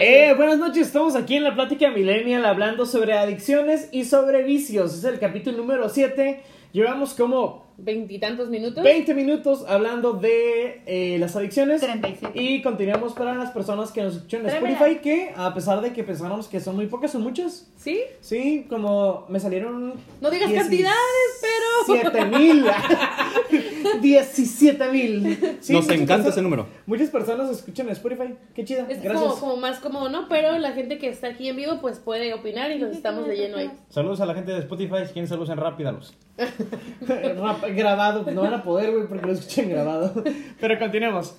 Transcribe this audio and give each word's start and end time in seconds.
Eh, 0.00 0.32
buenas 0.34 0.58
noches, 0.58 0.86
estamos 0.86 1.14
aquí 1.14 1.36
en 1.36 1.44
la 1.44 1.54
plática 1.54 1.90
millennial 1.90 2.44
hablando 2.46 2.86
sobre 2.86 3.12
adicciones 3.12 3.88
y 3.92 4.04
sobre 4.04 4.42
vicios. 4.42 4.94
Es 4.94 5.04
el 5.04 5.18
capítulo 5.18 5.58
número 5.58 5.88
7. 5.88 6.40
Llevamos 6.72 7.12
como 7.14 7.68
Veintitantos 7.80 8.48
minutos. 8.48 8.82
20 8.82 9.14
minutos 9.14 9.64
hablando 9.68 10.14
de 10.14 10.82
eh, 10.84 11.16
las 11.20 11.36
adicciones. 11.36 11.80
37. 11.80 12.32
Y 12.34 12.60
continuamos 12.60 13.12
para 13.12 13.34
las 13.34 13.52
personas 13.52 13.92
que 13.92 14.02
nos 14.02 14.16
escuchan 14.16 14.40
en. 14.40 14.48
Spotify, 14.48 14.96
que 15.00 15.32
a 15.36 15.54
pesar 15.54 15.80
de 15.80 15.92
que 15.92 16.02
pensáramos 16.02 16.48
que 16.48 16.58
son 16.58 16.74
muy 16.74 16.86
pocas, 16.86 17.12
son 17.12 17.22
muchas. 17.22 17.70
¿Sí? 17.76 18.00
Sí, 18.20 18.66
como 18.68 19.26
me 19.28 19.38
salieron... 19.38 19.94
No 20.20 20.28
digas 20.28 20.50
cantidades, 20.50 20.96
pero. 21.40 22.00
7 22.10 22.24
mil. 22.36 22.64
17 24.00 24.88
mil. 24.90 25.38
Sí, 25.60 25.72
Nos 25.72 25.84
encanta 25.86 26.06
personas- 26.06 26.26
ese 26.34 26.42
número. 26.42 26.66
Muchas 26.86 27.10
personas 27.10 27.50
escuchan 27.50 27.86
en 27.86 27.92
Spotify. 27.92 28.34
Qué 28.54 28.64
chida. 28.64 28.86
Es 28.88 29.02
Gracias. 29.02 29.22
como, 29.30 29.34
como 29.40 29.56
más 29.56 29.78
cómodo, 29.80 30.08
¿no? 30.08 30.28
Pero 30.28 30.56
la 30.58 30.72
gente 30.72 30.98
que 30.98 31.08
está 31.08 31.28
aquí 31.28 31.48
en 31.48 31.56
vivo, 31.56 31.80
pues 31.80 31.98
puede 31.98 32.32
opinar 32.34 32.70
y 32.70 32.78
los 32.78 32.90
estamos 32.96 33.26
leyendo 33.26 33.58
ahí. 33.58 33.70
Saludos 33.90 34.20
a 34.20 34.26
la 34.26 34.34
gente 34.34 34.52
de 34.52 34.58
Spotify, 34.60 35.06
si 35.06 35.12
quieren 35.12 35.28
saludos 35.28 35.50
en 35.50 35.58
rápidalos. 35.58 36.14
Rap- 37.06 37.64
grabado, 37.74 38.24
no 38.30 38.42
van 38.42 38.54
a 38.54 38.62
poder, 38.62 38.92
güey, 38.92 39.06
porque 39.06 39.26
lo 39.26 39.32
escuchen 39.32 39.70
grabado. 39.70 40.22
Pero 40.60 40.78
continuemos. 40.78 41.34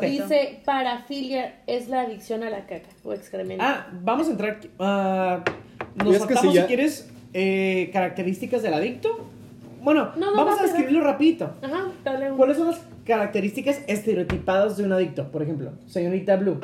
Dice, 0.00 0.60
parafilia 0.64 1.60
es 1.66 1.88
la 1.88 2.02
adicción 2.02 2.42
a 2.42 2.50
la 2.50 2.66
caca 2.66 2.88
o 3.04 3.12
excremento. 3.12 3.62
Ah, 3.66 3.86
vamos 4.02 4.28
a 4.28 4.30
entrar. 4.30 4.60
ah, 4.78 5.42
nos 5.96 6.16
saltamos, 6.16 6.40
si 6.42 6.52
ya- 6.52 6.62
si 6.62 6.68
quieres, 6.68 7.10
eh, 7.34 7.90
características 7.92 8.62
del 8.62 8.74
adicto. 8.74 9.26
Bueno, 9.82 10.12
No, 10.16 10.30
no, 10.30 10.36
vamos 10.36 10.54
a 10.54 10.62
pero- 10.62 10.68
describirlo 10.72 11.04
rapidito. 11.04 11.50
Ajá, 11.62 11.90
dale 12.04 12.30
un... 12.30 12.36
¿Cuáles 12.36 12.56
son 12.56 12.68
las 12.68 12.80
características 13.04 13.82
estereotipadas 13.88 14.76
de 14.76 14.84
un 14.84 14.92
adicto? 14.92 15.30
Por 15.30 15.42
ejemplo, 15.42 15.72
señorita 15.86 16.36
Blue, 16.36 16.60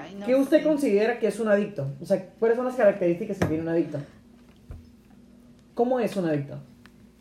Ay, 0.00 0.14
no 0.18 0.26
¿qué 0.26 0.34
usted 0.36 0.58
sé. 0.58 0.62
considera 0.64 1.18
que 1.18 1.26
es 1.26 1.38
un 1.40 1.48
adicto? 1.48 1.86
O 2.00 2.06
sea, 2.06 2.24
¿cuáles 2.38 2.56
son 2.56 2.66
las 2.66 2.76
características 2.76 3.38
que 3.38 3.46
tiene 3.46 3.62
un 3.62 3.68
adicto? 3.68 3.98
¿Cómo 5.74 6.00
es 6.00 6.16
un 6.16 6.26
adicto? 6.26 6.58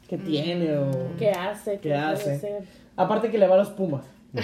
¿Qué 0.08 0.18
tiene 0.18 0.76
o...? 0.78 0.92
¿Qué 1.18 1.32
hace? 1.32 1.74
¿Qué 1.80 1.90
puede 1.90 1.96
hace? 2.02 2.32
hacer? 2.34 2.64
Aparte 2.96 3.30
que 3.30 3.38
le 3.38 3.48
va 3.48 3.56
a 3.56 3.60
los 3.60 3.70
pumas. 3.72 4.06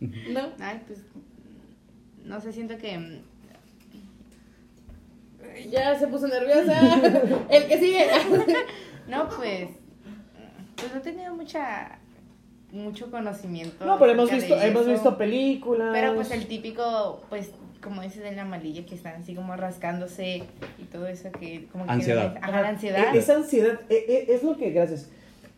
¿No? 0.00 0.40
Ay, 0.60 0.80
pues. 0.86 1.00
No 2.24 2.40
sé, 2.40 2.52
siento 2.52 2.76
que. 2.78 3.20
Ya 5.70 5.98
se 5.98 6.06
puso 6.06 6.28
nerviosa. 6.28 6.80
El 7.50 7.66
que 7.66 7.78
sigue. 7.78 8.06
No, 9.08 9.26
pues. 9.30 9.70
Pues 10.76 10.92
no 10.92 10.98
he 10.98 11.02
tenido 11.02 11.34
mucha. 11.34 11.98
Mucho 12.70 13.10
conocimiento. 13.10 13.86
No, 13.86 13.98
pero 13.98 14.12
hemos 14.12 14.30
visto, 14.30 14.54
hemos 14.60 14.86
visto 14.86 15.16
películas. 15.16 15.88
Pero 15.92 16.14
pues 16.14 16.30
el 16.30 16.46
típico, 16.46 17.22
pues, 17.30 17.52
como 17.82 18.02
dices 18.02 18.22
de 18.22 18.32
la 18.32 18.44
malilla, 18.44 18.84
que 18.84 18.94
están 18.94 19.22
así 19.22 19.34
como 19.34 19.56
rascándose 19.56 20.42
y 20.78 20.82
todo 20.84 21.06
eso 21.06 21.32
que 21.32 21.66
como 21.72 21.86
que 21.86 21.92
Ansiedad. 21.92 22.36
Ajá, 22.42 22.60
la 22.60 22.68
ansiedad. 22.68 23.14
E- 23.14 23.18
Esa 23.18 23.36
ansiedad 23.36 23.80
e- 23.88 23.94
e- 24.28 24.34
es, 24.34 24.42
lo 24.42 24.58
que, 24.58 24.70
gracias. 24.70 25.08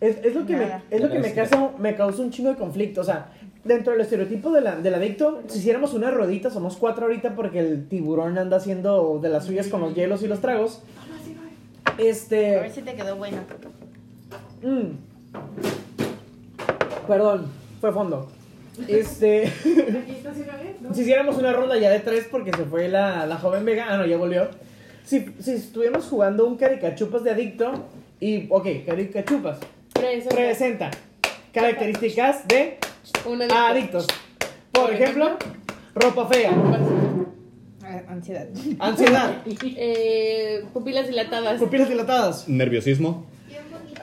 Es, 0.00 0.18
es 0.24 0.34
lo 0.34 0.46
que, 0.46 0.56
me, 0.56 0.66
es 0.90 1.00
lo 1.00 1.10
que 1.10 1.18
me, 1.18 1.34
causa, 1.34 1.72
me 1.78 1.96
causa 1.96 2.22
un 2.22 2.30
chingo 2.30 2.50
de 2.50 2.56
conflicto. 2.56 3.00
O 3.00 3.04
sea, 3.04 3.32
dentro 3.64 3.92
del 3.92 4.00
estereotipo 4.02 4.50
de 4.52 4.60
la, 4.62 4.76
del 4.76 4.94
adicto, 4.94 5.42
si 5.48 5.58
hiciéramos 5.58 5.92
una 5.94 6.10
ruedita, 6.10 6.50
somos 6.50 6.76
cuatro 6.76 7.06
ahorita 7.06 7.34
porque 7.34 7.60
el 7.60 7.88
tiburón 7.88 8.38
anda 8.38 8.56
haciendo 8.56 9.18
de 9.22 9.28
las 9.28 9.44
suyas 9.46 9.68
con 9.68 9.80
los 9.80 9.94
hielos 9.94 10.22
y 10.22 10.28
los 10.28 10.40
tragos. 10.40 10.82
A 11.84 11.92
ver 11.92 12.06
Este. 12.06 12.70
si 12.70 12.82
te 12.82 12.94
quedó 12.94 13.16
bueno. 13.16 13.38
mm. 14.62 14.90
Perdón, 17.06 17.46
fue 17.80 17.92
fondo. 17.92 18.28
Este. 18.88 19.50
Si 20.94 21.02
hiciéramos 21.02 21.36
una 21.36 21.52
ronda 21.52 21.76
ya 21.76 21.90
de 21.90 22.00
tres 22.00 22.26
porque 22.30 22.50
se 22.52 22.64
fue 22.64 22.88
la, 22.88 23.26
la 23.26 23.36
joven 23.36 23.64
Vega. 23.66 23.86
Ah, 23.90 23.96
no, 23.98 24.06
ya 24.06 24.16
volvió. 24.16 24.48
Si, 25.04 25.26
si 25.38 25.52
estuviéramos 25.52 26.06
jugando 26.06 26.46
un 26.46 26.56
caricachupas 26.56 27.22
de 27.22 27.30
adicto 27.32 27.84
y, 28.18 28.46
ok, 28.48 28.66
caricachupas. 28.86 29.58
Presenta. 29.92 30.34
Presenta 30.34 30.90
características 31.52 32.48
de 32.48 32.78
Un 33.26 33.42
adicto. 33.42 33.56
adictos. 33.58 34.06
Por 34.72 34.92
ejemplo, 34.92 35.36
ropa 35.94 36.26
fea, 36.26 36.52
Ah, 37.82 38.02
Ansiedad. 38.08 38.46
ansiedad, 38.78 39.42
Eh, 39.76 40.64
pupilas 40.72 41.08
dilatadas. 41.08 41.58
pupilas 41.60 41.88
dilatadas, 41.88 42.48
Nerviosismo. 42.48 43.26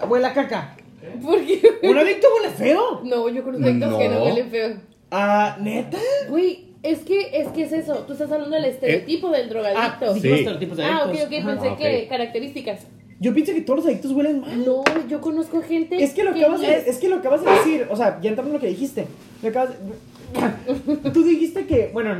huele 0.09 0.27
a 0.27 0.33
caca. 0.33 0.75
¿Por 1.23 1.45
qué? 1.45 1.61
¿Un 1.83 1.97
adicto 1.97 2.27
huele 2.35 2.53
feo? 2.53 3.01
No, 3.03 3.29
yo 3.29 3.43
conozco 3.43 3.65
adictos 3.67 3.97
que 3.97 4.09
no 4.09 4.15
No. 4.15 4.23
huelen 4.25 4.49
feo. 4.49 4.75
Ah, 5.09 5.57
¿neta? 5.61 5.97
Güey, 6.29 6.65
es 6.83 6.99
que, 6.99 7.29
es 7.39 7.47
que 7.49 7.63
es 7.63 7.71
eso. 7.71 7.99
Tú 7.99 8.13
estás 8.13 8.29
hablando 8.31 8.55
del 8.55 8.65
estereotipo 8.65 9.29
del 9.29 9.47
drogadicto. 9.47 9.81
Ah, 10.05 10.13
sí. 10.13 10.15
dijimos 10.15 10.39
estereotipos 10.39 10.77
de 10.77 10.83
Ah, 10.83 11.03
ok, 11.05 11.15
ok, 11.23 11.29
pensé 11.29 11.67
Ah, 11.69 11.75
que 11.77 12.07
características. 12.09 12.79
Yo 13.19 13.33
pienso 13.33 13.53
que 13.53 13.61
todos 13.61 13.77
los 13.79 13.85
adictos 13.87 14.11
huelen 14.11 14.41
mal. 14.41 14.63
No, 14.65 14.83
yo 15.07 15.21
conozco 15.21 15.61
gente 15.61 16.03
Es 16.03 16.13
que 16.13 16.23
lo 16.23 16.31
acabas 16.31 16.61
de, 16.61 16.67
les- 16.67 16.87
es 16.87 16.97
que 16.99 17.09
lo 17.09 17.15
acabas 17.17 17.43
de 17.43 17.51
decir, 17.51 17.87
o 17.89 17.95
sea, 17.95 18.19
ya 18.21 18.29
entrando 18.29 18.49
en 18.51 18.53
lo 18.53 18.59
que 18.61 18.67
dijiste. 18.67 19.07
Lo 19.41 19.49
acabas 19.49 19.69
de- 19.71 21.09
Tú 21.11 21.23
dijiste 21.23 21.65
que, 21.65 21.89
bueno, 21.93 22.15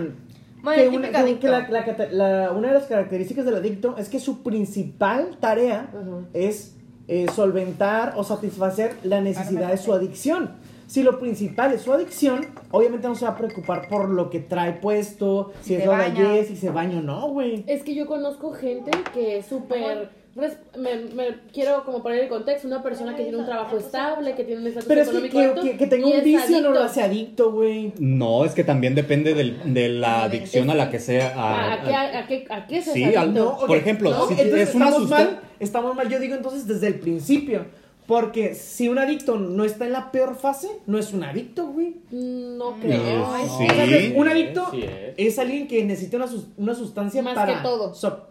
Bueno, 0.63 0.81
que, 0.91 0.97
una, 0.97 1.07
que- 1.07 1.11
que 1.13 1.17
adicto. 1.17 1.47
la, 1.49 1.67
la 1.69 1.85
cata- 1.85 2.07
la- 2.11 2.51
una 2.51 2.69
de 2.69 2.73
las 2.73 2.85
características 2.87 3.45
del 3.45 3.55
adicto 3.55 3.95
es 3.97 4.09
que 4.09 4.19
su 4.19 4.41
principal 4.43 5.37
tarea 5.39 5.91
es 6.33 6.73
eh, 7.09 7.27
solventar 7.33 8.13
o 8.17 8.23
satisfacer 8.23 8.95
la 9.03 9.21
necesidad 9.21 9.69
de 9.71 9.77
su 9.77 9.93
adicción. 9.93 10.51
Si 10.87 11.03
lo 11.03 11.19
principal 11.19 11.73
es 11.73 11.81
su 11.81 11.93
adicción, 11.93 12.47
obviamente 12.71 13.07
no 13.07 13.15
se 13.15 13.25
va 13.25 13.31
a 13.31 13.37
preocupar 13.37 13.87
por 13.89 14.09
lo 14.09 14.29
que 14.29 14.39
trae 14.39 14.73
puesto, 14.73 15.51
si, 15.61 15.69
Si 15.69 15.75
es 15.75 15.85
lo 15.85 15.93
de 15.97 16.45
si 16.45 16.55
se 16.55 16.69
baña 16.69 16.99
o 16.99 17.01
no, 17.01 17.29
güey. 17.29 17.63
Es 17.67 17.83
que 17.83 17.93
yo 17.93 18.07
conozco 18.07 18.51
gente 18.53 18.91
que 19.13 19.37
es 19.37 19.45
súper... 19.45 20.09
res- 20.37 20.57
Me, 20.77 20.95
me 21.13 21.25
quiero 21.51 21.83
como 21.83 22.01
poner 22.03 22.19
el 22.23 22.29
contexto, 22.29 22.67
una 22.67 22.81
persona 22.83 23.15
que 23.15 23.23
tiene 23.23 23.37
un 23.39 23.45
trabajo 23.45 23.77
estable, 23.77 24.35
que 24.35 24.43
tiene 24.43 24.61
un 24.61 24.67
estatus 24.67 24.87
Pero 24.87 25.01
es 25.01 25.09
que, 25.09 25.17
económico 25.17 25.37
que, 25.39 25.45
alto 25.45 25.61
que- 25.63 25.77
que 25.77 25.87
tenga 25.87 26.07
y 26.07 26.11
un 26.11 26.17
es 26.17 26.23
vicio 26.23 26.61
no 26.61 26.71
lo 26.71 26.83
hace 26.83 27.01
adicto, 27.01 27.51
güey. 27.51 27.93
No, 27.99 28.45
es 28.45 28.53
que 28.53 28.63
también 28.63 28.95
depende 28.95 29.33
del- 29.33 29.73
de 29.73 29.89
la 29.89 30.23
adicción 30.23 30.69
a 30.69 30.75
la 30.75 30.89
que 30.89 30.99
sea. 30.99 31.33
¿A, 31.35 31.55
a- 31.55 31.73
a 31.73 31.83
qué, 31.83 31.95
a, 31.95 32.27
qué, 32.27 32.45
¿A 32.49 32.67
qué 32.67 32.81
se 32.81 32.93
Sí, 32.93 33.03
es 33.03 33.17
al- 33.17 33.33
no, 33.33 33.49
ok, 33.49 33.67
Por 33.67 33.77
ejemplo, 33.77 34.09
no, 34.11 34.27
si 34.27 34.33
entonces 34.33 34.69
es 34.69 34.75
una 34.75 34.85
estamos 34.89 35.09
mal, 35.09 35.39
estamos 35.59 35.95
mal, 35.95 36.09
yo 36.09 36.19
digo 36.19 36.35
entonces 36.35 36.67
desde 36.67 36.87
el 36.87 36.95
principio. 36.99 37.65
Porque 38.05 38.55
si 38.55 38.87
un 38.87 38.99
adicto 38.99 39.35
no 39.37 39.65
está 39.65 39.85
en 39.85 39.91
la 39.91 40.11
peor 40.13 40.37
fase, 40.37 40.69
no 40.85 40.97
es 40.97 41.11
un 41.11 41.25
adicto, 41.25 41.67
güey. 41.67 41.95
No 42.09 42.77
creo. 42.79 43.17
No, 43.19 43.33
Ay, 43.33 43.43
sí. 43.57 43.65
O 43.69 43.73
sea, 43.73 44.17
un 44.17 44.27
adicto 44.29 44.65
Sí 44.71 44.81
es. 44.83 45.13
es 45.33 45.39
alguien 45.39 45.67
que 45.67 45.83
necesita 45.83 46.15
una, 46.15 46.27
sus- 46.27 46.47
una 46.55 46.73
sustancia 46.73 47.21
Más 47.21 47.33
para... 47.35 47.57
que 47.57 47.63
todo. 47.63 47.93
so- 47.93 48.27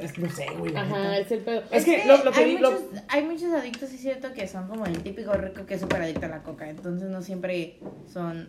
es 0.00 0.12
que 0.12 0.20
no 0.22 0.30
sé, 0.30 0.46
güey. 0.58 0.76
Ajá, 0.76 1.18
es 1.18 1.30
el 1.32 1.40
pedo. 1.40 1.62
Es 1.70 1.84
que 1.84 2.04
lo, 2.06 2.24
lo 2.24 2.32
que 2.32 2.40
hay, 2.40 2.58
lo- 2.58 2.70
muchos, 2.72 2.84
hay 3.08 3.24
muchos 3.24 3.52
adictos, 3.52 3.88
sí 3.88 3.96
es 3.96 4.00
cierto, 4.02 4.32
que 4.32 4.46
son 4.48 4.68
como 4.68 4.86
el 4.86 5.02
típico 5.02 5.32
rico 5.34 5.66
que 5.66 5.74
es 5.74 5.80
súper 5.80 6.02
adicto 6.02 6.26
a 6.26 6.28
la 6.28 6.42
coca. 6.42 6.68
Entonces 6.68 7.08
no 7.10 7.22
siempre 7.22 7.78
son 8.12 8.48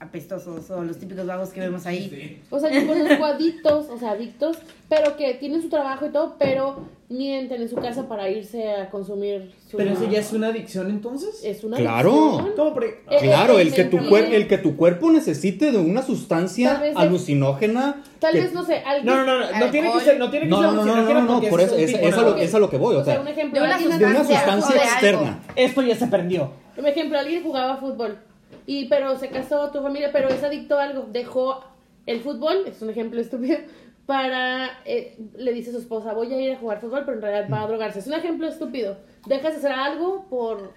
apestosos 0.00 0.70
o 0.70 0.82
los 0.84 0.98
típicos 0.98 1.26
vagos 1.26 1.50
que 1.50 1.60
vemos 1.60 1.84
ahí. 1.86 2.40
O 2.50 2.58
sea, 2.60 2.70
yo 2.70 2.86
conozco 2.86 3.24
adictos, 3.24 3.86
o 3.90 3.98
sea, 3.98 4.12
adictos, 4.12 4.58
pero 4.88 5.16
que 5.16 5.34
tienen 5.34 5.60
su 5.62 5.68
trabajo 5.68 6.06
y 6.06 6.10
todo, 6.10 6.36
pero 6.38 6.86
mienten 7.08 7.62
en 7.62 7.68
su 7.68 7.76
casa 7.76 8.06
para 8.06 8.28
irse 8.28 8.70
a 8.70 8.90
consumir 8.90 9.50
su... 9.70 9.76
Pero 9.78 9.92
eso 9.92 10.08
ya 10.10 10.20
es 10.20 10.32
una 10.32 10.48
adicción 10.48 10.90
entonces. 10.90 11.40
Es 11.42 11.64
una 11.64 11.78
Claro. 11.78 12.12
adicción. 12.34 12.52
¿Cómo 12.56 12.74
por- 12.74 12.84
Eh, 12.84 13.00
Claro, 13.22 13.58
eh, 13.58 13.62
el 13.62 13.72
que, 13.74 13.84
tu 13.84 13.96
el 14.16 14.46
que 14.46 14.58
tu 14.58 14.76
cuerpo 14.76 15.10
necesite 15.10 15.72
de 15.72 15.78
una 15.78 16.02
sustancia 16.02 16.80
alucinógena. 16.94 18.02
Tal 18.20 18.32
que- 18.32 18.40
vez, 18.42 18.52
no 18.52 18.64
sé, 18.64 18.76
alguien... 18.84 19.06
No, 19.06 19.24
no, 19.24 19.38
no, 19.40 19.58
no, 19.58 19.70
tiene 19.70 19.92
que 19.92 20.00
ser, 20.00 20.18
no 20.18 20.30
tiene 20.30 20.46
que 20.46 20.50
No, 20.50 20.56
ser 20.62 20.72
no, 20.72 20.84
no, 20.84 20.96
no, 20.96 21.14
no, 21.22 21.40
no, 21.40 21.48
por 21.48 21.60
eso, 21.60 21.74
es, 21.76 21.92
es 21.94 22.14
a 22.14 22.22
lo, 22.22 22.36
es 22.36 22.54
a 22.54 22.58
lo 22.58 22.70
que 22.70 22.76
voy, 22.76 22.96
o 22.96 23.00
O 23.00 23.04
sea, 23.04 23.14
sea, 23.14 23.22
un 23.22 23.28
ejemplo, 23.28 23.60
de 23.60 23.66
una 23.66 23.78
de 23.78 24.24
sustancia 24.24 24.76
externa. 24.76 25.40
Esto 25.56 25.82
ya 25.82 25.96
se 25.96 26.06
prendió. 26.06 26.50
Por 26.76 26.86
ejemplo, 26.86 27.18
alguien 27.18 27.42
jugaba 27.42 27.76
fútbol, 27.78 28.18
y 28.66 28.86
pero 28.88 29.16
se 29.18 29.28
casó 29.28 29.70
tu 29.70 29.80
familia, 29.82 30.10
pero 30.12 30.28
es 30.28 30.42
adicto 30.42 30.78
a 30.78 30.84
algo, 30.84 31.06
dejó 31.12 31.60
el 32.06 32.20
fútbol, 32.20 32.64
es 32.66 32.80
un 32.82 32.90
ejemplo 32.90 33.20
estúpido, 33.20 33.58
para, 34.06 34.70
eh, 34.86 35.18
le 35.36 35.52
dice 35.52 35.70
a 35.70 35.72
su 35.74 35.78
esposa, 35.80 36.14
voy 36.14 36.32
a 36.32 36.40
ir 36.40 36.52
a 36.52 36.56
jugar 36.56 36.80
fútbol, 36.80 37.02
pero 37.04 37.16
en 37.18 37.22
realidad 37.22 37.48
va 37.52 37.62
a 37.64 37.66
drogarse. 37.66 37.98
Es 37.98 38.06
un 38.06 38.14
ejemplo 38.14 38.48
estúpido. 38.48 38.96
Dejas 39.26 39.52
de 39.52 39.58
hacer 39.58 39.72
algo 39.72 40.24
por, 40.30 40.72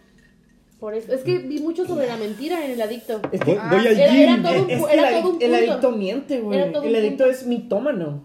por 0.81 0.93
eso. 0.95 1.13
Es 1.13 1.21
que 1.23 1.37
vi 1.37 1.59
mucho 1.59 1.85
sobre 1.85 2.07
la 2.07 2.17
mentira 2.17 2.65
en 2.65 2.71
el 2.71 2.81
adicto. 2.81 3.21
Es 3.31 3.39
que 3.39 3.51
Voy, 3.51 3.57
Ah, 3.61 3.69
voy 3.71 3.87
al 3.87 3.97
era- 3.99 4.11
gym. 4.11 4.21
era 4.21 4.41
todo 4.43 4.63
un- 4.65 4.69
es 4.69 4.85
que 4.85 4.93
era 4.93 5.09
el, 5.17 5.21
todo 5.23 5.31
un 5.37 5.41
el 5.41 5.55
adicto 5.55 5.91
miente, 5.91 6.39
güey. 6.41 6.59
El 6.59 6.75
adicto 6.95 7.23
punto. 7.23 7.25
es 7.27 7.47
mitómano. 7.47 8.23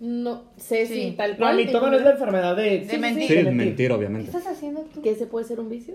No 0.00 0.42
sé 0.58 0.84
si 0.84 0.94
Sí. 0.94 1.14
tal 1.16 1.30
No, 1.32 1.36
cual. 1.38 1.56
mitómano 1.56 1.96
es 1.96 2.02
la 2.02 2.10
enfermedad 2.10 2.54
de... 2.56 2.80
De 2.80 2.98
mentir. 2.98 3.28
Sí, 3.28 3.50
mentir, 3.50 3.90
obviamente. 3.92 4.30
¿Qué 4.30 4.36
estás 4.36 4.52
haciendo 4.54 4.82
tú? 4.92 5.00
¿Que 5.00 5.12
ese 5.12 5.24
puede 5.26 5.46
ser 5.46 5.60
un 5.60 5.70
vicio? 5.70 5.94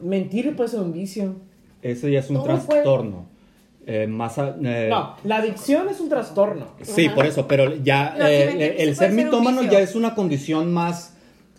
Mentir 0.00 0.56
puede 0.56 0.68
ser 0.70 0.80
un 0.80 0.92
vicio. 0.92 1.36
Ese 1.82 2.10
ya 2.10 2.20
es 2.20 2.30
un 2.30 2.42
trastorno. 2.42 3.26
Eh, 3.86 4.06
más 4.06 4.38
a- 4.38 4.56
eh, 4.62 4.88
No, 4.90 5.16
la 5.24 5.36
adicción 5.38 5.88
es 5.88 6.00
un 6.00 6.08
trastorno. 6.08 6.66
Sí, 6.82 7.06
Ajá. 7.06 7.14
por 7.14 7.26
eso, 7.26 7.48
pero 7.48 7.74
ya 7.76 8.14
No, 8.18 8.26
eh, 8.26 8.74
sí 8.76 8.82
el 8.82 8.94
ser 8.96 9.12
mitómano 9.12 9.62
ya 9.62 9.80
es 9.80 9.94
una 9.94 10.14
condición 10.14 10.72
más 10.72 11.14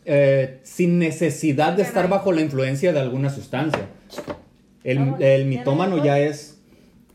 eh, 0.05 0.59
sin 0.63 0.97
necesidad 0.99 1.73
de 1.73 1.83
estar 1.83 2.07
bajo 2.09 2.31
la 2.31 2.41
influencia 2.41 2.91
de 2.93 2.99
alguna 2.99 3.29
sustancia. 3.29 3.87
El, 4.83 4.97
Ah, 4.99 5.17
el 5.19 5.45
mitómano 5.45 5.97
no 5.97 6.03
ya 6.03 6.19
es 6.19 6.59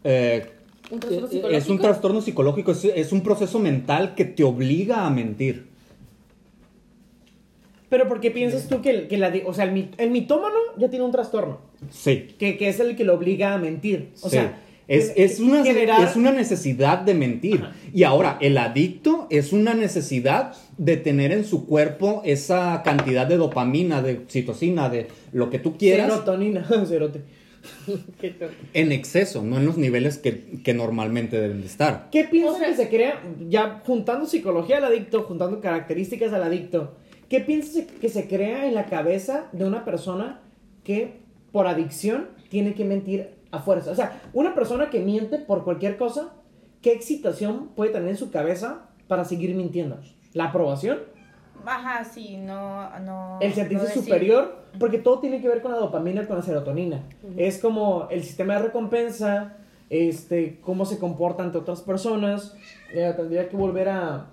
eh, 0.05 0.47
¿Un 0.91 1.01
trastorno 1.01 1.27
es 1.27 1.31
psicológico? 1.33 1.73
un 1.73 1.79
trastorno 1.81 2.21
psicológico, 2.21 2.71
es, 2.73 2.85
es 2.85 3.11
un 3.13 3.23
proceso 3.23 3.59
mental 3.59 4.15
que 4.15 4.25
te 4.25 4.45
obliga 4.45 5.05
a 5.07 5.11
mentir. 5.11 5.67
Pero 7.89 8.09
¿por 8.09 8.21
qué 8.21 8.31
piensas 8.31 8.69
tú 8.69 8.83
que, 8.83 8.91
el- 8.91 9.09
que 9.09 9.17
la, 9.17 9.33
o 9.47 9.55
sea, 9.55 9.65
el, 9.65 9.73
mit- 9.73 9.95
el 9.99 10.11
mitómano 10.11 10.57
ya 10.77 10.91
tiene 10.91 11.05
un 11.05 11.13
trastorno? 11.13 11.61
Sí. 11.91 12.29
Que, 12.39 12.57
que 12.59 12.69
es 12.69 12.81
el 12.81 12.97
que 12.97 13.05
lo 13.05 13.15
obliga 13.15 13.55
a 13.55 13.59
mentir. 13.59 14.11
O 14.23 14.29
sí. 14.29 14.37
sea, 14.37 14.61
es, 14.89 15.13
es 15.17 15.39
una, 15.41 15.65
generar- 15.65 16.03
es 16.03 16.17
una 16.17 16.33
necesidad 16.33 16.99
de 16.99 17.15
mentir. 17.15 17.61
Ajá. 17.63 17.73
Y 17.95 18.03
ahora, 18.03 18.39
el 18.41 18.59
adicto 18.59 19.27
es 19.31 19.53
una 19.53 19.75
necesidad 19.75 20.55
de 20.79 20.97
tener 20.97 21.31
en 21.33 21.45
su 21.45 21.67
cuerpo 21.67 22.23
esa 22.25 22.83
cantidad 22.85 23.27
de 23.27 23.37
dopamina, 23.37 24.03
de 24.03 24.23
citocina, 24.29 24.89
de 24.89 25.07
lo 25.33 25.49
que 25.51 25.59
tú 25.61 25.77
quieras, 25.77 26.11
Serotonina, 26.11 26.67
cerote. 26.87 27.21
En 28.75 28.93
exceso, 28.93 29.43
no 29.43 29.59
en 29.59 29.67
los 29.67 29.77
niveles 29.77 30.19
que, 30.19 30.61
que 30.65 30.75
normalmente 30.75 31.41
deben 31.41 31.61
de 31.61 31.67
estar. 31.67 32.09
¿Qué 32.13 32.25
piensas 32.25 32.55
O 32.55 32.59
sea- 32.59 32.69
que 32.69 32.75
se 32.77 32.89
crea, 32.89 33.23
ya 33.49 33.83
juntando 33.85 34.27
psicología 34.27 34.79
al 34.79 34.85
adicto, 34.85 35.23
juntando 35.23 35.61
características 35.61 36.33
al 36.33 36.43
adicto, 36.45 36.95
qué 37.29 37.41
piensas 37.41 37.85
que 38.01 38.09
se 38.09 38.29
crea 38.29 38.67
en 38.67 38.75
la 38.75 38.87
cabeza 38.87 39.47
de 39.53 39.65
una 39.65 39.85
persona 39.85 40.41
que 40.85 41.21
por 41.53 41.67
adicción 41.67 42.29
tiene 42.49 42.75
que 42.75 42.85
mentir 42.85 43.31
a 43.51 43.61
fuerza? 43.61 43.91
O 43.91 43.95
sea, 43.95 44.21
una 44.33 44.55
persona 44.55 44.91
que 44.91 45.01
miente 45.01 45.39
por 45.39 45.65
cualquier 45.65 45.97
cosa, 45.97 46.33
¿qué 46.83 46.93
excitación 46.93 47.69
puede 47.75 47.93
tener 47.93 48.11
en 48.11 48.17
su 48.17 48.31
cabeza 48.31 48.89
para 49.09 49.25
seguir 49.25 49.55
mintiendo? 49.55 49.99
¿La 50.33 50.47
aprobación? 50.47 50.99
Ajá, 51.65 52.05
sí, 52.05 52.37
no, 52.37 52.99
no. 53.01 53.39
¿El 53.41 53.53
sentirse 53.53 53.89
no 53.89 54.03
superior? 54.03 54.65
Porque 54.79 54.99
todo 54.99 55.19
tiene 55.19 55.41
que 55.41 55.49
ver 55.49 55.63
con 55.63 55.73
la 55.73 55.79
dopamina 55.79 56.23
y 56.23 56.27
con 56.27 56.37
la 56.37 56.43
serotonina. 56.43 57.03
Es 57.37 57.59
como 57.59 58.09
el 58.11 58.23
sistema 58.23 58.55
de 58.55 58.65
recompensa, 58.65 59.57
este, 59.91 60.61
cómo 60.61 60.85
se 60.85 60.99
comporta 60.99 61.43
ante 61.43 61.59
otras 61.59 61.81
personas. 61.81 62.55
Eh, 62.93 63.13
tendría 63.17 63.49
que 63.49 63.57
volver 63.57 63.89
a, 63.89 64.27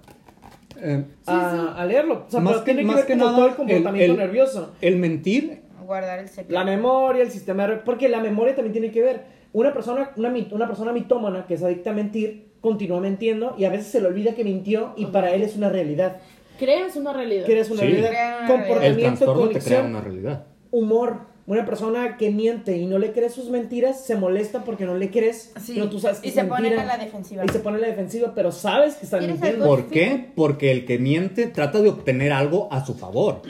Eh, 0.81 1.03
a, 1.25 1.75
a 1.81 1.85
leerlo. 1.85 2.25
O 2.27 2.31
sea, 2.31 2.39
Más 2.39 2.53
pero 2.53 2.65
que- 2.65 2.73
tiene 2.73 2.89
que 2.89 2.95
ver 2.95 3.05
que 3.05 3.13
como 3.13 3.25
nada, 3.25 3.35
todo 3.37 3.45
el 3.45 3.51
el- 3.51 3.57
comportamiento 3.57 4.13
el- 4.13 4.19
nervioso. 4.19 4.71
el 4.81 4.95
mentir 4.97 5.61
Guardar 5.85 6.19
el. 6.19 6.29
La 6.47 6.63
memoria, 6.63 7.21
el 7.23 7.29
sistema 7.31 7.67
de... 7.67 7.75
Porque 7.77 8.07
la 8.07 8.19
memoria 8.21 8.55
también 8.55 8.71
tiene 8.71 8.89
que 8.91 9.01
ver. 9.01 9.21
Una 9.51 9.73
persona, 9.73 10.11
una, 10.15 10.33
una 10.51 10.67
persona 10.67 10.93
mitómana 10.93 11.45
que 11.45 11.55
es 11.55 11.63
adicta 11.63 11.89
a 11.89 11.93
mentir, 11.93 12.53
continúa 12.61 13.01
mintiendo 13.01 13.55
y 13.57 13.65
a 13.65 13.69
veces 13.69 13.87
se 13.87 13.99
le 14.01 14.07
olvida 14.07 14.33
que 14.33 14.43
mintió 14.45 14.93
y 14.95 15.07
para 15.07 15.33
él 15.33 15.41
es 15.41 15.55
una 15.57 15.67
realidad. 15.69 16.17
Creas 16.57 16.95
una 16.95 17.11
realidad. 17.13 17.49
Eres 17.49 17.69
una 17.69 17.81
Sí. 17.81 17.87
realidad. 17.87 18.09
Crea 18.09 18.37
una 18.37 18.39
el 18.45 18.47
Comportamiento, 18.47 19.03
trastorno 19.25 19.33
te 19.33 19.59
crea 19.59 19.61
convicción, 19.81 19.85
una 19.87 20.01
realidad. 20.01 20.43
humor. 20.71 21.17
Una 21.45 21.65
persona 21.65 22.15
que 22.15 22.31
miente 22.31 22.77
y 22.77 22.85
no 22.85 22.97
le 22.99 23.11
crees 23.11 23.33
sus 23.33 23.49
mentiras 23.49 24.05
se 24.05 24.15
molesta 24.15 24.63
porque 24.63 24.85
no 24.85 24.95
le 24.95 25.11
crees, 25.11 25.51
Sí. 25.61 25.73
pero 25.75 25.89
tú 25.89 25.99
sabes 25.99 26.19
que 26.19 26.27
y 26.27 26.29
es 26.29 26.35
se 26.35 26.43
mentira. 26.43 26.81
a 26.83 26.85
la 26.85 26.97
defensiva. 26.97 27.43
Y 27.45 27.49
se 27.49 27.59
pone 27.59 27.77
a 27.77 27.81
la 27.81 27.87
defensiva, 27.87 28.31
pero 28.33 28.51
sabes 28.53 28.95
que 28.95 29.03
están 29.05 29.19
¿Quieres 29.19 29.41
mintiendo. 29.41 29.65
¿Por 29.65 29.87
qué? 29.87 30.31
Porque 30.35 30.71
el 30.71 30.85
que 30.85 30.99
miente 30.99 31.47
trata 31.47 31.81
de 31.81 31.89
obtener 31.89 32.31
algo 32.31 32.71
a 32.71 32.85
su 32.85 32.93
favor. 32.93 33.41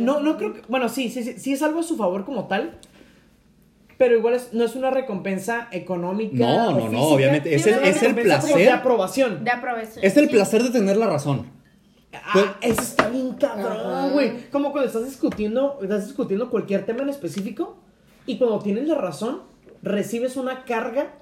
No, 0.00 0.18
no 0.18 0.36
creo 0.36 0.52
que. 0.54 0.62
Bueno, 0.68 0.88
sí, 0.88 1.10
sí, 1.10 1.22
sí, 1.22 1.34
sí 1.38 1.52
es 1.52 1.62
algo 1.62 1.78
a 1.78 1.82
su 1.84 1.96
favor 1.96 2.24
como 2.24 2.48
tal. 2.48 2.78
Pero 3.96 4.16
igual 4.16 4.34
es- 4.34 4.52
no 4.52 4.64
es 4.64 4.74
una 4.74 4.90
recompensa 4.90 5.68
económica. 5.70 6.38
No, 6.38 6.68
o 6.70 6.72
no, 6.72 6.88
no, 6.88 7.02
obviamente. 7.02 7.54
Es 7.54 7.62
Sí, 7.62 7.68
el, 7.70 7.84
es 7.84 7.96
el 8.02 8.08
como 8.08 8.16
De 8.16 8.22
placer. 8.24 8.72
aprobación. 8.72 9.44
De 9.44 9.50
aprovecho. 9.50 10.00
Es 10.02 10.16
el 10.16 10.24
Sí. 10.26 10.30
placer 10.32 10.62
de 10.64 10.70
tener 10.70 10.96
la 10.96 11.06
razón. 11.06 11.46
Ah, 12.12 12.56
eso 12.60 12.82
está 12.82 13.08
bien 13.08 13.32
cabrón, 13.34 14.12
güey. 14.12 14.50
Como 14.50 14.72
cuando 14.72 14.88
estás 14.88 15.04
discutiendo, 15.04 15.78
estás 15.82 16.06
discutiendo 16.06 16.50
cualquier 16.50 16.84
tema 16.84 17.02
en 17.02 17.08
específico 17.08 17.76
y 18.26 18.36
cuando 18.38 18.58
tienes 18.58 18.88
la 18.88 18.96
razón, 18.96 19.42
recibes 19.82 20.36
una 20.36 20.64
carga 20.64 21.14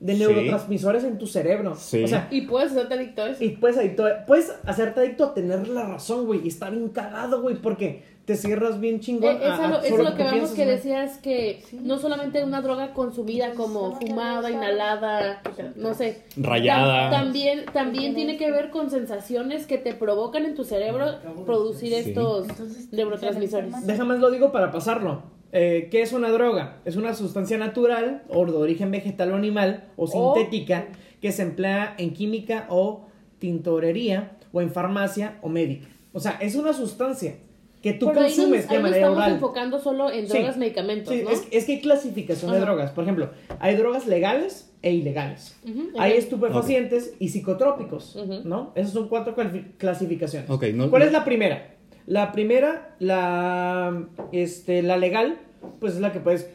de 0.00 0.14
Sí. 0.14 0.20
neurotransmisores 0.20 1.04
en 1.04 1.18
tu 1.18 1.26
cerebro. 1.26 1.74
Sí. 1.76 2.02
O 2.04 2.08
sea, 2.08 2.26
Y 2.30 2.42
puedes 2.42 2.70
hacerte 2.72 2.94
adicto 2.94 3.22
a 3.22 3.28
eso. 3.30 3.44
y 3.44 3.50
puedes, 3.50 3.76
adicto, 3.76 4.06
puedes 4.26 4.50
hacerte 4.64 5.00
adicto 5.00 5.24
a 5.26 5.34
tener 5.34 5.68
la 5.68 5.84
razón, 5.86 6.24
güey. 6.24 6.40
Y 6.42 6.48
está 6.48 6.70
bien 6.70 6.88
cagado, 6.88 7.42
güey, 7.42 7.56
porque 7.56 8.02
te 8.24 8.36
cierras 8.36 8.78
bien 8.80 8.96
Eh, 8.96 9.00
chingón. 9.00 9.36
es 9.36 9.42
a- 9.42 9.54
a 9.56 9.64
a 9.64 9.68
lo, 9.68 9.82
solo 9.82 10.02
lo 10.04 10.14
que 10.16 10.22
vamos 10.22 10.50
que 10.50 10.64
güey. 10.64 10.76
decías 10.76 11.18
que 11.18 11.62
no 11.82 11.98
solamente 11.98 12.44
una 12.44 12.60
droga 12.60 12.92
consumida 12.92 13.54
como 13.54 13.98
fumada, 13.98 14.50
inhalada, 14.50 15.42
no 15.76 15.94
sé. 15.94 16.22
Rayada. 16.36 17.10
Tam- 17.10 17.24
También, 17.24 17.64
también 17.72 18.14
tiene 18.14 18.36
que 18.36 18.50
ver 18.52 18.70
con 18.70 18.88
sensaciones 18.90 19.66
que 19.66 19.78
te 19.78 19.94
provocan 19.94 20.44
en 20.44 20.54
tu 20.54 20.62
cerebro 20.64 21.06
producir 21.44 21.88
Sí. 21.94 22.10
estos 22.10 22.48
Entonces, 22.48 22.92
neurotransmisores. 22.92 23.86
Déjame 23.86 24.16
lo 24.18 24.30
digo 24.30 24.52
para 24.52 24.70
pasarlo. 24.70 25.22
Eh, 25.52 25.88
¿Qué 25.90 26.02
es 26.02 26.12
una 26.12 26.30
droga? 26.30 26.76
Es 26.84 26.94
una 26.94 27.12
sustancia 27.14 27.58
natural 27.58 28.22
o 28.28 28.46
de 28.46 28.52
origen 28.52 28.92
vegetal 28.92 29.32
o 29.32 29.36
animal 29.36 29.88
o 29.96 30.04
O- 30.04 30.34
sintética 30.34 30.86
que 31.20 31.32
se 31.32 31.42
emplea 31.42 31.94
en 31.98 32.12
química 32.14 32.66
o 32.70 33.06
tintorería 33.40 34.36
o 34.52 34.60
en 34.60 34.70
farmacia 34.70 35.38
o 35.42 35.48
médica. 35.48 35.88
O 36.12 36.20
sea, 36.20 36.38
es 36.40 36.54
una 36.54 36.72
sustancia 36.72 37.34
que 37.82 37.94
tú 37.94 38.06
Pero 38.08 38.20
ahí 38.20 38.26
nos- 38.28 38.36
consumes 38.36 38.68
ahí 38.68 38.76
de 38.76 38.82
manera 38.82 38.96
estamos 38.98 39.18
oral. 39.18 39.32
enfocando 39.32 39.78
solo 39.80 40.10
en 40.10 40.26
Sí. 40.26 40.32
drogas, 40.34 40.56
medicamentos, 40.58 41.14
Sí, 41.14 41.22
¿no? 41.22 41.30
es, 41.30 41.46
es 41.50 41.64
que 41.64 41.72
hay 41.72 41.80
clasificación 41.80 42.52
de 42.52 42.60
drogas. 42.60 42.90
Por 42.90 43.04
ejemplo, 43.04 43.30
hay 43.58 43.76
drogas 43.76 44.06
legales 44.06 44.70
e 44.82 44.92
ilegales. 44.92 45.56
Hay 45.98 46.12
estupefacientes 46.12 47.14
y 47.18 47.28
psicotrópicos. 47.30 48.16
¿no? 48.44 48.72
Esas 48.74 48.92
son 48.92 49.08
cuatro 49.08 49.34
clasi- 49.34 49.64
clasificaciones. 49.78 50.48
No- 50.48 50.58
¿Cuál 50.58 50.76
no- 51.02 51.06
es 51.06 51.12
la 51.12 51.24
primera? 51.24 51.74
La 52.06 52.32
primera, 52.32 52.96
la, 52.98 54.04
este, 54.32 54.82
la 54.82 54.96
legal, 54.96 55.38
pues 55.78 55.94
es 55.94 56.00
la 56.00 56.12
que 56.12 56.20
puedes 56.20 56.48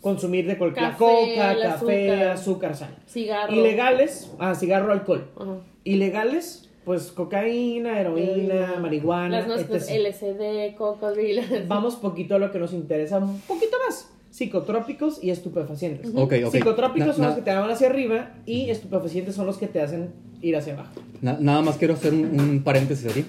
consumir 0.00 0.46
de 0.46 0.58
cualquier 0.58 0.90
Café, 0.90 0.98
coca, 0.98 1.56
café, 1.62 2.10
azúcar. 2.10 2.28
azúcar, 2.28 2.76
sal. 2.76 2.96
Cigarro. 3.06 3.52
Ilegales, 3.54 4.30
ah, 4.38 4.54
cigarro, 4.54 4.92
alcohol. 4.92 5.30
Ajá. 5.40 5.56
Ilegales, 5.84 6.68
pues 6.84 7.12
cocaína, 7.12 8.00
heroína, 8.00 8.76
marihuana, 8.80 9.38
Las 9.38 9.46
nuestras. 9.48 9.88
LSD, 9.88 10.76
cocodrilo. 10.76 11.42
Vamos 11.66 11.96
poquito 11.96 12.34
a 12.34 12.38
lo 12.38 12.52
que 12.52 12.58
nos 12.58 12.72
interesa 12.72 13.18
un 13.18 13.40
poquito 13.40 13.76
más. 13.86 14.10
Psicotrópicos 14.30 15.22
y 15.22 15.30
estupefacientes. 15.30 16.10
Psicotrópicos 16.50 17.06
Na- 17.08 17.12
son 17.14 17.22
na- 17.22 17.28
los 17.28 17.36
que 17.36 17.42
te 17.42 17.54
van 17.54 17.70
hacia 17.70 17.88
arriba 17.88 18.34
y 18.46 18.68
estupefacientes 18.70 19.34
son 19.34 19.46
los 19.46 19.56
que 19.58 19.68
te 19.68 19.80
hacen 19.80 20.10
ir 20.42 20.56
hacia 20.56 20.74
abajo. 20.74 20.90
Na- 21.22 21.38
nada 21.40 21.62
más 21.62 21.76
quiero 21.76 21.94
hacer 21.94 22.12
un, 22.12 22.38
un 22.40 22.62
paréntesis 22.62 23.10
aquí. 23.10 23.24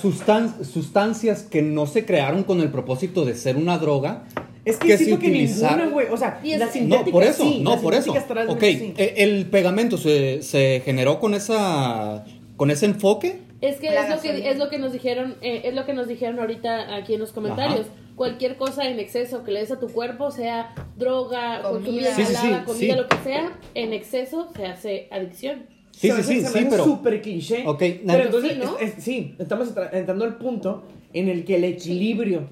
Sustan- 0.00 0.64
sustancias 0.64 1.42
que 1.42 1.60
no 1.60 1.86
se 1.86 2.06
crearon 2.06 2.42
con 2.44 2.60
el 2.60 2.70
propósito 2.70 3.24
de 3.26 3.34
ser 3.34 3.56
una 3.56 3.76
droga. 3.78 4.24
Es 4.64 4.76
que, 4.76 4.88
Que 4.88 4.98
siento 4.98 5.18
que 5.18 5.28
utilizaron- 5.28 5.76
ninguna, 5.78 5.92
güey. 5.92 6.06
O 6.10 6.16
sea, 6.16 6.40
Y 6.42 6.52
es- 6.52 6.58
las 6.60 6.68
No, 6.68 6.74
No, 6.74 6.80
sintéticas 6.96 7.12
por 7.12 7.22
eso, 7.24 7.42
sí, 7.44 7.60
no, 7.62 7.80
por 7.80 7.94
eso. 7.94 8.12
sintéticas 8.12 8.48
Ok, 8.48 8.60
sí. 8.60 8.94
e- 8.96 9.14
el 9.18 9.46
pegamento 9.46 9.96
se, 9.96 10.42
se 10.42 10.82
generó 10.84 11.20
con 11.20 11.34
esa 11.34 12.24
con 12.56 12.70
ese 12.70 12.86
enfoque. 12.86 13.40
Es 13.60 13.76
que 13.76 13.88
es 13.88 14.08
lo 14.10 14.20
que 14.20 14.50
es 14.50 14.58
lo 14.58 14.68
que 14.68 14.78
nos 14.78 14.92
dijeron, 14.92 15.36
eh, 15.42 15.62
es 15.64 15.74
lo 15.74 15.84
que 15.86 15.92
nos 15.94 16.06
dijeron 16.08 16.38
ahorita 16.40 16.94
aquí 16.96 17.14
en 17.14 17.20
los 17.20 17.32
comentarios. 17.32 17.86
Cualquier 18.16 18.56
cosa 18.56 18.88
en 18.88 18.98
exceso 18.98 19.44
que 19.44 19.52
le 19.52 19.60
des 19.60 19.70
a 19.70 19.78
tu 19.78 19.86
cuerpo, 19.88 20.32
sea 20.32 20.74
droga, 20.96 21.62
Comida. 21.62 22.12
Sí, 22.16 22.24
sí, 22.24 22.34
sí, 22.34 22.46
inhalada, 22.46 22.64
comida, 22.64 22.94
sí. 22.94 23.00
lo 23.00 23.08
que 23.08 23.16
sea, 23.22 23.58
en 23.74 23.92
exceso 23.92 24.48
se 24.56 24.66
hace 24.66 25.08
adicción. 25.12 25.66
Sí, 25.92 26.10
Se 26.10 26.22
sí, 26.22 26.34
sí, 26.34 26.40
se 26.42 26.58
sí, 26.58 26.66
pero 26.68 26.84
súper 26.84 27.22
cliché. 27.22 27.62
Ok, 27.66 27.78
pero 28.06 28.24
entonces, 28.24 28.52
Sí, 28.54 28.58
¿no? 28.62 28.76
es- 28.78 28.98
es- 28.98 29.04
sí, 29.04 29.34
estamos 29.38 29.68
entra- 29.68 29.90
entrando 29.92 30.24
al 30.24 30.36
punto 30.36 30.82
en 31.12 31.28
el 31.28 31.44
que 31.44 31.56
el 31.56 31.64
equilibrio. 31.64 32.48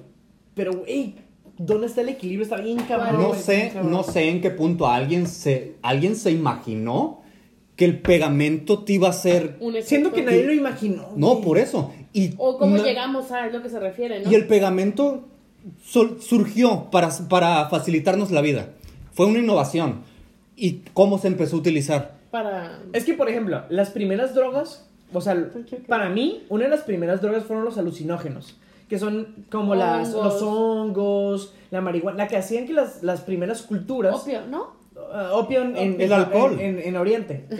Pero, 0.55 0.73
güey, 0.73 1.15
¿dónde 1.57 1.87
está 1.87 2.01
el 2.01 2.09
equilibrio? 2.09 2.43
Está 2.43 2.57
bien 2.61 2.77
cabrón. 2.87 3.21
no 3.21 3.33
sé, 3.33 3.71
cabrón. 3.73 3.91
no 3.91 4.03
sé 4.03 4.29
en 4.29 4.41
qué 4.41 4.51
punto 4.51 4.87
alguien 4.87 5.27
se 5.27 5.75
alguien 5.81 6.15
se 6.15 6.31
imaginó 6.31 7.21
que 7.75 7.85
el 7.85 7.99
pegamento 7.99 8.83
te 8.83 8.93
iba 8.93 9.07
a 9.09 9.13
ser 9.13 9.57
Un 9.59 9.73
efecto. 9.75 9.89
Siento 9.89 10.11
que 10.11 10.23
nadie 10.23 10.43
lo 10.45 10.53
imaginó. 10.53 11.09
No, 11.15 11.33
güey. 11.35 11.43
por 11.43 11.57
eso. 11.59 11.93
Y 12.11 12.33
O 12.37 12.57
cómo 12.57 12.77
llegamos 12.77 13.31
a 13.31 13.47
lo 13.47 13.61
que 13.61 13.69
se 13.69 13.79
refiere, 13.79 14.21
¿no? 14.23 14.31
Y 14.31 14.35
el 14.35 14.47
pegamento 14.47 15.27
sol- 15.83 16.17
surgió 16.21 16.89
para, 16.89 17.09
para 17.29 17.69
facilitarnos 17.69 18.31
la 18.31 18.41
vida. 18.41 18.69
Fue 19.13 19.27
una 19.27 19.39
innovación. 19.39 20.01
¿Y 20.55 20.81
cómo 20.93 21.19
se 21.19 21.27
empezó 21.27 21.55
a 21.55 21.59
utilizar? 21.59 22.15
Para 22.31 22.79
Es 22.93 23.03
que, 23.03 23.13
por 23.13 23.29
ejemplo, 23.29 23.61
las 23.69 23.91
primeras 23.91 24.33
drogas, 24.33 24.87
o 25.13 25.21
sea, 25.21 25.51
para 25.87 26.09
mí, 26.09 26.45
una 26.49 26.63
de 26.63 26.71
las 26.71 26.81
primeras 26.81 27.21
drogas 27.21 27.43
fueron 27.43 27.63
los 27.63 27.77
alucinógenos, 27.77 28.57
que 28.87 28.97
son 28.99 29.45
como 29.51 29.75
las, 29.75 30.11
los 30.13 30.41
hongos, 30.41 31.53
la 31.71 31.81
marihuana, 31.81 32.17
la 32.19 32.27
que 32.27 32.37
hacían 32.37 32.65
que 32.65 32.73
las, 32.73 33.03
las 33.03 33.21
primeras 33.21 33.61
culturas... 33.63 34.15
opio, 34.15 34.41
¿no? 34.49 34.75
uh, 34.95 35.35
opio 35.35 35.61
en, 35.61 35.75
en- 35.77 35.93
El 35.95 36.01
en- 36.01 36.13
alcohol. 36.13 36.57
En, 36.59 36.79
en 36.79 36.95
Oriente. 36.95 37.45
El, 37.49 37.57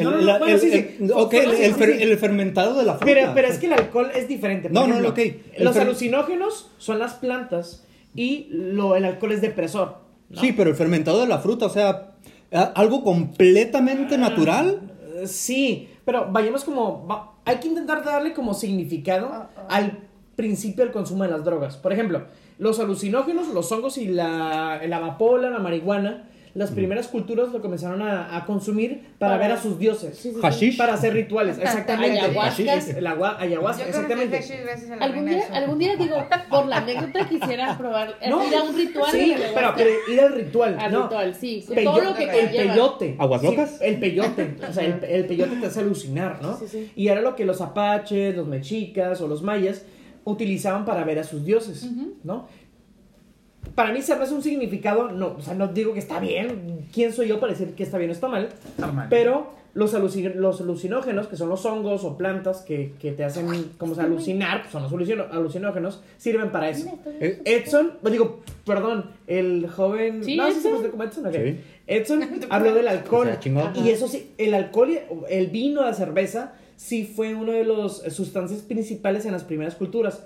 fermentado 2.17 2.75
de 2.75 2.85
la 2.85 2.93
fruta. 2.95 3.05
Pero, 3.05 3.31
pero 3.33 3.47
es 3.47 3.57
que 3.57 3.67
el 3.67 3.73
alcohol 3.73 4.09
es 4.15 4.27
diferente. 4.27 4.69
Por 4.69 4.73
No, 4.73 4.81
no, 4.87 4.99
ejemplo, 4.99 5.09
no, 5.09 5.13
ok. 5.13 5.19
El 5.53 5.65
Los 5.65 5.77
alucinógenos 5.77 6.69
son 6.77 6.99
las 6.99 7.13
plantas 7.15 7.85
y 8.15 8.47
lo, 8.51 8.95
el 8.95 9.05
alcohol 9.05 9.31
es 9.33 9.41
depresor. 9.41 9.97
¿no? 10.29 10.41
Sí, 10.41 10.53
pero 10.53 10.69
el 10.69 10.75
fermentado 10.75 11.21
de 11.21 11.27
la 11.27 11.39
fruta, 11.39 11.67
o 11.67 11.69
sea, 11.69 12.11
algo 12.75 13.03
completamente 13.03 14.17
natural. 14.17 14.81
Eh, 15.15 15.27
Sí, 15.27 15.89
pero 16.05 16.27
vayamos 16.31 16.63
como... 16.63 17.05
va- 17.07 17.33
hay 17.45 17.57
que 17.57 17.67
intentar 17.69 18.03
darle 18.03 18.33
como 18.33 18.53
significado 18.53 19.29
Ah, 19.31 19.49
ah. 19.57 19.65
al 19.69 19.99
principio 20.37 20.85
del 20.85 20.93
consumo 20.93 21.23
de 21.25 21.31
las 21.31 21.43
drogas. 21.43 21.75
Por 21.75 21.91
ejemplo, 21.91 22.23
los 22.59 22.79
alucinógenos, 22.79 23.49
los 23.49 23.69
hongos 23.73 23.97
y 23.97 24.07
la, 24.07 24.79
la 24.87 24.97
amapola, 24.97 25.49
la 25.49 25.59
marihuana, 25.59 26.29
las 26.53 26.71
primeras 26.71 27.07
culturas 27.07 27.49
lo 27.51 27.61
comenzaron 27.61 28.01
a, 28.01 28.35
a 28.35 28.43
consumir 28.47 29.01
para, 29.19 29.33
Para- 29.33 29.47
ver 29.47 29.51
a 29.57 29.61
sus 29.61 29.77
dioses. 29.77 30.17
Sí, 30.17 30.29
sí, 30.29 30.35
sí. 30.35 30.41
Hashish. 30.41 30.77
Para 30.77 30.95
hacer 30.95 31.13
rituales, 31.13 31.57
exactamente. 31.61 32.19
Ayahuasca. 32.19 32.97
El 32.97 33.05
agua, 33.05 33.37
ayahuasca, 33.39 33.83
Yo 33.83 33.89
exactamente. 33.89 34.37
hashish 34.37 34.91
Algún 34.99 35.25
día, 35.27 35.43
algún 35.53 35.77
día 35.77 35.95
digo, 35.97 36.15
por 36.49 36.65
la 36.65 36.77
anécdota 36.77 37.29
quisiera 37.29 37.77
probar, 37.77 38.15
eh, 38.21 38.29
ir 38.49 38.55
a 38.55 38.63
un 38.63 38.75
ritual 38.75 39.11
Sí, 39.11 39.35
pero, 39.53 39.73
ir 40.11 40.19
al 40.19 40.33
ritual, 40.33 40.77
Al 40.79 40.91
no. 40.93 41.03
ritual, 41.03 41.35
sí. 41.35 41.63
Peyo- 41.67 41.91
todo 41.91 42.01
lo 42.01 42.15
que 42.15 42.23
el 42.23 42.49
peyote. 42.49 43.15
¿Aguas 43.19 43.41
Sí, 43.41 43.47
locas? 43.47 43.77
el 43.81 43.99
peyote. 43.99 44.55
O 44.67 44.73
sea, 44.73 44.83
el, 44.83 45.03
el 45.03 45.25
peyote 45.27 45.55
te 45.57 45.65
hace 45.67 45.79
alucinar, 45.81 46.39
¿no? 46.41 46.57
Sí, 46.57 46.65
sí. 46.67 46.91
Y 46.95 47.07
era 47.09 47.21
lo 47.21 47.35
que 47.35 47.45
los 47.45 47.61
apaches, 47.61 48.35
los 48.35 48.47
mexicas 48.47 49.21
o 49.21 49.27
los 49.27 49.43
mayas 49.43 49.83
utilizaban 50.31 50.85
para 50.85 51.03
ver 51.03 51.19
a 51.19 51.23
sus 51.23 51.43
dioses, 51.45 51.87
¿no? 52.23 52.47
Para 53.75 53.91
mí 53.91 54.01
se 54.01 54.15
me 54.15 54.23
hace 54.23 54.33
un 54.33 54.41
significado, 54.41 55.09
no, 55.11 55.35
o 55.37 55.41
sea, 55.41 55.53
no 55.53 55.67
digo 55.67 55.93
que 55.93 55.99
está 55.99 56.19
bien, 56.19 56.87
¿quién 56.93 57.11
soy 57.13 57.27
yo 57.27 57.39
para 57.39 57.53
decir 57.53 57.73
que 57.75 57.83
está 57.83 57.97
bien 57.97 58.09
o 58.09 58.13
está 58.13 58.27
mal? 58.27 58.49
Normal. 58.77 59.07
Pero 59.09 59.51
los, 59.73 59.93
aluci- 59.93 60.33
los 60.33 60.61
alucinógenos, 60.61 61.27
que 61.27 61.35
son 61.35 61.49
los 61.49 61.63
hongos 61.65 62.03
o 62.03 62.17
plantas 62.17 62.61
que, 62.61 62.93
que 62.99 63.11
te 63.11 63.23
hacen 63.23 63.45
como 63.77 63.93
se 63.93 64.01
alucinar, 64.01 64.61
pues 64.61 64.71
son 64.71 64.81
los 64.83 64.91
alucinógenos, 65.31 66.01
sirven 66.17 66.51
para 66.51 66.69
eso. 66.69 66.97
Eh, 67.19 67.41
Edson, 67.45 67.93
pues 68.01 68.13
digo, 68.13 68.39
perdón, 68.65 69.11
el 69.27 69.67
joven. 69.69 70.23
Sí, 70.23 70.37
no, 70.37 70.47
sí 70.51 70.59
se 70.61 70.69
Edson. 70.69 70.89
como 70.91 71.03
Edson. 71.03 71.31
Sí. 71.31 71.59
Edson 71.85 72.21
habló 72.49 72.73
del 72.73 72.87
alcohol. 72.87 73.27
O 73.27 73.31
sea, 73.31 73.39
chingón. 73.39 73.73
Y 73.75 73.89
eso 73.89 74.07
sí, 74.07 74.31
el 74.39 74.53
alcohol, 74.55 74.89
y- 74.91 74.99
el 75.29 75.47
vino, 75.47 75.81
la 75.83 75.93
cerveza, 75.93 76.53
sí 76.77 77.03
fue 77.05 77.35
uno 77.35 77.51
de 77.51 77.65
los 77.65 78.05
eh, 78.05 78.11
sustancias 78.11 78.61
principales 78.61 79.25
en 79.25 79.33
las 79.33 79.43
primeras 79.43 79.75
culturas. 79.75 80.25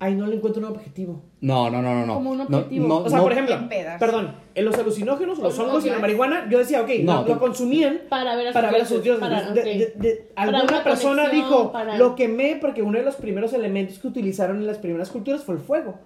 Ahí 0.00 0.14
no 0.14 0.28
le 0.28 0.36
encuentro 0.36 0.62
un 0.64 0.68
objetivo. 0.72 1.24
No, 1.40 1.68
no, 1.70 1.82
no, 1.82 1.92
no, 1.92 2.06
no. 2.06 2.14
Como 2.14 2.30
un 2.30 2.38
No, 2.38 2.44
objetivo. 2.44 2.86
no, 2.86 2.96
O 2.98 3.08
sea, 3.08 3.18
no, 3.18 3.24
por 3.24 3.32
ejemplo, 3.32 3.56
perdón, 3.98 4.32
en 4.54 4.64
los 4.64 4.78
alucinógenos, 4.78 5.40
los 5.40 5.58
hongos 5.58 5.84
y 5.86 5.90
la 5.90 5.98
marihuana, 5.98 6.46
yo 6.48 6.58
decía, 6.58 6.82
ok, 6.82 6.88
No, 7.02 7.14
no, 7.14 7.24
tú- 7.24 7.34
lo 7.34 7.40
consumían 7.40 8.02
Para 8.08 8.36
ver 8.36 8.46
a 8.46 8.50
sus 8.50 8.54
para 8.54 8.70
ver 8.70 8.82
a 8.82 8.84
sus 8.84 9.02
dioses, 9.02 9.20
para- 9.20 9.50
De- 9.50 9.62
de- 9.64 9.92
de- 9.96 10.14
Para 10.36 10.50
alguna 10.58 10.62
una 10.76 10.84
persona 10.84 11.22
conexión, 11.24 11.44
dijo, 11.50 11.72
para- 11.72 11.98
lo 11.98 12.14
quemé 12.14 12.58
porque 12.60 12.80
uno 12.82 12.96
de 12.96 13.04
los 13.04 13.16
primeros 13.16 13.52
elementos 13.54 13.98
que 13.98 14.06
utilizaron 14.06 14.58
en 14.58 14.68
las 14.68 14.78
primeras 14.78 15.10
culturas 15.10 15.42
fue 15.42 15.56
el 15.56 15.60
fuego. 15.62 15.98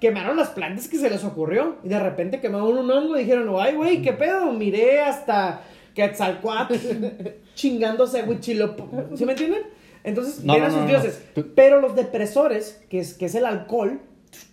Quemaron 0.00 0.36
las 0.36 0.50
plantas 0.50 0.86
que 0.86 0.98
se 0.98 1.10
les 1.10 1.24
ocurrió. 1.24 1.78
Y 1.82 1.88
de 1.88 1.98
repente 1.98 2.40
quemaron 2.40 2.78
un 2.78 2.88
hongo 2.92 3.16
y 3.16 3.24
dijeron, 3.24 3.52
ay, 3.58 3.74
güey, 3.74 4.02
¿qué 4.02 4.12
pedo? 4.12 4.52
Miré 4.52 5.00
hasta 5.00 5.62
Quetzalcoatl 5.94 6.74
chingándose 7.54 8.20
a 8.20 8.24
Huichilopo. 8.24 8.88
¿Sí 9.16 9.24
me 9.24 9.32
entienden? 9.32 9.62
Entonces, 10.04 10.42
No, 10.44 10.54
ven 10.54 10.62
no, 10.62 10.68
a 10.68 10.70
sus 10.70 10.80
no, 10.80 10.86
dioses. 10.88 11.22
Pero 11.54 11.80
los 11.80 11.94
depresores, 11.94 12.80
que 12.88 12.98
es, 13.00 13.14
que 13.14 13.26
es 13.26 13.34
el 13.34 13.46
alcohol, 13.46 14.00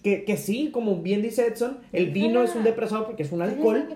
que, 0.03 0.25
que 0.25 0.35
sí, 0.37 0.69
como 0.73 0.97
bien 0.97 1.21
dice 1.21 1.47
Edson, 1.47 1.77
el 1.93 2.11
vino 2.11 2.43
es 2.43 2.53
un 2.53 2.63
depresor 2.63 3.05
porque 3.05 3.23
es 3.23 3.31
un 3.31 3.41
alcohol. 3.41 3.87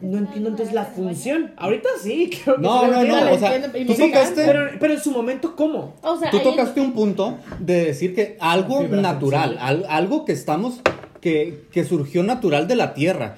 No 0.00 0.18
entiendo 0.18 0.48
entonces 0.50 0.74
la 0.74 0.86
función. 0.86 1.52
Ahorita 1.58 1.88
sí, 2.02 2.30
creo 2.44 2.56
que 2.56 2.62
No, 2.62 2.86
no, 2.90 3.04
no, 3.04 3.32
o 3.32 3.38
sea, 3.38 3.70
tú 3.70 3.94
tocaste, 3.94 4.44
Pero, 4.46 4.70
pero 4.80 4.94
en 4.94 5.00
su 5.00 5.10
momento, 5.12 5.54
¿cómo? 5.54 5.94
O 6.02 6.16
sea, 6.16 6.30
tú 6.30 6.40
tocaste 6.40 6.80
un 6.80 6.92
punto 6.92 7.38
de 7.60 7.84
decir 7.84 8.14
que 8.14 8.36
algo 8.40 8.82
natural, 8.88 9.58
al- 9.60 9.84
algo 9.88 10.24
que 10.24 10.32
estamos, 10.32 10.80
que, 11.20 11.66
que 11.70 11.84
surgió 11.84 12.22
natural 12.22 12.66
de 12.66 12.76
la 12.76 12.94
tierra. 12.94 13.36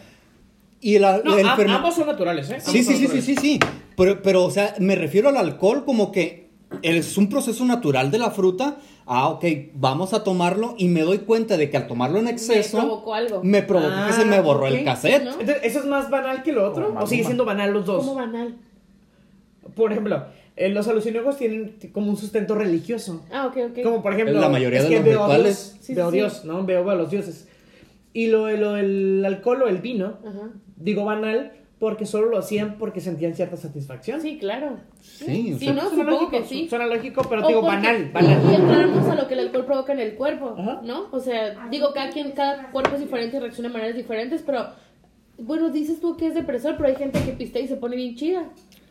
Y 0.81 0.99
la, 0.99 1.21
No, 1.25 1.37
el 1.37 1.47
a- 1.47 1.55
ambos 1.55 1.95
son 1.97 2.07
naturales, 2.07 2.51
¿eh? 2.51 2.59
Sí, 2.61 2.83
sí, 2.83 2.97
sí, 2.97 3.09
sí, 3.09 3.21
sí, 3.23 3.35
sí. 3.37 3.61
Pero, 3.97 4.23
pero, 4.23 4.45
o 4.45 4.51
sea, 4.51 4.75
me 4.79 4.95
refiero 4.95 5.29
al 5.29 5.37
alcohol 5.37 5.85
como 5.85 6.13
que 6.13 6.51
es 6.83 7.17
un 7.19 7.29
proceso 7.29 7.65
natural 7.65 8.11
de 8.11 8.19
la 8.19 8.31
fruta. 8.31 8.77
Ah, 9.07 9.29
ok, 9.29 9.45
vamos 9.75 10.13
a 10.13 10.23
tomarlo 10.23 10.75
y 10.79 10.87
me 10.89 11.01
doy 11.01 11.19
cuenta 11.19 11.57
de 11.57 11.71
que 11.71 11.77
al 11.79 11.87
tomarlo 11.89 12.19
en 12.21 12.29
exceso 12.29 12.77
Me 12.77 12.83
provocó 12.85 13.15
algo. 13.15 13.41
me 13.43 13.63
provocó 13.63 14.07
que 14.07 14.13
se 14.13 14.25
me 14.27 14.41
borró 14.41 14.67
Ah, 14.67 14.69
ok. 14.71 14.75
el 14.77 14.85
cassette. 14.85 15.25
¿no? 15.25 15.31
Entonces, 15.33 15.59
¿eso 15.65 15.79
es 15.81 15.87
más 15.87 16.11
banal 16.11 16.43
que 16.43 16.53
lo 16.53 16.69
otro? 16.71 16.95
¿O 17.01 17.07
sigue 17.07 17.25
siendo 17.25 17.45
banal 17.45 17.73
los 17.73 17.87
dos? 17.87 17.99
Como 18.05 18.15
banal. 18.15 18.57
Por 19.75 19.93
ejemplo, 19.93 20.25
eh, 20.57 20.69
los 20.69 20.87
alucinógenos 20.89 21.37
tienen 21.39 21.77
como 21.93 22.11
un 22.11 22.17
sustento 22.17 22.55
religioso. 22.55 23.25
Ah, 23.33 23.47
ok, 23.47 23.57
ok. 23.71 23.83
Como 23.83 24.03
por 24.03 24.13
ejemplo, 24.13 24.39
La 24.41 24.49
mayoría 24.49 24.79
es 24.79 24.85
de 24.85 24.91
que 24.91 24.97
los 24.97 25.05
veo 25.05 25.23
a 25.25 25.27
rituales. 25.27 25.73
Dios, 25.73 25.85
Sí, 25.85 25.95
veo 25.95 26.07
a 26.07 26.11
sí. 26.11 26.17
Dios, 26.17 26.45
¿no? 26.45 26.65
Veo 26.65 26.89
a 26.91 26.95
los 26.95 27.11
dioses. 27.11 27.49
Y 28.13 28.29
lo, 28.29 28.49
lo 28.51 28.73
del 28.75 29.25
alcohol 29.25 29.63
o 29.63 29.69
el 29.69 29.79
vino, 29.79 30.19
Ajá. 30.27 30.51
Digo 30.79 31.05
banal, 31.05 31.53
porque 31.79 32.07
solo 32.07 32.29
lo 32.29 32.39
hacían 32.39 32.77
porque 32.79 33.01
sentían 33.01 33.35
cierta 33.35 33.57
satisfacción. 33.57 34.21
Sí, 34.21 34.39
claro. 34.39 34.79
Sí, 35.01 35.55
Sí, 35.59 35.67
sea, 35.67 35.75
¿no? 35.75 35.83
Suena 35.83 35.91
Supongo 36.05 36.11
lógico, 36.11 36.31
que 36.31 36.45
sí. 36.45 36.69
Suena 36.69 36.87
lógico, 36.87 37.23
pero 37.29 37.45
O 37.45 37.49
digo 37.49 37.61
porque- 37.61 37.77
banal, 37.77 38.07
Y 38.09 38.13
banal. 38.13 38.55
entramos 38.55 39.09
a 39.09 39.15
lo 39.15 39.29
que 39.29 39.35
el 39.35 39.41
alcohol 39.41 39.65
provoca 39.65 39.93
en 39.93 40.01
el 40.01 40.15
cuerpo, 40.15 40.57
Ajá. 40.59 40.81
¿no? 40.83 41.07
O 41.13 41.21
sea, 41.21 41.69
digo, 41.71 41.93
cada 41.95 42.11
quien, 42.11 42.33
cada 42.33 42.71
cuerpo 42.73 42.95
es 42.97 43.01
diferente 43.01 43.37
y 43.37 43.41
reacciona 43.41 43.69
de 43.69 43.73
maneras 43.75 43.97
diferentes, 43.97 44.43
pero, 44.45 44.67
bueno, 45.39 45.71
dices 45.71 46.01
tú 46.01 46.17
que 46.17 46.27
es 46.27 46.35
depresor, 46.35 46.77
pero 46.77 46.89
hay 46.89 46.97
gente 46.97 47.21
que 47.21 47.31
pistea 47.33 47.63
y 47.63 47.69
se 47.69 47.77
pone 47.77 47.95
bien 47.95 48.17
chida. 48.17 48.49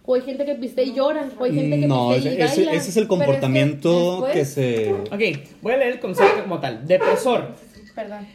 O 0.09 0.15
hay 0.15 0.21
gente 0.21 0.45
que 0.45 0.55
pistea 0.55 0.85
y 0.85 0.93
llora. 0.93 1.29
O 1.37 1.43
hay 1.43 1.53
gente 1.53 1.81
que 1.81 1.85
no, 1.87 2.11
pistea 2.13 2.31
y 2.31 2.41
ese, 2.41 2.45
baila. 2.63 2.71
ese 2.79 2.89
es 2.91 2.95
el 2.95 3.03
Pero 3.09 3.15
es 3.15 3.19
que 3.19 3.25
comportamiento 3.25 4.27
que, 4.31 4.45
se... 4.45 4.93
Ok, 4.93 5.21
voy 5.61 5.73
a 5.73 5.77
leer 5.77 5.93
el 5.95 5.99
concepto 5.99 6.43
como 6.43 6.61
tal. 6.61 6.87
Depresor. 6.87 7.53
Perdón. 7.93 8.25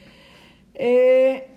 Eh, 0.74 1.48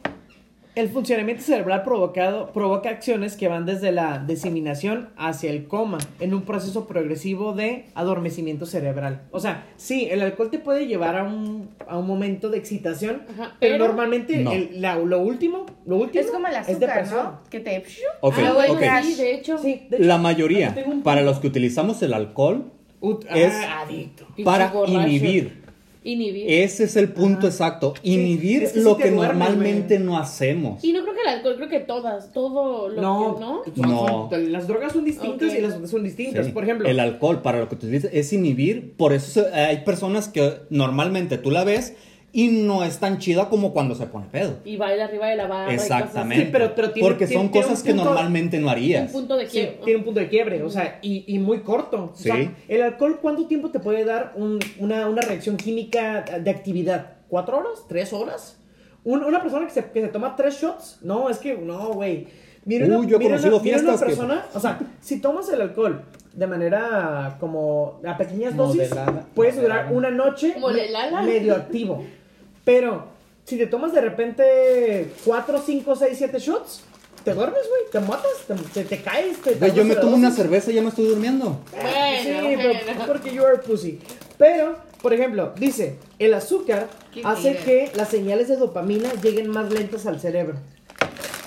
el 0.75 0.89
funcionamiento 0.89 1.41
cerebral 1.43 1.83
provocado 1.83 2.51
provoca 2.51 2.89
acciones 2.89 3.37
que 3.37 3.47
van 3.47 3.65
desde 3.65 3.91
la 3.91 4.19
diseminación 4.19 5.09
hacia 5.17 5.49
el 5.51 5.67
coma 5.67 5.97
en 6.19 6.33
un 6.33 6.41
proceso 6.41 6.85
progresivo 6.87 7.53
de 7.53 7.85
adormecimiento 7.95 8.65
cerebral. 8.65 9.21
O 9.31 9.39
sea, 9.39 9.65
sí, 9.77 10.07
el 10.11 10.21
alcohol 10.21 10.49
te 10.51 10.59
puede 10.59 10.87
llevar 10.87 11.15
a 11.15 11.23
un, 11.23 11.69
a 11.87 11.97
un 11.97 12.05
momento 12.07 12.49
de 12.49 12.57
excitación, 12.57 13.23
Ajá, 13.33 13.55
pero, 13.59 13.75
pero- 13.75 13.87
normalmente 13.87 14.37
No. 14.37 14.51
el- 14.51 14.81
la- 14.81 14.97
lo 14.97 15.19
último, 15.21 15.65
lo 15.85 15.95
último 15.97 16.23
Es 16.23 16.31
como 16.31 16.47
el 16.47 16.53
es 16.55 16.67
azúcar. 16.69 17.07
¿no? 17.11 17.39
Que 17.49 17.59
te... 17.61 17.83
Ok, 18.21 18.35
Ah, 18.45 18.53
bueno, 18.53 18.73
ok. 18.73 18.83
sí, 19.03 19.15
de 19.15 19.33
hecho. 19.35 19.57
Sí, 19.57 19.87
de 19.89 19.97
hecho, 19.97 20.05
La 20.05 20.17
mayoría, 20.17 20.75
para 21.03 21.21
los 21.21 21.39
que 21.39 21.47
utilizamos 21.47 22.01
el 22.01 22.13
alcohol, 22.13 22.71
Ut- 23.01 23.25
es- 23.33 23.53
ah, 23.53 23.81
adicto. 23.81 24.27
Para 24.43 24.73
inhibir. 24.87 25.64
Inhibir. 26.05 26.45
Ese 26.49 26.83
es 26.85 26.95
el 26.95 27.09
punto 27.11 27.47
exacto. 27.47 27.93
Inhibir 28.03 28.63
es 28.63 28.71
que 28.73 28.79
sí 28.79 28.85
lo 28.85 28.95
que 28.95 29.09
duermes, 29.11 29.37
normalmente 29.49 29.99
no 29.99 30.17
hacemos. 30.17 30.83
Y 30.83 30.93
no 30.93 31.01
creo 31.01 31.15
que 31.15 31.21
el 31.21 31.27
alcohol, 31.27 31.55
creo 31.57 31.67
que 31.69 31.79
todas, 31.79 32.31
todo 32.31 32.87
lo 32.89 33.01
No, 33.01 33.35
que, 33.35 33.41
¿no? 33.41 33.63
son- 33.75 33.89
No. 33.89 34.29
son- 34.31 34.51
las 34.51 34.67
drogas 34.67 34.93
son 34.93 35.03
distintas 35.03 35.53
y 35.55 35.61
las 35.61 35.73
otras 35.73 35.89
son 35.89 36.03
distintas. 36.03 36.45
Sí. 36.45 36.51
Por 36.51 36.63
ejemplo, 36.63 36.87
el 36.87 36.99
alcohol, 36.99 37.41
para 37.41 37.59
lo 37.59 37.67
que 37.69 37.75
tú 37.75 37.87
dices, 37.87 38.11
es 38.13 38.31
inhibir. 38.31 38.93
Por 38.95 39.13
eso 39.13 39.45
hay 39.51 39.77
personas 39.83 40.27
que 40.29 40.53
normalmente 40.69 41.37
tú 41.39 41.49
la 41.51 41.63
ves 41.63 41.95
y 42.37 42.49
no 42.49 42.83
es 42.83 42.99
tan 42.99 43.17
chida 43.17 43.47
como 43.47 43.71
cuando 43.71 43.95
se 43.95 44.07
pone 44.07 44.25
pedo. 44.29 44.57
Y 44.65 44.75
baila 44.75 45.05
arriba 45.05 45.27
de 45.27 45.37
la 45.37 45.47
barra. 45.47 45.71
y 45.71 45.77
cosas 45.77 45.89
así. 45.91 46.01
Exactamente. 46.03 46.45
Sí, 46.45 46.49
pero- 46.51 46.75
pero 46.75 46.91
tiene- 46.91 47.07
Porque 47.07 47.27
tiene- 47.27 47.43
son 47.43 47.51
tiene 47.51 47.65
cosas 47.67 47.79
un 47.79 47.85
que 47.87 47.93
normalmente 47.93 48.57
no 48.59 48.65
Un 48.67 48.71
harías. 48.73 49.11
punto 49.11 49.37
de 49.37 49.45
Sí, 49.45 49.51
quiebre. 49.53 49.79
tiene 49.85 49.99
un 49.99 50.05
punto 50.05 50.19
de 50.19 50.27
quiebre, 50.27 50.61
o 50.63 50.69
sea, 50.69 50.99
y, 51.01 51.23
y 51.33 51.39
muy 51.39 51.59
corto. 51.61 52.11
O 52.13 52.17
sea, 52.17 52.35
Sí. 52.35 52.49
el 52.67 52.81
alcohol, 52.81 53.19
¿cuánto 53.21 53.45
tiempo 53.47 53.69
te 53.69 53.79
puede 53.79 54.03
dar 54.03 54.33
un- 54.35 54.59
una, 54.79 55.07
una 55.07 55.21
reacción 55.21 55.55
química 55.55 56.23
de 56.43 56.51
actividad? 56.51 57.13
¿Cuatro 57.29 57.57
horas? 57.59 57.85
¿Tres 57.87 58.11
horas? 58.11 58.57
Un- 59.05 59.23
una 59.23 59.41
persona 59.41 59.65
que 59.65 59.71
se, 59.73 59.85
que 59.91 60.01
se 60.01 60.07
toma 60.09 60.35
tres 60.35 60.59
shots, 60.61 60.97
no, 61.03 61.29
es 61.29 61.37
que, 61.37 61.55
no, 61.55 61.93
güey. 61.93 62.27
Mira 62.65 62.85
una, 62.87 62.97
Uy, 62.99 63.07
yo 63.07 63.15
he 63.15 63.19
mira 63.19 63.29
conocido 63.37 63.55
una- 63.57 63.63
mira 63.63 63.77
una 63.77 63.83
fiestas 63.87 63.99
que- 64.01 64.05
persona, 64.07 64.45
o 64.53 64.59
sea, 64.59 64.79
si 64.99 65.21
tomas 65.21 65.47
el 65.53 65.61
alcohol 65.61 66.01
de 66.33 66.47
manera 66.47 67.37
como 67.39 68.01
a 68.05 68.17
pequeñas 68.17 68.57
dosis, 68.57 68.89
puedes 69.35 69.55
durar 69.61 69.93
una 69.93 70.09
noche 70.09 70.55
Modelada. 70.59 71.21
medio 71.21 71.55
activo. 71.55 72.03
Pero 72.65 73.05
si 73.45 73.57
te 73.57 73.67
tomas 73.67 73.93
de 73.93 74.01
repente 74.01 75.13
4, 75.23 75.61
5, 75.65 75.95
6, 75.95 76.17
7 76.17 76.39
shots, 76.39 76.81
te 77.23 77.33
duermes, 77.33 77.61
güey, 77.69 77.81
te 77.91 77.99
matas, 78.01 78.31
te, 78.47 78.53
te, 78.55 78.83
te 78.83 79.01
caes. 79.01 79.37
Te, 79.41 79.55
Güey, 79.55 79.73
yo 79.73 79.85
me 79.85 79.95
tomo 79.95 80.15
una 80.15 80.31
cerveza 80.31 80.71
y 80.71 80.75
ya 80.75 80.81
me 80.81 80.89
estoy 80.89 81.05
durmiendo. 81.05 81.59
Bueno, 81.71 81.89
Sí, 82.21 82.55
bueno. 82.55 82.79
pero 82.85 83.05
porque 83.07 83.33
you 83.33 83.43
are 83.45 83.57
pussy. 83.59 83.99
Pero, 84.37 84.75
por 85.01 85.13
ejemplo, 85.13 85.53
dice, 85.57 85.95
el 86.19 86.33
azúcar 86.33 86.87
hace 87.23 87.55
que 87.57 87.91
las 87.95 88.09
señales 88.09 88.47
de 88.49 88.57
dopamina 88.57 89.11
lleguen 89.21 89.49
más 89.49 89.71
lentas 89.71 90.05
al 90.05 90.19
cerebro. 90.19 90.57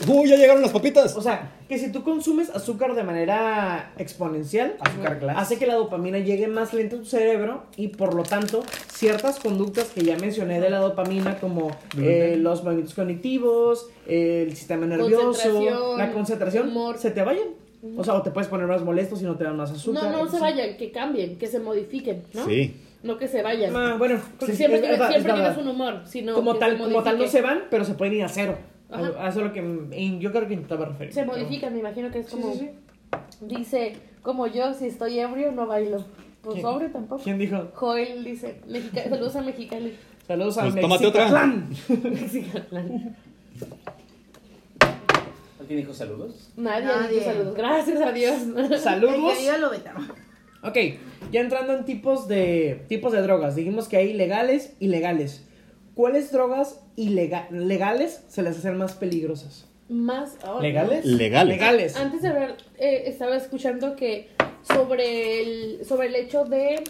Uy, 0.07 0.29
ya 0.29 0.37
llegaron 0.37 0.63
las 0.63 0.71
papitas. 0.71 1.17
O 1.17 1.23
sea, 1.23 1.53
que 1.69 1.77
si 1.79 1.91
tú 1.91 2.05
consumes 2.05 2.51
azúcar 2.51 2.95
de 2.95 3.03
manera 3.03 3.93
exponencial, 3.99 4.77
Azúcar 4.81 5.19
glass. 5.19 5.37
hace 5.39 5.59
que 5.59 5.67
la 5.67 5.75
dopamina 5.75 6.19
llegue 6.19 6.47
más 6.47 6.73
lento 6.73 6.97
a 6.97 6.99
tu 7.01 7.05
cerebro 7.05 7.65
y 7.77 7.89
por 7.89 8.15
lo 8.15 8.23
tanto 8.23 8.63
ciertas 8.93 9.41
conductas 9.41 9.87
que 9.89 10.03
ya 10.03 10.17
mencioné 10.17 10.61
de 10.61 10.71
la 10.71 10.79
dopamina 10.79 11.39
como 11.41 11.71
eh, 11.99 12.37
los 12.39 12.63
movimientos 12.63 12.95
cognitivos, 12.95 13.89
el 14.07 14.55
sistema 14.55 14.87
nervioso, 14.87 15.27
Concentración, 15.27 15.99
la 15.99 16.13
concentración, 16.13 16.69
humor. 16.69 16.99
se 16.99 17.11
te 17.11 17.23
vayan. 17.23 17.49
O 17.97 18.03
sea, 18.03 18.15
o 18.15 18.23
te 18.23 18.31
puedes 18.31 18.49
poner 18.49 18.67
más 18.67 18.83
molesto 18.83 19.17
si 19.17 19.25
no 19.25 19.37
te 19.37 19.45
dan 19.45 19.57
más 19.57 19.71
azúcar. 19.71 20.11
No, 20.11 20.25
no 20.25 20.31
se 20.31 20.41
vayan, 20.41 20.77
que 20.77 20.91
cambien, 20.91 21.39
que 21.39 21.47
se 21.47 21.61
modifiquen, 21.61 22.25
¿no? 22.35 22.45
Sí. 22.47 22.75
No 23.05 23.17
que 23.17 23.29
se 23.29 23.43
vayan. 23.43 23.75
Ah, 23.77 23.95
bueno, 23.97 24.21
sí, 24.41 24.57
siempre, 24.57 24.79
es 24.79 24.83
tienes, 24.83 25.09
siempre 25.09 25.33
es 25.33 25.39
tienes 25.39 25.59
un 25.59 25.69
humor, 25.69 26.03
sino 26.05 26.35
como 26.35 26.55
que 26.55 26.59
tal, 26.59 26.73
se 26.73 26.79
como 26.79 27.03
tal 27.05 27.19
no 27.19 27.29
se 27.29 27.41
van, 27.41 27.63
pero 27.71 27.85
se 27.85 27.95
pueden 27.95 28.15
ir 28.15 28.25
a 28.25 28.29
cero. 28.29 28.59
Ajá. 28.91 29.25
A 29.25 29.29
eso 29.29 29.43
lo 29.43 29.53
que 29.53 30.19
yo 30.21 30.31
creo 30.33 30.47
que 30.49 30.55
intentaba 30.55 30.87
referir. 30.87 31.13
Se 31.13 31.25
modifican, 31.25 31.73
me 31.73 31.81
imagino 31.81 32.11
que 32.11 32.21
es 32.21 32.29
como... 32.31 32.53
sí, 32.53 32.59
sí. 32.61 32.71
Dice, 33.47 33.97
como 34.23 34.47
yo, 34.47 34.75
si 34.75 34.87
estoy 34.87 35.19
ebrio, 35.19 35.53
no 35.53 35.67
bailo. 35.67 36.05
Pues 36.43 36.55
¿Quién? 36.55 36.63
sobre 36.67 36.89
tampoco. 36.89 37.23
¿Quién 37.23 37.39
dijo? 37.39 37.69
Joel 37.75 38.25
dice, 38.25 38.61
Mexica- 38.67 39.05
saludos 39.09 39.37
a 39.37 39.43
Mexicali. 39.43 39.95
Saludos 40.27 40.59
a 40.59 40.63
Pues 40.63 40.81
tómate 40.81 41.07
otra. 41.07 41.25
Mexicatlán. 42.05 43.17
tiene 45.67 45.83
hijos 45.83 45.97
saludos? 45.99 46.51
Nadie, 46.57 46.87
Nadie. 46.87 47.19
dicho 47.19 47.25
saludos. 47.25 47.55
Gracias 47.55 48.01
a 48.01 48.13
Dios. 48.13 48.37
El 48.57 48.79
Saludos. 48.79 49.37
que 49.39 49.59
lo 49.59 49.71
vetamos. 49.71 50.05
Ok, 50.63 50.77
ya 51.31 51.41
entrando 51.41 51.77
en 51.77 51.85
tipos 51.85 52.27
de 52.27 52.85
tipos 52.89 53.13
de 53.13 53.21
drogas, 53.23 53.55
dijimos 53.55 53.87
que 53.87 53.97
hay 53.99 54.13
legales 54.15 54.75
y 54.81 54.89
legales. 54.89 55.45
¿Cuáles 55.99 56.31
drogas 56.31 56.79
ilega- 56.95 57.49
legales 57.51 58.23
se 58.29 58.43
les 58.45 58.57
hacen 58.57 58.77
más 58.79 58.93
peligrosas? 58.95 59.67
Más. 59.89 60.39
oh, 60.47 60.61
¿Legales? 60.61 61.05
Legales. 61.05 61.57
Legales. 61.57 61.97
Antes 61.97 62.23
de 62.23 62.29
hablar, 62.29 62.57
eh, 62.79 63.03
estaba 63.07 63.35
escuchando 63.35 63.97
que 63.97 64.29
sobre 64.63 65.41
el, 65.43 65.85
sobre 65.85 66.07
el 66.07 66.15
hecho 66.15 66.45
de 66.45 66.85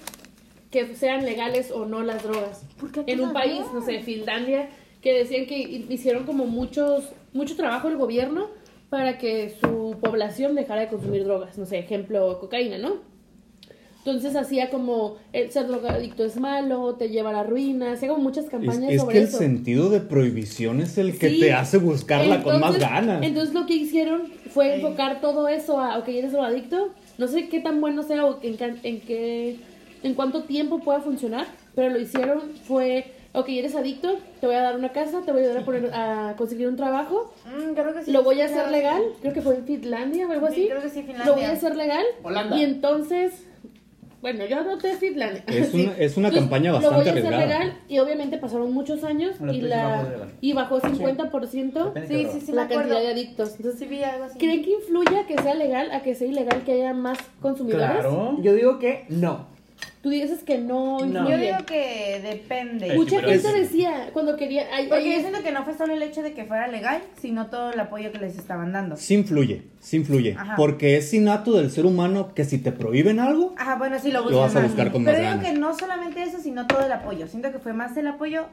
que 0.71 0.95
sean 0.95 1.25
legales 1.25 1.71
o 1.71 1.87
no 1.87 2.03
las 2.03 2.23
drogas. 2.23 2.65
En 3.07 3.23
un 3.23 3.33
país, 3.33 3.63
no 3.73 3.81
sé, 3.83 4.01
Finlandia, 4.03 4.69
que 5.01 5.15
decían 5.15 5.47
que 5.47 5.57
hi- 5.57 5.87
hicieron 5.89 6.25
como 6.27 6.45
muchos, 6.45 7.09
mucho 7.33 7.57
trabajo 7.57 7.89
el 7.89 7.97
gobierno 7.97 8.51
para 8.91 9.17
que 9.17 9.57
su 9.59 9.97
población 10.03 10.55
dejara 10.55 10.83
de 10.83 10.89
consumir 10.89 11.25
drogas. 11.25 11.57
No 11.57 11.65
sé, 11.65 11.79
ejemplo, 11.79 12.39
cocaína, 12.41 12.77
¿no? 12.77 12.97
Entonces 14.05 14.37
hacía 14.37 14.71
como 14.71 15.17
el 15.33 15.51
ser 15.51 15.67
drogadicto 15.67 16.25
es 16.25 16.37
malo, 16.39 16.95
te 16.95 17.11
lleva 17.11 17.31
a 17.31 17.33
la 17.35 17.43
ruina, 17.43 17.93
hacía 17.93 18.09
como 18.09 18.23
muchas 18.23 18.45
Es, 18.45 18.51
campañas 18.51 18.91
es 18.91 19.01
sobre 19.01 19.13
que 19.15 19.19
el 19.19 19.25
eso. 19.29 19.39
sentido 19.39 19.91
de 19.91 20.01
prohibición 20.01 20.81
es 20.81 20.97
el 20.99 21.19
que 21.19 21.29
Sí. 21.31 21.41
te 21.41 21.53
hace 21.53 21.77
buscarla 21.79 22.43
con 22.43 22.61
más 22.61 22.75
Entonces- 22.77 22.89
ganas. 22.91 23.23
Entonces 23.23 23.55
lo 23.55 23.67
que 23.67 23.75
hicieron 23.75 24.23
fue 24.51 24.77
enfocar 24.77 25.21
todo 25.21 25.49
eso 25.49 25.79
a, 25.81 25.99
ok, 25.99 26.09
eres 26.09 26.33
drogadicto, 26.33 26.89
no 27.19 27.27
sé 27.29 27.49
qué 27.49 27.61
tan 27.61 27.81
bueno 27.81 28.03
sea 28.03 28.25
o 28.25 28.39
en, 28.43 28.57
en 28.83 29.01
qué, 29.01 29.57
en 30.03 30.15
cuánto 30.15 30.45
tiempo 30.45 30.79
pueda 30.79 31.01
funcionar, 31.01 31.47
pero 31.75 31.91
lo 31.91 31.99
hicieron 31.99 32.41
fue, 32.67 33.13
ok, 33.33 33.49
eres 33.49 33.75
adicto, 33.75 34.17
te 34.41 34.47
voy 34.47 34.57
a 34.57 34.63
dar 34.63 34.77
una 34.77 34.91
casa, 34.93 35.21
te 35.27 35.33
voy 35.33 35.43
a 35.43 35.45
ayudar 35.45 35.63
a, 35.63 35.65
poner, 35.67 35.91
a 35.93 36.35
conseguir 36.39 36.69
un 36.69 36.77
trabajo, 36.77 37.35
Mm, 37.45 37.75
creo 37.75 37.93
que 37.95 38.05
sí. 38.05 38.11
lo 38.13 38.23
voy 38.23 38.41
a 38.41 38.47
hacer 38.47 38.71
legal, 38.71 39.03
creo 39.21 39.35
que 39.35 39.43
fue 39.43 39.57
en 39.57 39.65
Finlandia 39.67 40.27
o 40.29 40.33
algo 40.33 40.47
Sí, 40.47 40.53
así, 40.53 40.67
creo 40.69 40.81
que 40.83 40.89
sí, 40.89 41.01
Finlandia. 41.03 41.27
lo 41.27 41.35
voy 41.35 41.43
a 41.45 41.51
hacer 41.51 41.77
legal 41.77 42.05
Holanda. 42.23 42.57
y 42.57 42.63
entonces, 42.63 43.45
bueno, 44.21 44.45
yo 44.47 44.59
anoté 44.59 44.95
Finlandia. 44.97 45.43
Es 45.47 45.69
Sí. 45.73 45.85
una- 45.85 45.97
es 45.97 46.17
una 46.17 46.29
Entonces, 46.29 46.41
campaña 46.51 46.71
Lo 46.73 46.77
bastante 46.77 46.97
voy 46.99 47.09
a 47.09 47.13
hacer 47.13 47.35
arriesgada. 47.35 47.65
legal 47.65 47.79
y 47.89 47.99
obviamente 47.99 48.39
pasaron 48.39 48.73
muchos 48.73 49.05
años 49.05 49.37
y, 49.53 49.61
la, 49.61 50.29
y 50.41 50.53
bajó 50.53 50.81
50% 50.81 51.85
Depende 51.95 52.01
de 52.01 52.07
Sí, 52.09 52.27
sí, 52.41 52.47
sí, 52.47 52.53
la 52.53 52.65
me 52.67 52.75
cantidad 52.75 53.01
de 53.01 53.09
adictos. 53.09 53.55
Entonces, 53.57 53.79
Sí, 53.81 53.87
vi 53.87 54.03
algo 54.03 54.25
así. 54.25 54.39
¿Creen 54.39 54.63
que 54.65 54.71
influya 54.73 55.27
que 55.27 55.37
sea 55.41 55.55
legal 55.55 55.91
a 55.93 56.03
que 56.03 56.15
sea 56.15 56.27
ilegal 56.29 56.63
que 56.65 56.73
haya 56.73 56.95
más 56.95 57.19
consumidores? 57.41 57.87
Claro. 57.89 58.37
Yo 58.43 58.55
digo 58.55 58.79
que 58.79 59.05
no. 59.09 59.47
Tú 60.03 60.11
dices 60.11 60.45
que 60.45 60.59
no 60.59 60.99
No. 61.05 61.29
Yo 61.29 61.37
digo 61.39 61.57
que 61.67 62.21
depende. 62.23 62.95
Mucha 62.95 63.21
gente 63.21 63.53
decía 63.53 64.11
cuando 64.13 64.37
quería... 64.37 64.65
ay, 64.73 64.87
Porque 64.89 65.05
ay, 65.09 65.15
yo 65.15 65.21
siento 65.21 65.43
que 65.43 65.51
no 65.51 65.65
fue 65.65 65.77
solo 65.77 65.93
el 65.95 66.03
hecho 66.03 66.23
de 66.23 66.33
que 66.33 66.45
fuera 66.45 66.69
legal, 66.69 67.03
sino 67.21 67.47
todo 67.47 67.73
el 67.73 67.81
apoyo 67.81 68.13
que 68.13 68.19
les 68.19 68.39
estaban 68.39 68.73
dando. 68.73 68.97
Sí 68.97 69.15
influye, 69.15 69.63
sí 69.81 69.97
influye. 69.97 70.37
Ajá. 70.39 70.55
Porque 70.57 70.97
es 70.97 71.13
innato 71.13 71.53
del 71.53 71.71
ser 71.71 71.85
humano 71.85 72.33
que 72.35 72.45
si 72.45 72.59
te 72.59 72.71
prohíben 72.73 73.19
algo, 73.19 73.55
Ajá, 73.59 73.75
bueno, 73.77 73.99
sí 73.99 74.13
lo 74.13 74.23
vas 74.25 74.55
a 74.55 74.61
más. 74.61 74.69
buscar 74.69 74.93
con 74.93 75.05
Pero 75.05 75.19
más 75.19 75.27
digo 75.27 75.37
ganas. 75.43 75.53
que 75.53 75.59
no 75.59 75.79
solamente 75.79 76.23
eso, 76.23 76.39
sino 76.41 76.67
todo 76.67 76.85
el 76.87 76.93
apoyo. 76.93 77.27
Siento 77.27 77.51
que 77.53 77.59
fue 77.59 77.73
más 77.73 77.97
el 77.97 78.07
apoyo 78.07 78.47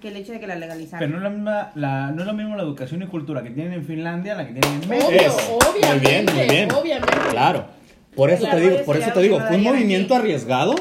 que 0.00 0.08
el 0.08 0.16
hecho 0.16 0.32
de 0.32 0.40
que 0.40 0.46
la 0.46 0.56
legalizaran. 0.56 0.98
Pero 1.00 1.10
no 1.10 1.16
es, 1.18 1.22
la 1.22 1.30
misma, 1.30 1.72
la, 1.74 2.10
no 2.10 2.20
es 2.20 2.26
lo 2.26 2.34
mismo 2.34 2.54
la 2.56 2.62
educación 2.62 3.02
y 3.02 3.06
cultura 3.06 3.42
que 3.42 3.50
tienen 3.50 3.72
en 3.72 3.84
Finlandia 3.84 4.34
la 4.34 4.46
que 4.46 4.52
tienen 4.60 4.82
en 4.82 4.88
México. 4.88 5.08
Obvio, 5.08 5.20
Es, 5.20 5.48
muy 5.48 5.58
obviamente, 5.82 6.32
bien, 6.32 6.36
muy 6.36 6.48
bien. 6.48 6.72
obviamente. 6.72 7.16
claro. 7.30 7.81
Por 8.14 8.30
eso 8.30 8.42
Claro, 8.42 8.58
te 8.58 8.64
digo, 8.70 8.84
por 8.84 8.98
ya 8.98 9.04
eso 9.06 9.14
te 9.14 9.20
digo, 9.22 9.40
fue 9.40 9.56
un 9.56 9.62
movimiento 9.62 10.14
aquí. 10.14 10.22
arriesgado 10.24 10.74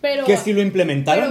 Pero, 0.00 0.24
que 0.24 0.36
si 0.36 0.52
lo 0.52 0.60
fue 0.70 0.82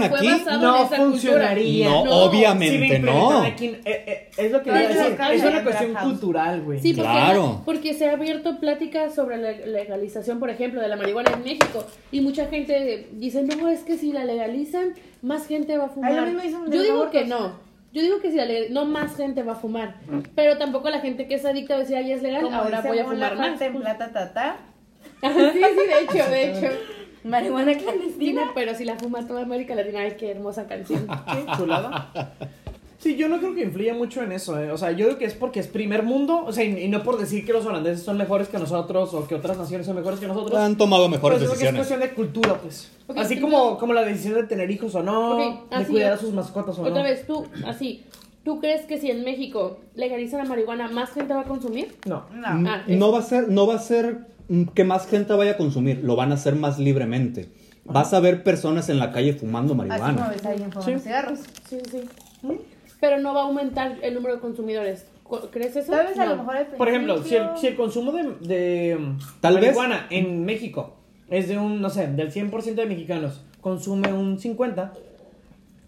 aquí, 0.04 0.28
no 0.60 0.88
funcionaría. 0.88 1.90
no, 1.90 2.06
No, 2.06 2.12
obviamente 2.26 2.96
Si 2.98 3.02
no. 3.02 3.42
aquí, 3.44 3.66
eh, 3.68 3.82
eh, 3.86 4.30
es 4.38 4.52
lo 4.52 4.62
que 4.62 4.72
No, 4.72 4.76
es 4.78 4.90
decir. 4.90 5.18
Es 5.32 5.44
una 5.44 5.64
cuestión 5.64 5.94
House. 5.94 6.04
cultural, 6.12 6.62
güey. 6.62 6.82
Sí, 6.82 6.94
porque, 6.94 7.10
Claro. 7.10 7.62
porque 7.64 7.94
se 7.94 8.10
ha 8.10 8.14
abierto 8.14 8.60
pláticas 8.60 9.16
sobre 9.16 9.38
la 9.38 9.52
legalización, 9.52 10.40
por 10.40 10.50
ejemplo, 10.50 10.82
de 10.82 10.88
la 10.90 10.98
marihuana 10.98 11.32
en 11.34 11.44
México. 11.44 11.86
Y 12.12 12.20
mucha 12.22 12.48
gente 12.48 13.08
dice, 13.13 13.44
no, 13.44 13.70
es 13.70 13.82
que 13.82 13.98
si 13.98 14.12
la 14.12 14.26
legalizan, 14.26 14.94
más 15.22 15.48
gente 15.48 15.78
va 15.78 15.86
a 15.86 15.89
fumar. 15.89 16.32
Mismo 16.34 16.65
de 16.65 16.76
Yo 16.76 16.84
digo 16.84 17.10
que 17.12 17.26
no. 17.26 17.63
Yo 17.94 18.02
digo 18.02 18.20
que 18.20 18.30
si 18.30 18.36
la 18.36 18.46
no 18.72 18.84
más 18.86 19.15
gente 19.15 19.41
va 19.44 19.54
a 19.54 19.56
fumar. 19.56 19.96
Pero 20.36 20.58
tampoco 20.58 20.89
la 20.89 21.00
gente 21.00 21.28
que 21.28 21.36
es 21.36 21.46
adicta 21.46 21.76
va 21.76 21.80
a 21.80 21.84
decir, 21.84 21.96
ay, 21.96 22.12
es 22.12 22.22
legal, 22.22 22.41
Como 22.44 22.58
ahora 22.58 22.82
voy 22.82 23.00
a 23.00 23.06
fumar 23.06 23.38
más. 23.38 23.62
En 23.62 23.78
plata 23.80 24.12
tata, 24.12 24.58
sí, 25.22 25.30
sí, 25.54 25.88
de 25.88 26.02
hecho, 26.20 26.30
de 26.30 26.52
hecho. 26.52 26.78
marihuana 27.24 27.74
clandestina. 27.78 28.52
pero 28.54 28.76
si 28.76 28.86
la 28.86 28.98
fuma 28.98 29.26
toda 29.28 29.41
América 29.44 29.76
Latina, 29.76 30.02
ay, 30.02 30.15
qué 30.18 30.32
hermosa 30.32 30.68
canción. 30.68 31.08
Qué 31.32 31.58
chulada. 31.58 32.12
Sí, 32.98 33.15
yo 33.18 33.28
no 33.30 33.38
creo 33.38 33.54
que 33.54 33.62
influya 33.62 33.94
mucho 33.94 34.24
en 34.24 34.32
eso, 34.32 34.60
eh. 34.60 34.72
O 34.72 34.78
sea, 34.80 34.91
yo 34.91 35.06
creo 35.06 35.18
que 35.20 35.26
es 35.26 35.36
porque 35.36 35.60
es 35.60 35.68
primer 35.68 36.02
mundo, 36.02 36.44
o 36.44 36.52
sea, 36.52 36.63
y, 36.63 36.76
y 36.86 36.88
no 36.88 37.04
por 37.04 37.20
decir 37.20 37.46
que 37.46 37.54
los 37.54 37.63
holandeses 37.65 38.04
son 38.04 38.18
mejores 38.18 38.48
que 38.48 38.58
nosotros 38.58 39.13
o 39.13 39.28
que 39.28 39.36
otras 39.36 39.58
naciones 39.60 39.86
son 39.86 39.96
mejores 39.96 40.20
que 40.20 40.26
nosotros. 40.28 40.58
han 40.60 40.76
tomado 40.76 41.08
mejores 41.08 41.38
Pues 41.38 41.52
es 41.52 41.60
que 41.60 41.65
es 41.68 41.74
decisiones. 41.74 41.88
cuestión 41.88 42.00
de 42.00 42.15
cultura, 42.15 42.60
pues. 42.60 42.91
Así 43.15 43.39
como, 43.39 43.78
como 43.78 43.94
la 43.94 44.04
decisión 44.04 44.34
de 44.36 44.44
tener 44.46 44.72
hijos 44.72 44.96
o 44.96 45.04
no, 45.04 45.38
Ok, 45.38 45.70
de 45.78 45.86
cuidar 45.86 46.13
a 46.13 46.18
sus 46.18 46.34
mascotas 46.34 46.80
o 46.80 46.82
no. 46.84 46.89
Otra 46.89 47.04
vez, 47.04 47.28
tú, 47.28 47.46
así, 47.68 48.04
¿tú 48.44 48.60
crees 48.60 48.86
que 48.88 48.98
si 48.98 49.12
en 49.12 49.24
México 49.24 49.78
legalizan 49.94 50.39
la 50.39 50.46
marihuana, 50.46 50.88
más 50.88 51.12
gente 51.12 51.32
va 51.36 51.41
a 51.41 51.46
consumir? 51.46 51.96
No. 52.08 52.24
No. 52.34 52.48
Ah, 52.48 52.82
no 52.88 53.12
va 53.12 53.20
a 53.20 53.24
ser, 53.24 53.50
no 53.50 53.68
va 53.68 53.76
a 53.76 53.80
ser 53.80 54.22
que 54.73 54.84
más 54.84 55.08
gente 55.08 55.34
vaya 55.34 55.51
a 55.51 55.58
consumir, 55.58 56.01
lo 56.03 56.15
van 56.15 56.31
a 56.31 56.36
hacer 56.36 56.55
más 56.55 56.77
libremente. 56.79 57.49
Vas 57.86 58.13
a 58.13 58.19
ver 58.19 58.43
personas 58.43 58.89
en 58.89 58.99
la 58.99 59.12
calle 59.12 59.34
fumando 59.34 59.73
Así 59.73 59.77
como 59.88 59.88
marihuana. 59.99 60.29
ves 60.29 60.45
a 60.45 60.49
alguien 60.49 60.71
fumando 60.71 60.97
Sí. 60.99 61.03
cigarros. 61.03 61.39
Sí, 61.69 61.77
sí. 61.91 62.01
Pero 62.99 63.19
no 63.19 63.34
va 63.34 63.41
a 63.41 63.43
aumentar 63.45 63.97
el 64.01 64.13
número 64.15 64.36
de 64.36 64.41
consumidores. 64.41 65.05
Co- 65.23 65.49
¿Crees 65.51 65.75
eso? 65.75 65.91
Tal 65.91 66.08
vez 66.08 66.17
a 66.19 66.25
No. 66.25 66.31
lo 66.31 66.38
mejor 66.38 66.58
al 66.58 66.65
Por 66.67 66.88
ejemplo, 66.89 67.23
si 67.23 67.36
el, 67.36 67.45
si 67.60 67.67
el 67.67 67.75
consumo 67.75 68.12
de, 68.12 68.23
de 68.41 68.97
Tal 69.41 69.55
vez- 69.55 69.75
marihuana 69.75 70.08
en 70.10 70.45
México 70.45 70.95
es 71.29 71.47
de 71.47 71.58
un, 71.58 71.81
no 71.81 71.89
sé, 71.89 72.08
del 72.08 72.31
100% 72.31 72.81
de 72.81 72.86
mexicanos 72.88 73.41
consume 73.62 74.13
un 74.13 74.39
50, 74.39 74.93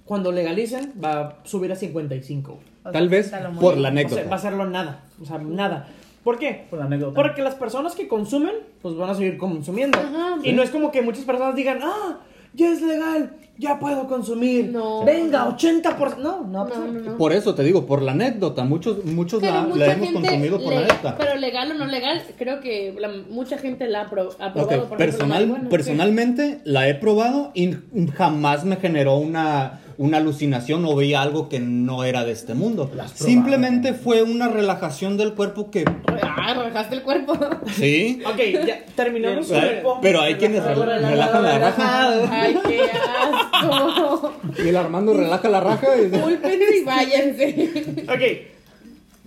cuando 0.05 0.31
legalicen 0.31 0.93
va 1.03 1.19
a 1.21 1.35
subir 1.45 1.71
a 1.71 1.75
55. 1.75 2.59
o 2.83 2.91
Tal 2.91 3.09
vez 3.09 3.31
lo 3.31 3.51
muy 3.51 3.59
por 3.61 3.73
la 3.77 3.79
O 3.79 3.81
sea, 3.81 3.89
anécdota. 3.91 4.23
va 4.29 4.35
a 4.35 4.39
serlo 4.39 4.65
nada. 4.69 5.03
O 5.21 5.25
sea, 5.25 5.37
nada. 5.37 5.87
¿Por 6.27 6.37
qué? 6.39 6.65
Por 6.69 6.79
la 6.79 6.85
anécdota. 6.87 7.13
Porque 7.15 7.41
las 7.41 7.55
personas 7.55 7.95
que 7.95 8.09
consumen, 8.09 8.51
pues 8.81 8.97
van 8.97 9.09
a 9.09 9.15
seguir 9.15 9.37
consumiendo. 9.37 9.97
Ajá, 9.97 10.35
y 10.43 10.49
sí. 10.49 10.51
no 10.51 10.61
es 10.61 10.71
como 10.71 10.91
que 10.91 11.01
muchas 11.01 11.23
personas 11.23 11.55
digan, 11.55 11.79
ah, 11.81 12.19
ya 12.53 12.69
es 12.69 12.81
legal, 12.81 13.37
ya 13.57 13.79
puedo 13.79 14.09
consumir. 14.09 14.69
No. 14.69 15.05
Venga, 15.05 15.47
80%. 15.47 16.17
No, 16.17 16.43
no, 16.43 16.65
No, 16.65 16.87
no, 16.87 16.99
no. 16.99 17.17
Por 17.17 17.31
eso 17.31 17.55
te 17.55 17.63
digo, 17.63 17.85
por 17.85 18.01
la 18.01 18.11
anécdota. 18.11 18.65
Muchos, 18.65 19.05
muchos 19.05 19.41
la, 19.41 19.59
hemos 19.93 20.11
consumido 20.11 20.61
por 20.61 20.73
la 20.73 20.79
anécdota. 20.79 21.15
Pero 21.17 21.35
legal 21.35 21.71
o 21.71 21.75
no 21.75 21.85
legal, 21.85 22.21
creo 22.37 22.59
que 22.59 22.93
la- 22.99 23.07
mucha 23.29 23.57
gente 23.57 23.87
la 23.87 24.01
ha 24.01 24.09
probado. 24.09 24.35
Por 24.53 24.63
ejemplo, 24.63 24.87
la 24.91 24.97
personal, 24.97 25.29
marihuana. 25.47 25.69
personalmente 25.69 26.59
la 26.65 26.89
he 26.89 26.95
probado 26.95 27.51
y 27.53 27.73
jamás 28.15 28.65
me 28.65 28.75
generó 28.75 29.15
una, 29.15 29.79
una 29.97 30.17
alucinación 30.17 30.86
o 30.86 30.95
veía 30.95 31.21
algo 31.23 31.49
que 31.49 31.60
no 31.60 32.03
era 32.03 32.23
de 32.23 32.31
este 32.31 32.53
mundo. 32.53 32.89
Simplemente 33.15 33.93
fue 33.93 34.21
una 34.21 34.47
relajación 34.47 35.17
del 35.17 35.33
cuerpo 35.33 35.71
que 35.71 35.86
Ah, 36.21 36.53
relajaste 36.55 36.95
el 36.95 37.01
cuerpo. 37.03 37.36
sí. 37.67 38.21
Ok, 38.25 38.38
ya 38.67 38.86
terminamos. 38.95 39.47
con 39.47 39.57
el- 39.57 39.81
Pero 40.01 40.21
hay 40.21 40.36
quienes 40.36 40.63
relajan 40.63 41.43
la 41.43 41.57
raja. 41.60 42.10
Ay, 42.31 42.57
qué 42.67 42.81
asco. 42.81 44.33
Y 44.63 44.67
el 44.69 44.77
Armando 44.77 45.13
relaja 45.13 45.49
la 45.49 45.60
raja 45.62 45.88
y 45.97 46.05
Disculpen 46.10 46.60
y 46.79 46.83
váyanse. 46.83 48.05
Ok. 48.10 48.55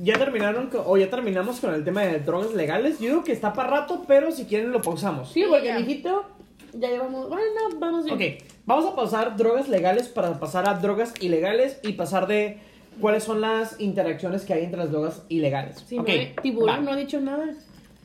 Ya 0.03 0.17
terminaron 0.19 0.69
con- 0.69 0.83
o 0.87 0.97
ya 0.97 1.11
terminamos 1.11 1.61
con 1.61 1.75
el 1.75 1.85
tema 1.85 2.03
de 2.03 2.21
drogas 2.21 2.55
legales. 2.55 2.99
Yo 3.01 3.09
digo 3.09 3.25
que 3.25 3.33
está 3.33 3.53
para 3.53 3.69
rato, 3.71 4.05
pero 4.09 4.31
si 4.33 4.45
quieren 4.45 4.71
lo 4.73 4.81
pausamos. 4.81 5.31
Sí, 5.33 5.45
porque 5.49 5.75
mijito, 5.75 6.25
ya 6.73 6.89
llevamos. 6.89 7.29
Bueno, 7.29 7.45
no, 7.71 7.79
vamos 7.79 8.05
bien. 8.05 8.17
Ok, 8.17 8.45
vamos 8.67 8.87
a 8.87 8.95
pausar 8.97 9.37
drogas 9.37 9.69
legales 9.69 10.09
para 10.09 10.39
pasar 10.39 10.69
a 10.69 10.75
drogas 10.75 11.15
ilegales 11.21 11.79
y 11.83 11.93
pasar 11.93 12.27
de 12.27 12.59
cuáles 13.01 13.25
son 13.25 13.41
las 13.41 13.81
interacciones 13.81 14.43
que 14.45 14.55
hay 14.55 14.65
entre 14.65 14.79
las 14.81 14.91
drogas 14.91 15.23
ilegales. 15.29 15.85
Sí, 15.87 15.99
Ok, 15.99 16.07
no 16.09 16.13
hay- 16.13 16.35
tiburón 16.43 16.77
va. 16.77 16.81
no 16.81 16.93
ha 16.93 16.97
dicho 16.97 17.21
nada. 17.21 17.47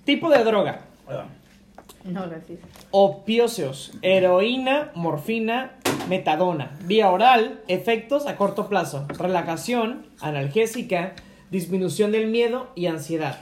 Tipo 0.06 0.30
de 0.30 0.43
droga. 0.43 0.82
No, 2.04 2.28
gracias. 2.30 2.60
Opióceos, 2.91 3.91
heroína, 4.04 4.91
morfina, 4.93 5.71
metadona, 6.08 6.78
vía 6.86 7.10
oral, 7.10 7.62
efectos 7.67 8.28
a 8.28 8.36
corto 8.38 8.67
plazo, 8.69 9.06
relajación, 9.17 10.06
analgésica, 10.21 11.13
disminución 11.49 12.12
del 12.12 12.28
miedo 12.28 12.67
y 12.75 12.86
ansiedad. 12.88 13.39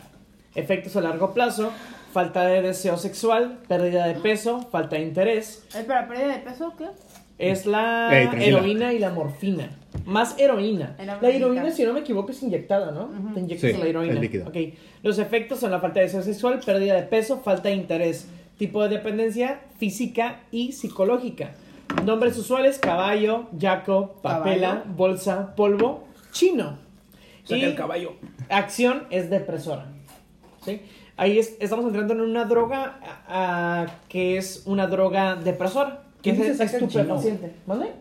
Efectos 0.56 0.96
a 0.96 1.02
largo 1.02 1.34
plazo, 1.34 1.72
falta 2.14 2.46
de 2.46 2.62
deseo 2.62 2.96
sexual, 2.98 3.60
pérdida 3.68 4.08
de 4.08 4.14
peso, 4.16 4.62
falta 4.72 4.96
de 4.96 5.02
interés. 5.04 5.66
¿Es 5.76 5.84
para 5.86 6.08
pérdida 6.08 6.28
de 6.28 6.40
peso? 6.40 6.74
¿Qué? 6.78 6.86
Es 7.40 7.66
la 7.66 8.10
Ey, 8.18 8.28
tranquila. 8.28 8.58
heroína 8.60 8.94
y 8.94 9.00
la 9.00 9.10
morfina. 9.10 9.70
Más 10.06 10.38
heroína. 10.40 10.96
La 11.22 11.30
heroína, 11.30 11.72
si 11.72 11.84
no 11.84 11.94
me 11.94 12.02
equivoco, 12.02 12.32
es 12.32 12.42
inyectada, 12.44 12.92
¿no? 12.92 13.10
Te 13.34 13.40
inyectas 13.40 13.72
Sí, 13.72 13.78
la 13.78 13.86
heroína. 13.88 14.22
Ok. 14.48 14.56
Los 15.02 15.18
efectos 15.18 15.60
son 15.60 15.72
la 15.72 15.80
falta 15.80 16.00
de 16.00 16.06
deseo 16.06 16.22
sexual, 16.22 16.60
pérdida 16.66 16.94
de 16.96 17.02
peso, 17.04 17.40
falta 17.40 17.70
de 17.70 17.76
interés, 17.76 18.28
tipo 18.58 18.84
de 18.84 18.90
dependencia 18.90 19.62
física 19.80 20.42
y 20.52 20.74
psicológica. 20.74 21.52
Nombres 22.06 22.38
usuales: 22.38 22.78
caballo, 22.78 23.48
yaco, 23.58 24.14
papela, 24.22 24.70
Caballo. 24.76 24.94
bolsa, 24.96 25.56
polvo, 25.56 26.08
chino. 26.32 26.78
Saca 27.44 27.58
Y 27.58 27.64
el 27.64 27.76
caballo. 27.76 28.14
acción 28.50 29.04
es 29.10 29.30
depresora. 29.30 29.88
¿sí? 30.64 30.82
Ahí 31.18 31.38
es- 31.40 31.56
estamos 31.60 31.86
entrando 31.86 32.14
en 32.14 32.22
una 32.22 32.46
droga 32.46 33.00
ah, 33.28 33.86
que 34.10 34.38
es 34.38 34.64
una 34.66 34.88
droga 34.88 35.36
depresora. 35.36 36.02
¿Quién 36.22 36.38
dice 36.38 36.56
saca 36.56 36.78
el 36.78 36.88
chino? 36.88 37.22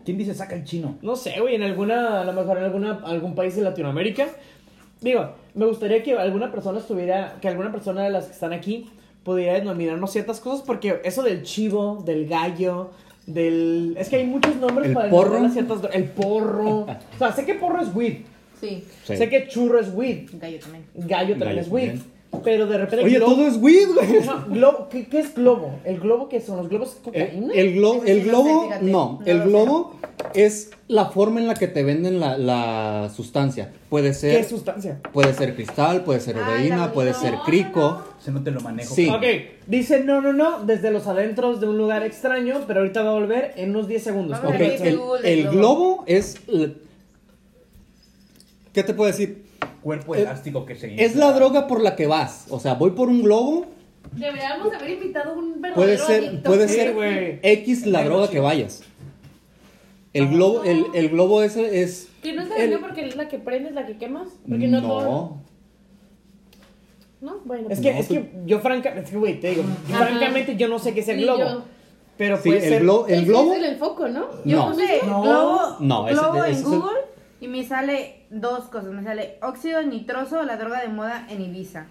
¿Quién 0.05 0.17
dice 0.17 0.33
saca 0.33 0.55
el 0.55 0.63
chino? 0.63 0.95
No 1.01 1.15
sé, 1.15 1.39
güey, 1.41 1.55
en 1.55 1.63
alguna, 1.63 2.21
a 2.21 2.23
lo 2.25 2.31
mejor 2.33 2.57
en 2.57 2.63
alguna, 2.63 3.01
algún 3.03 3.35
país 3.35 3.55
de 3.55 3.61
Latinoamérica. 3.63 4.27
Digo, 5.01 5.31
me 5.53 5.65
gustaría 5.65 6.01
que 6.03 6.17
alguna 6.17 6.49
persona 6.49 6.79
estuviera, 6.79 7.35
que 7.41 7.49
alguna 7.49 7.71
persona 7.71 8.03
de 8.03 8.09
las 8.09 8.25
que 8.27 8.31
están 8.31 8.53
aquí 8.53 8.89
pudiera 9.23 9.53
denominarnos 9.55 10.11
ciertas 10.11 10.39
cosas, 10.39 10.65
porque 10.65 11.01
eso 11.03 11.21
del 11.21 11.43
chivo, 11.43 12.01
del 12.05 12.27
gallo, 12.27 12.91
del... 13.27 13.95
Es 13.99 14.07
que 14.09 14.15
hay 14.17 14.25
muchos 14.25 14.55
nombres 14.55 14.87
¿El 14.89 14.93
para 14.93 15.09
porro? 15.09 15.31
denominar 15.35 15.51
ciertas 15.53 15.93
El 15.93 16.05
porro. 16.05 16.79
o 16.81 16.87
sea, 17.17 17.33
sé 17.33 17.45
que 17.45 17.55
porro 17.55 17.81
es 17.81 17.93
weed. 17.93 18.17
Sí, 18.59 18.85
Sí. 19.03 19.17
Sé 19.17 19.27
que 19.27 19.47
churro 19.49 19.79
es 19.81 19.89
weed. 19.93 20.29
gallo 20.33 20.59
también. 20.59 20.85
Gallo 20.95 21.29
también 21.35 21.49
Gallo 21.49 21.61
es 21.61 21.67
weed. 21.67 21.87
también. 21.89 22.12
Pero 22.43 22.65
de 22.67 22.77
repente... 22.77 23.05
Oye, 23.05 23.17
globo- 23.19 23.35
todo 23.35 23.47
es 23.47 23.57
weed, 23.57 23.89
güey. 23.93 24.25
No, 24.25 24.45
globo, 24.47 24.87
¿qué, 24.89 25.07
qué 25.07 25.19
es 25.19 25.35
globo? 25.35 25.79
¿El 25.83 25.99
globo 25.99 26.29
qué 26.29 26.41
son? 26.41 26.57
¿Los 26.57 26.69
globos 26.69 26.95
El, 26.97 27.01
cocaína? 27.03 27.53
el 27.53 27.59
el 27.67 27.75
no 27.75 27.91
globo, 28.23 28.61
sé, 28.61 28.67
fíjate. 28.67 28.85
no, 28.85 29.19
No 29.19 29.25
el 29.25 29.41
globo 29.43 29.95
es 30.33 30.71
la 30.87 31.05
forma 31.05 31.39
en 31.39 31.47
la 31.47 31.53
que 31.53 31.67
te 31.67 31.83
venden 31.83 32.19
la, 32.19 32.37
la 32.37 33.11
sustancia. 33.15 33.71
Puede 33.89 34.09
¿Qué 34.09 34.13
ser, 34.15 34.45
sustancia? 34.45 34.99
puede 35.11 35.33
ser 35.33 35.55
cristal, 35.55 36.03
puede 36.03 36.19
ser 36.21 36.37
Ay, 36.37 36.67
heroína, 36.67 36.91
puede 36.91 37.11
no, 37.11 37.19
ser 37.19 37.35
crico. 37.45 38.01
Se 38.19 38.31
no 38.31 38.41
te 38.43 38.51
lo 38.51 38.61
manejo. 38.61 38.93
Sí. 38.95 39.07
Ok, 39.09 39.23
dice 39.67 40.03
no, 40.03 40.19
no, 40.21 40.33
no, 40.33 40.63
desde 40.65 40.91
los 40.91 41.05
adentros 41.07 41.59
de 41.61 41.67
un 41.67 41.77
lugar 41.77 42.03
extraño, 42.03 42.61
pero 42.67 42.79
ahorita 42.79 43.03
va 43.03 43.11
a 43.11 43.13
volver 43.13 43.53
en 43.57 43.69
unos 43.71 43.87
10 43.87 44.03
segundos. 44.03 44.39
Ok, 44.43 44.55
el, 44.55 44.99
el 45.23 45.41
globo. 45.43 45.51
globo 45.57 46.03
es, 46.07 46.37
¿qué 48.73 48.83
te 48.83 48.93
puedo 48.93 49.11
decir? 49.11 49.42
Cuerpo 49.81 50.15
Eh, 50.15 50.21
elástico 50.21 50.65
que 50.65 50.75
se 50.75 51.03
Es 51.03 51.15
la 51.15 51.31
droga 51.33 51.67
por 51.67 51.81
la 51.81 51.95
que 51.95 52.07
vas. 52.07 52.45
O 52.49 52.59
sea, 52.59 52.73
voy 52.75 52.91
por 52.91 53.09
un 53.09 53.23
globo, 53.23 53.65
Deberíamos 54.11 54.71
haber 54.73 54.89
invitado 54.91 55.33
un 55.33 55.61
verdadero 55.61 55.75
puede 55.75 55.97
ser, 55.97 56.27
adicto. 56.29 56.49
puede 56.49 56.67
Sí, 56.67 56.75
ser 56.75 56.93
güey. 56.93 57.39
X 57.41 57.85
la 57.87 58.03
droga 58.03 58.29
que 58.29 58.39
vayas. 58.39 58.83
El 60.13 60.27
globo, 60.29 60.63
el, 60.63 60.85
el 60.93 61.09
globo 61.09 61.41
ese 61.41 61.81
es. 61.81 62.09
Que 62.21 62.33
no 62.33 62.43
es 62.43 62.49
El- 62.57 62.79
porque 62.79 63.07
es 63.07 63.15
la 63.15 63.27
que 63.27 63.39
prendes, 63.39 63.73
la 63.73 63.85
que 63.87 63.97
quemas. 63.97 64.27
Porque 64.47 64.67
no, 64.67 64.81
todo. 64.81 65.01
No. 65.01 65.43
¿No? 67.21 67.39
Bueno. 67.45 67.69
Es 67.69 67.79
que, 67.79 67.93
No, 67.93 67.99
es 67.99 68.07
que 68.07 68.29
yo 68.45 68.59
francamente, 68.59 69.05
es 69.05 69.11
que, 69.11 69.17
güey, 69.17 69.39
te 69.39 69.49
digo, 69.51 69.63
yo 69.87 69.95
Ajá. 69.95 70.05
francamente 70.07 70.55
yo 70.57 70.67
no 70.67 70.77
sé 70.77 70.93
qué 70.93 70.99
es 70.99 71.07
el 71.07 71.17
Ni 71.17 71.23
globo. 71.23 71.39
yo. 71.39 71.63
Pero 72.17 72.37
Sí, 72.37 72.49
puede 72.49 72.63
el, 72.67 72.69
ser... 72.73 72.83
glo- 72.83 73.05
el 73.07 73.13
Ese 73.15 73.25
globo. 73.25 73.53
Es 73.53 73.59
el 73.59 73.65
enfoco, 73.65 74.07
¿no? 74.09 74.25
No. 74.43 74.69
Puse 74.71 74.99
No. 75.05 75.21
globo, 75.21 75.61
No, 75.79 76.07
ese- 76.07 76.19
globo 76.19 76.43
ese 76.43 76.47
en 76.47 76.51
es 76.53 76.59
el- 76.59 76.65
Google 76.65 76.99
y 77.41 77.47
me 77.47 77.63
sale 77.65 78.15
dos 78.33 78.65
cosas. 78.65 78.91
Me 78.91 79.03
sale 79.03 79.37
óxido 79.41 79.81
nitroso, 79.83 80.43
la 80.43 80.57
droga 80.57 80.81
de 80.81 80.89
moda 80.89 81.25
en 81.29 81.41
Ibiza. 81.41 81.85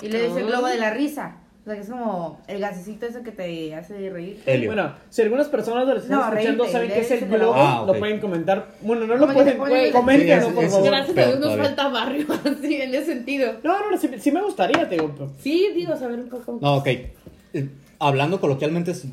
Y 0.00 0.08
le 0.08 0.22
dice 0.28 0.40
Ah. 0.42 0.46
globo 0.46 0.66
de 0.66 0.78
la 0.78 0.90
risa. 0.90 1.36
O 1.62 1.70
sea, 1.70 1.74
que 1.74 1.82
es 1.82 1.90
como 1.90 2.40
el 2.46 2.60
gasecito 2.60 3.04
ese 3.06 3.22
que 3.22 3.30
te 3.32 3.74
hace 3.74 4.08
reír. 4.08 4.40
Helio. 4.46 4.68
Bueno, 4.70 4.92
si 5.10 5.20
algunas 5.20 5.48
personas 5.48 5.86
lo 5.86 5.96
están 5.96 6.12
No, 6.18 6.28
escuchando 6.32 6.66
saben 6.66 6.88
qué 6.88 7.00
es 7.00 7.10
el 7.10 7.28
globo, 7.28 7.52
Ah, 7.56 7.84
lo 7.86 7.98
pueden 7.98 8.20
comentar. 8.20 8.68
Bueno, 8.80 9.06
no 9.06 9.16
lo 9.16 9.26
pueden, 9.30 9.58
coméntenlo, 9.92 10.48
Sí, 10.48 10.52
por 10.54 10.64
favor. 10.68 10.84
es- 10.86 10.90
Gracias 10.90 11.18
a 11.18 11.20
Dios 11.26 11.34
nos 11.34 11.42
todavía. 11.42 11.64
falta 11.64 11.88
barrio, 11.88 12.26
así, 12.44 12.74
en 12.80 12.94
ese 12.94 13.04
sentido. 13.06 13.52
No, 13.62 13.90
no, 13.90 13.98
sí, 13.98 14.08
sí 14.18 14.30
me 14.32 14.40
gustaría, 14.42 14.88
te 14.88 14.94
digo. 14.94 15.12
pero- 15.14 15.30
Sí, 15.42 15.68
digo, 15.74 15.94
saber 15.96 16.20
un 16.20 16.28
poco. 16.30 16.58
No, 16.60 16.76
ok. 16.76 16.86
Eh, 16.86 17.68
hablando 17.98 18.40
coloquialmente, 18.40 18.92
es- 18.92 19.06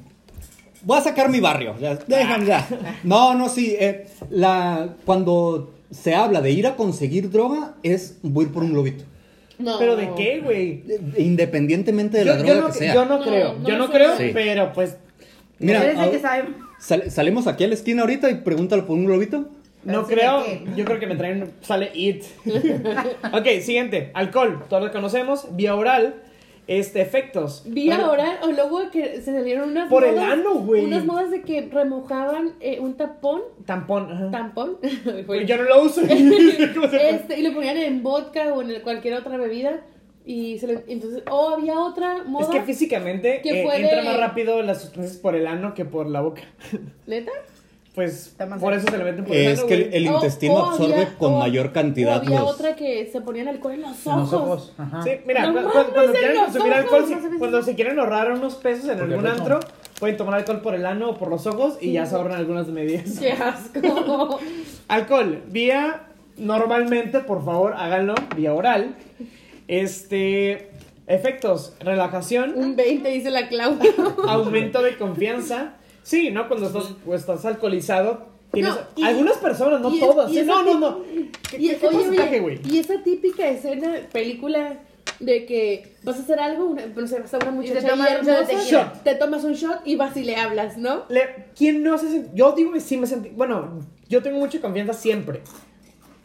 voy 0.86 0.98
a 0.98 1.02
sacar 1.02 1.30
mi 1.30 1.41
barrio. 1.41 1.76
Ya, 1.80 1.95
déjame 1.95 2.45
ya. 2.45 2.65
No, 3.04 3.34
no, 3.34 3.50
sí. 3.50 3.76
eh, 3.78 4.08
la, 4.30 4.89
cuando 5.06 5.74
se 5.91 6.15
habla 6.15 6.41
de 6.41 6.52
ir 6.52 6.65
a 6.67 6.76
conseguir 6.76 7.30
droga, 7.30 7.74
es 7.84 8.17
voy 8.21 8.45
por 8.45 8.63
un 8.63 8.71
globito. 8.71 9.04
No. 9.58 9.78
¿Pero 9.80 9.95
de 9.95 10.10
qué, 10.15 10.41
güey? 10.41 10.84
Eh, 10.89 11.00
Independientemente 11.17 12.17
de 12.19 12.26
la 12.26 12.38
droga 12.38 12.54
yo 12.56 12.62
no, 12.62 12.67
que 12.67 12.74
sea. 12.74 12.93
yo 12.93 13.06
no 13.06 13.21
creo, 13.21 13.54
no 13.60 13.67
yo 13.67 13.78
no 13.78 13.89
creo, 13.89 14.17
Sí. 14.17 14.32
pero 14.34 14.71
pues 14.74 14.98
Mira, 15.60 15.82
ah, 15.98 16.10
que 16.12 16.19
sal- 16.80 17.10
salimos 17.10 17.48
aquí 17.48 17.63
a 17.63 17.67
la 17.69 17.74
esquina 17.76 18.02
ahorita 18.02 18.30
y 18.30 18.36
pregúntalo 18.36 18.86
por 18.86 18.98
un 18.98 19.06
globito. 19.06 19.45
No 19.86 20.06
Pero 20.08 20.43
creo, 20.43 20.76
yo 20.76 20.84
creo 20.84 21.00
que 21.00 21.08
me 21.08 21.15
traen, 21.15 21.52
sale 21.62 21.91
IT. 21.93 22.24
ok, 23.34 23.48
siguiente, 23.62 24.10
alcohol, 24.15 24.63
todos 24.67 24.84
lo 24.84 24.91
conocemos, 24.91 25.48
vía 25.56 25.76
oral, 25.76 26.15
este, 26.67 27.01
efectos. 27.01 27.63
Bueno, 27.67 28.12
oral, 28.12 28.38
o 28.43 28.47
luego 28.51 28.89
que 28.91 29.21
se 29.21 29.34
salieron 29.34 29.69
unas 29.71 29.89
Por 29.89 30.04
el 30.04 30.15
modas- 30.15 30.34
ano, 30.34 30.56
güey. 30.56 30.86
Unas 30.86 31.06
modas 31.06 31.32
de 31.32 31.41
que 31.41 31.62
remojaban 31.71 32.54
eh, 32.60 32.80
un 32.80 32.95
tapón, 32.95 33.41
Tampón, 33.65 34.12
ajá. 34.12 34.32
tampón, 34.32 34.78
yo 35.47 35.58
no 35.58 35.63
lo 35.63 35.84
uso. 35.84 36.01
Este, 36.08 37.39
y 37.39 37.43
lo 37.43 37.54
ponían 37.54 37.78
en 37.78 38.04
vodka 38.04 38.54
o 38.54 38.62
en 38.62 38.71
el- 38.71 38.82
cualquier 38.82 39.15
otra 39.15 39.38
bebida. 39.38 39.82
Y 40.28 40.58
se 40.58 40.65
le, 40.65 40.84
entonces, 40.88 41.21
o 41.30 41.49
había 41.49 41.80
otra 41.80 42.23
moda. 42.23 42.45
Es 42.45 42.49
que 42.49 42.62
físicamente 42.63 43.41
que 43.43 43.62
eh, 43.62 43.67
entra 43.75 44.04
más 44.04 44.17
rápido 44.19 44.60
las 44.63 44.82
sustancias 44.82 45.17
por 45.17 45.36
el 45.36 45.45
ano 45.45 45.75
que 45.75 45.86
por 45.86 46.08
la 46.08 46.21
boca. 46.21 46.41
¿Neta? 47.08 47.32
Pues 47.95 48.36
por 48.60 48.73
eso 48.73 48.86
se 48.91 48.97
le 48.97 49.03
meten 49.05 49.23
por 49.23 49.34
el 49.36 49.47
Es 49.47 49.63
que 49.63 49.73
el, 49.73 49.84
güey. 49.86 49.95
el 49.95 50.08
O- 50.10 50.15
intestino 50.15 50.53
o 50.55 50.65
absorbe 50.65 50.93
había- 50.93 51.17
con 51.17 51.39
mayor 51.39 51.71
cantidad 51.71 52.15
había 52.17 52.41
los... 52.41 52.51
otra 52.51 52.75
que 52.75 53.10
se 53.10 53.21
ponían 53.21 53.47
alcohol 53.47 53.73
en 53.75 53.81
los 53.84 54.05
En 54.05 54.12
ojos. 54.12 54.31
los 54.31 54.41
ojos. 54.41 54.73
Ajá. 54.77 55.01
Sí, 55.03 55.12
mira, 55.25 55.47
No 55.47 55.71
cuando, 55.71 56.03
en 56.03 56.12
quieran 56.12 56.36
los 56.36 56.43
consumir 56.45 56.71
ojos, 56.73 56.84
alcohol, 56.84 57.01
no 57.01 57.08
si- 57.08 57.13
sabes 57.23 57.39
cuando 57.39 57.62
se 57.63 57.75
quieren 57.75 57.97
ahorrar 57.99 58.31
unos 58.34 58.55
pesos 58.55 58.89
en 58.89 58.99
algún 58.99 59.23
rico. 59.23 59.27
antro, 59.36 59.60
pueden 59.99 60.17
tomar 60.17 60.36
alcohol 60.36 60.60
por 60.62 60.75
el 60.75 60.86
ano 60.86 61.12
o 61.12 61.17
por 61.17 61.29
los 61.29 61.47
ojos 61.47 61.77
y 61.79 61.93
ya 61.93 62.05
se 62.05 62.15
ahorran 62.15 62.38
algunas 62.38 62.67
medidas. 62.67 63.17
Qué 63.19 63.31
asco. 63.31 64.39
Alcohol, 64.89 65.41
vía 65.47 66.01
normalmente, 66.38 67.19
por 67.21 67.45
favor, 67.45 67.75
háganlo, 67.77 68.13
vía 68.36 68.53
oral. 68.53 68.95
Este, 69.69 70.69
efectos, 71.08 71.73
relajación, 71.79 72.53
Un 72.55 72.75
20, 72.75 73.10
dice 73.10 73.31
la 73.31 73.47
Claudia. 73.47 73.89
aumento 74.27 74.81
de 74.81 74.97
confianza. 74.97 75.75
Sí, 76.06 76.30
¿no? 76.30 76.48
Cuando 76.48 76.68
estás, 76.68 76.94
pues, 77.04 77.22
estás 77.22 77.44
alcoholizado, 77.46 78.28
tienes... 78.54 78.74
No, 78.76 78.80
y- 78.96 79.04
algunas 79.04 79.38
personas, 79.38 79.82
no 79.82 79.89
y 79.89 79.96
es- 79.96 80.00
todas. 80.08 80.32
y 80.32 80.38
¿eh? 80.38 80.41
esa 80.41 80.52
No, 80.52 80.63
no, 80.63 80.80
no. 80.80 81.02
¿Qué, 81.50 81.58
Y, 81.58 81.70
qué- 81.76 81.88
oye, 81.88 82.39
güey? 82.39 82.60
y 82.70 82.78
esa 82.78 83.02
típica 83.04 83.48
escena, 83.50 83.96
película 84.12 84.80
de 85.20 85.46
que 85.48 85.96
vas 86.04 86.18
a 86.18 86.20
hacer 86.20 86.39
algo, 86.39 86.65
una, 86.65 86.86
no 86.86 87.08
sé, 87.08 87.20
vas 87.20 87.34
a 87.34 87.38
una 87.38 87.46
te 87.48 87.52
muchacha 87.52 87.88
tomas 87.89 88.08
ahí 88.12 88.18
un 88.20 88.26
shot 88.26 88.50
hermosa, 88.50 88.94
te 89.04 89.15
tomas 89.15 89.44
un 89.46 89.54
shot 89.54 89.82
y 89.86 89.96
vas 89.96 90.15
y 90.15 90.24
le 90.24 90.36
hablas, 90.36 90.78
¿no? 90.78 91.06
Le- 91.10 91.46
¿Quién 91.58 91.82
no 91.84 91.98
se 91.98 92.08
sent- 92.08 92.30
Yo 92.36 92.52
digo 92.52 92.72
que 92.72 92.82
sí 92.82 92.98
me 92.98 93.08
sentí. 93.08 93.30
Bueno, 93.30 93.80
yo 94.08 94.22
tengo 94.22 94.38
mucha 94.39 94.62
confianza 94.62 94.94
siempre. 94.94 95.41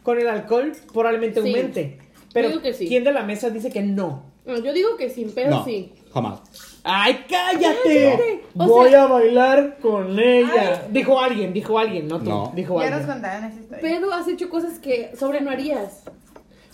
Con 0.03 0.19
el 0.19 0.27
alcohol 0.27 0.73
probablemente 0.93 1.41
Sí. 1.41 1.47
aumente. 1.47 1.97
Pero 2.33 2.47
Yo 2.47 2.51
digo 2.53 2.61
que 2.63 2.73
sí. 2.73 2.87
¿quién 2.87 3.03
de 3.03 3.11
la 3.11 3.23
mesa 3.23 3.49
dice 3.49 3.71
que 3.71 3.81
no? 3.81 4.25
No, 4.45 4.57
yo 4.59 4.73
digo 4.73 4.95
que 4.97 5.09
sin 5.09 5.31
pedo 5.31 5.49
No, 5.49 5.65
sí. 5.65 5.91
jamás. 6.13 6.39
¡Ay, 6.83 7.25
cállate! 7.29 8.41
Voy 8.55 8.89
sea- 8.89 9.03
a 9.03 9.07
bailar 9.07 9.77
con 9.81 10.17
ella. 10.19 10.83
Dijo 10.89 11.19
alguien, 11.19 11.53
dijo 11.53 11.77
alguien, 11.77 12.07
no 12.07 12.19
tú. 12.19 12.29
No. 12.29 12.51
Dijo 12.55 12.79
Ya 12.79 12.87
alguien. 12.87 12.99
nos 13.05 13.13
contaron 13.13 13.45
esa 13.45 13.59
historia. 13.59 13.81
Pedo 13.81 14.13
has 14.13 14.27
hecho 14.27 14.49
cosas 14.49 14.79
que 14.79 15.11
sobre 15.17 15.41
no 15.41 15.51
harías. 15.51 16.03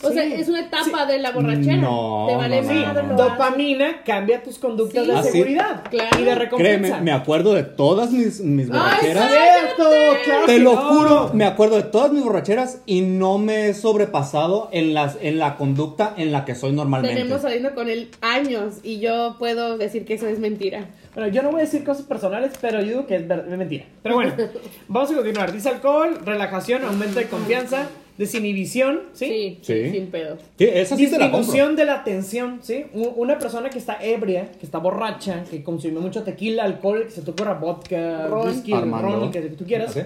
O 0.04 0.10
Sí. 0.10 0.14
sea, 0.14 0.24
es 0.26 0.48
una 0.48 0.60
etapa 0.62 1.06
de 1.08 1.18
la 1.18 1.32
borrachera. 1.32 1.78
No, 1.78 2.26
Te 2.30 2.36
vale 2.36 2.62
no, 2.62 3.02
no. 3.04 3.16
Dopamina 3.16 4.04
cambia 4.06 4.44
tus 4.44 4.60
conductas 4.60 5.04
Sí. 5.06 5.10
de 5.12 5.18
¿Ah, 5.18 5.24
sí? 5.24 5.30
seguridad 5.32 5.84
Claro. 5.90 6.20
y 6.20 6.24
de 6.24 6.36
recompensa. 6.36 6.80
Créeme, 6.90 7.02
me 7.04 7.12
acuerdo 7.12 7.54
de 7.56 7.64
todas 7.64 8.12
mis, 8.12 8.40
mis 8.42 8.70
borracheras. 8.70 9.32
¡Cierto! 9.32 9.90
¡Claro 10.24 10.46
Te 10.46 10.60
lo 10.60 10.74
no! 10.76 10.82
juro, 10.82 11.32
me 11.34 11.46
acuerdo 11.46 11.78
de 11.78 11.84
todas 11.84 12.12
mis 12.12 12.24
borracheras 12.24 12.82
y 12.86 13.02
no 13.02 13.38
me 13.40 13.70
he 13.70 13.74
sobrepasado 13.74 14.70
en, 14.72 14.94
las, 14.94 15.18
en 15.22 15.40
la 15.40 15.56
conducta 15.56 16.14
en 16.18 16.32
la 16.32 16.46
que 16.46 16.54
soy 16.54 16.74
normalmente. 16.74 17.18
Tenemos 17.18 17.42
saliendo 17.42 17.74
con 17.74 17.90
él 17.90 18.10
años 18.22 18.76
y 18.84 19.00
yo 19.00 19.36
puedo 19.40 19.78
decir 19.80 20.06
que 20.06 20.14
eso 20.14 20.28
es 20.28 20.38
mentira. 20.40 20.86
Bueno, 21.16 21.30
yo 21.34 21.42
no 21.42 21.50
voy 21.50 21.62
a 21.62 21.64
decir 21.64 21.84
cosas 21.84 22.06
personales, 22.06 22.52
pero 22.62 22.82
yo 22.82 22.86
digo 22.88 23.08
que 23.08 23.16
es 23.16 23.26
mentira. 23.58 23.86
Pero 24.04 24.14
bueno, 24.16 24.34
vamos 24.88 25.10
a 25.12 25.16
continuar. 25.16 25.52
Dice 25.52 25.70
alcohol, 25.70 26.20
relajación, 26.24 26.84
aumento 26.86 27.18
de 27.18 27.28
confianza, 27.28 27.88
desinhibición, 28.18 29.02
¿sí? 29.14 29.26
Sí, 29.26 29.60
Sí. 29.62 29.92
sin 29.92 30.08
pedo. 30.08 30.38
Sí, 30.58 30.66
esa 30.66 30.96
sí 30.98 31.08
te 31.08 31.18
la 31.20 31.32
de 31.76 31.86
la 31.86 32.04
tensión, 32.04 32.60
¿sí? 32.62 32.86
Una 32.94 33.38
persona 33.38 33.70
que 33.70 33.78
está 33.78 33.98
ebria, 34.04 34.50
que 34.60 34.66
está 34.66 34.80
borracha, 34.80 35.44
que 35.50 35.64
consume 35.64 36.00
mucho 36.00 36.24
tequila, 36.24 36.64
alcohol, 36.64 37.06
que 37.06 37.12
se 37.12 37.22
te 37.22 37.32
ocurra 37.32 37.54
vodka, 37.54 38.28
Ron. 38.28 38.48
whisky, 38.48 38.74
Armando. 38.74 39.08
ron, 39.20 39.32
que 39.32 39.42
tú 39.42 39.66
quieras, 39.66 39.98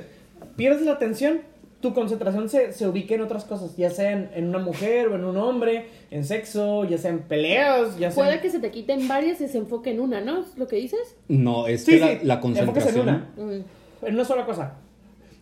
pierdes 0.55 0.81
la 0.83 0.93
atención, 0.93 1.41
tu 1.79 1.93
concentración 1.95 2.47
se, 2.47 2.73
se 2.73 2.87
ubica 2.87 3.15
en 3.15 3.21
otras 3.21 3.43
cosas, 3.43 3.75
ya 3.75 3.89
sea 3.89 4.11
en, 4.11 4.29
en 4.35 4.49
una 4.49 4.59
mujer 4.59 5.07
o 5.07 5.15
en 5.15 5.25
un 5.25 5.35
hombre, 5.37 5.85
en 6.11 6.23
sexo, 6.25 6.85
ya 6.85 6.99
sea 6.99 7.09
en 7.09 7.19
peleas, 7.19 7.97
ya 7.97 8.11
sea... 8.11 8.23
Puede 8.23 8.35
en- 8.35 8.41
que 8.41 8.51
se 8.51 8.59
te 8.59 8.69
quiten 8.69 9.07
varias 9.07 9.41
y 9.41 9.47
se 9.47 9.57
enfoque 9.57 9.89
en 9.89 9.99
una, 9.99 10.21
¿no? 10.21 10.41
¿Es 10.41 10.57
lo 10.57 10.67
que 10.67 10.75
dices? 10.75 11.15
No, 11.27 11.65
es 11.65 11.83
Sí, 11.83 11.93
que 11.93 11.97
sí, 11.97 11.99
la, 12.23 12.35
la 12.35 12.41
enfóquese 12.41 12.59
en 12.59 12.65
concentración. 12.67 13.09
una. 13.09 13.29
Mm. 13.57 14.05
En 14.05 14.13
una 14.13 14.25
sola 14.25 14.45
cosa. 14.45 14.73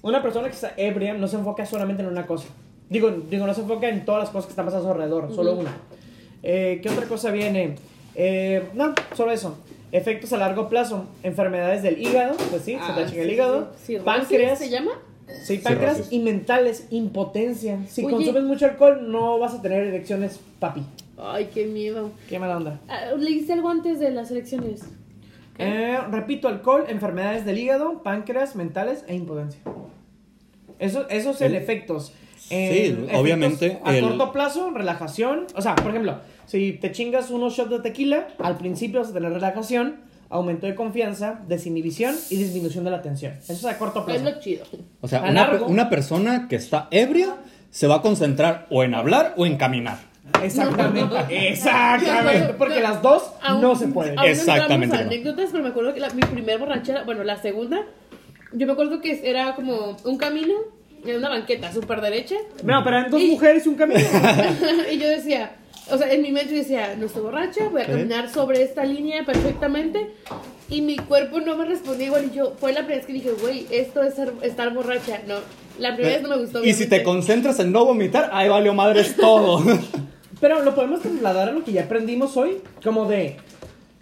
Una 0.02 0.22
persona 0.22 0.48
que 0.48 0.56
está 0.56 0.74
ebria 0.78 1.14
no 1.14 1.28
se 1.28 1.36
enfoca 1.38 1.66
solamente 1.66 2.02
en 2.04 2.10
una 2.10 2.26
cosa. 2.26 2.48
Digo, 2.90 3.10
digo 3.12 3.46
no 3.46 3.54
se 3.54 3.62
enfoca 3.62 3.90
en 3.90 4.06
todas 4.06 4.22
las 4.24 4.30
cosas 4.30 4.46
que 4.46 4.52
están 4.52 4.66
pasando 4.66 4.88
a 4.88 4.90
su 4.90 4.94
alrededor, 4.94 5.34
solo 5.36 5.54
una. 5.56 5.72
Eh, 6.42 6.80
¿Qué 6.82 6.90
otra 6.90 7.06
cosa 7.06 7.32
viene? 7.32 7.76
Eh, 8.16 8.64
no, 8.74 8.94
solo 9.16 9.32
eso. 9.32 9.58
Efectos 9.92 10.32
a 10.34 10.38
largo 10.38 10.70
plazo. 10.70 11.06
Enfermedades 11.24 11.84
del 11.84 12.02
hígado, 12.02 12.36
pues 12.50 12.64
sí, 12.64 12.74
se 12.74 12.80
Ah, 12.80 12.96
te 12.96 13.02
el 13.04 13.10
sí, 13.28 13.34
hígado. 13.34 13.72
sí. 13.84 13.98
Páncreas. 14.04 14.58
¿Se 14.60 14.70
llama? 14.70 14.92
Sí, 15.44 15.58
páncreas 15.60 15.94
Cirrosis. 15.98 16.14
y 16.14 16.20
mentales, 16.20 16.88
impotencia. 16.90 17.78
Si 17.88 18.04
Oye. 18.04 18.16
consumes 18.16 18.44
mucho 18.44 18.66
alcohol, 18.66 19.12
no 19.12 19.38
vas 19.38 19.54
a 19.54 19.62
tener 19.62 19.84
erecciones, 19.86 20.40
papi. 20.60 20.82
Ay, 21.22 21.50
qué 21.54 21.66
miedo. 21.68 22.10
Qué 22.28 22.40
mala 22.40 22.58
onda. 22.58 22.80
Ah, 22.88 23.12
¿Leíste 23.18 23.54
algo 23.54 23.70
antes 23.70 24.00
de 24.00 24.10
las 24.12 24.32
elecciones? 24.32 24.82
Eh, 25.60 25.98
repito, 26.10 26.48
alcohol, 26.48 26.86
enfermedades 26.88 27.46
del 27.46 27.58
hígado, 27.58 28.02
páncreas, 28.02 28.56
mentales 28.56 29.04
e 29.08 29.16
impotencia. 29.16 29.60
Eso, 30.80 31.08
esos 31.10 31.38
son 31.38 31.48
El- 31.48 31.56
efectos. 31.56 32.14
Sí, 32.38 32.56
efectos 32.56 33.20
obviamente, 33.20 33.80
A 33.84 33.96
el- 33.96 34.04
corto 34.04 34.32
plazo, 34.32 34.72
relajación. 34.72 35.46
O 35.56 35.62
sea, 35.62 35.76
por 35.76 35.92
ejemplo, 35.92 36.20
si 36.46 36.74
te 36.74 36.92
chingas 36.92 37.30
unos 37.30 37.54
shots 37.56 37.70
de 37.70 37.80
tequila, 37.82 38.30
al 38.40 38.58
principio 38.58 39.02
vas 39.02 39.10
a 39.10 39.14
tener 39.14 39.32
relajación, 39.34 39.98
aumento 40.30 40.66
de 40.66 40.76
confianza, 40.76 41.42
desinhibición 41.48 42.16
y 42.30 42.38
disminución 42.38 42.86
de 42.86 42.92
la 42.92 43.02
tensión. 43.02 43.34
Eso 43.34 43.54
es 43.54 43.66
a 43.66 43.78
corto 43.78 44.00
Es 44.00 44.06
plazo. 44.06 44.24
lo 44.24 44.40
chido. 44.40 44.66
O 45.02 45.08
sea, 45.08 45.20
A 45.20 45.24
una, 45.32 45.48
largo. 45.48 45.66
una 45.68 45.90
persona 45.90 46.48
que 46.48 46.56
está 46.56 46.88
ebria 46.92 47.36
se 47.72 47.88
va 47.88 47.96
a 47.96 48.02
concentrar 48.02 48.66
o 48.72 48.84
en 48.84 48.94
hablar 48.96 49.34
o 49.38 49.46
en 49.46 49.58
caminar. 49.58 49.98
Exactamente. 50.44 51.16
Exactamente. 51.50 52.54
Porque 52.58 52.82
las 52.82 53.02
dos 53.02 53.24
Aún- 53.42 53.62
no 53.62 53.76
se 53.76 53.88
pueden. 53.88 54.18
aún 54.18 54.28
no 54.28 54.32
Exactamente, 54.32 54.96
no. 54.98 55.02
anécdotas, 55.04 55.50
pero 55.52 55.64
me 55.64 55.70
acuerdo 55.70 55.94
que 55.94 56.00
la- 56.00 56.10
mi 56.12 56.22
primera 56.22 56.58
borrachera, 56.58 57.04
bueno, 57.04 57.24
la 57.24 57.42
segunda, 57.42 57.82
yo 58.54 58.66
me 58.68 58.74
acuerdo 58.74 59.02
que 59.02 59.22
era 59.24 59.56
como 59.56 59.98
un 60.04 60.18
camino 60.18 60.54
en 61.06 61.18
una 61.18 61.30
banqueta 61.30 61.72
súper 61.72 62.02
derecha. 62.02 62.36
No, 62.64 62.84
pero 62.84 62.98
eran 63.00 63.12
dos 63.12 63.22
Y- 63.22 63.28
mujeres 63.32 63.66
y 63.66 63.70
un 63.70 63.76
camino. 63.76 64.00
y 64.92 64.98
yo 64.98 65.08
decía, 65.08 65.52
o 65.92 65.98
sea, 65.98 66.12
en 66.12 66.22
mi 66.22 66.32
mente 66.32 66.52
yo 66.54 66.58
decía, 66.60 66.96
no 66.98 67.06
estoy 67.06 67.22
borracha, 67.24 67.70
voy 67.70 67.82
a 67.82 67.86
caminar 67.86 68.30
sobre 68.30 68.62
esta 68.64 68.84
línea 68.84 69.24
perfectamente. 69.26 70.12
Y 70.72 70.82
mi 70.82 70.98
cuerpo 70.98 71.40
no 71.40 71.56
me 71.58 71.66
respondía 71.66 72.08
igual. 72.08 72.26
Y 72.32 72.36
yo, 72.38 72.54
fue 72.60 72.72
la 72.74 72.82
primera 72.82 72.98
vez 72.98 73.08
que 73.08 73.14
dije, 73.14 73.32
güey, 73.42 73.66
esto 73.72 74.04
es 74.04 74.14
ser- 74.14 74.34
estar 74.44 74.72
borracha. 74.72 75.20
No, 75.28 75.36
la 75.80 75.96
primera 75.96 76.18
vez 76.18 76.22
no 76.22 76.30
me 76.30 76.38
gustó. 76.38 76.64
Y 76.64 76.74
si 76.74 76.82
te 76.86 76.98
obviamente. 76.98 77.04
concentras 77.06 77.60
en 77.60 77.72
no 77.72 77.86
vomitar, 77.86 78.30
ahí 78.34 78.50
valió 78.50 78.74
madres 78.76 79.16
todo. 79.16 79.64
Pero 80.40 80.64
lo 80.64 80.74
podemos 80.76 81.02
trasladar 81.02 81.50
a 81.50 81.52
lo 81.52 81.64
que 81.64 81.72
ya 81.74 81.84
aprendimos 81.84 82.38
hoy, 82.38 82.62
como 82.84 83.06
de, 83.06 83.36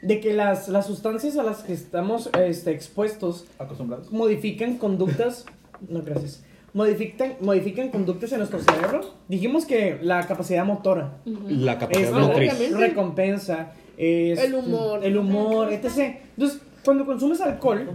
de 0.02 0.20
que 0.20 0.34
las, 0.34 0.68
las 0.70 0.86
sustancias 0.88 1.38
a 1.38 1.44
las 1.44 1.64
que 1.64 1.74
estamos 1.74 2.30
este, 2.40 2.72
expuestos 2.72 3.46
Acostumbrados. 3.60 4.12
modifican 4.12 4.78
conductas. 4.78 5.46
No, 5.90 6.02
gracias. 6.02 6.44
Modifican, 6.74 7.36
modifican 7.40 7.90
conductas 7.90 8.32
en 8.32 8.40
nuestro 8.40 8.60
cerebro. 8.60 9.02
Dijimos 9.28 9.66
que 9.66 10.00
la 10.02 10.26
capacidad 10.26 10.66
motora 10.66 11.20
La 11.48 11.78
capacidad 11.78 12.12
motriz. 12.14 12.72
Recompensa, 12.76 13.74
es 13.96 14.40
El 14.40 14.56
humor. 14.56 15.06
el 15.06 15.18
humor, 15.18 15.72
etc. 15.72 16.18
Entonces, 16.36 16.62
cuando 16.84 17.06
consumes 17.06 17.42
alcohol, 17.42 17.88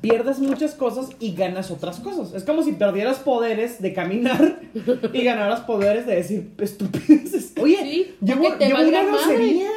pierdes 0.00 0.38
muchas 0.38 0.74
cosas 0.74 1.10
y 1.18 1.34
ganas 1.34 1.70
otras 1.70 1.98
cosas. 2.00 2.34
Es 2.34 2.44
como 2.44 2.62
si 2.62 2.72
perdieras 2.72 3.18
poderes 3.18 3.80
de 3.80 3.92
caminar 3.94 4.60
y 5.12 5.22
ganaras 5.24 5.60
poderes 5.60 6.06
de 6.06 6.16
decir 6.16 6.50
estupideces. 6.58 7.52
Oye, 7.60 7.76
Sí, 7.82 8.14
llevo, 8.22 8.52
te 8.54 8.66
llevo 8.66 8.82
una 8.88 9.04
grosería. 9.04 9.68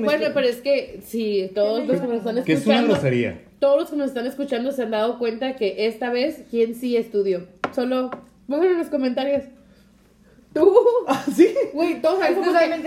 Bueno, 0.00 0.10
estoy- 0.12 0.30
pero 0.34 0.46
es 0.48 0.56
que 0.56 1.00
sí, 1.04 1.50
todos 1.54 1.86
los 1.86 2.00
que 2.00 2.06
nos 2.06 2.16
están 2.18 2.42
Que 2.44 2.52
es 2.54 2.66
una 2.66 2.74
escuchando, 2.76 2.92
grosería. 2.94 3.40
todos 3.60 3.80
los 3.80 3.90
que 3.90 3.96
nos 3.96 4.08
están 4.08 4.26
escuchando 4.26 4.72
se 4.72 4.82
han 4.82 4.90
dado 4.90 5.18
cuenta 5.18 5.54
que 5.56 5.86
esta 5.86 6.10
vez, 6.10 6.42
¿quién 6.50 6.74
sí 6.74 6.96
estudió? 6.96 7.46
Solo, 7.74 8.10
pónganlo 8.48 8.72
en 8.72 8.78
los 8.78 8.88
comentarios. 8.88 9.44
Tú. 10.52 10.74
Ah, 11.06 11.24
¿sí? 11.34 11.54
Güey, 11.72 12.02
todos 12.02 12.22
ahí 12.22 12.34
que 12.34 12.40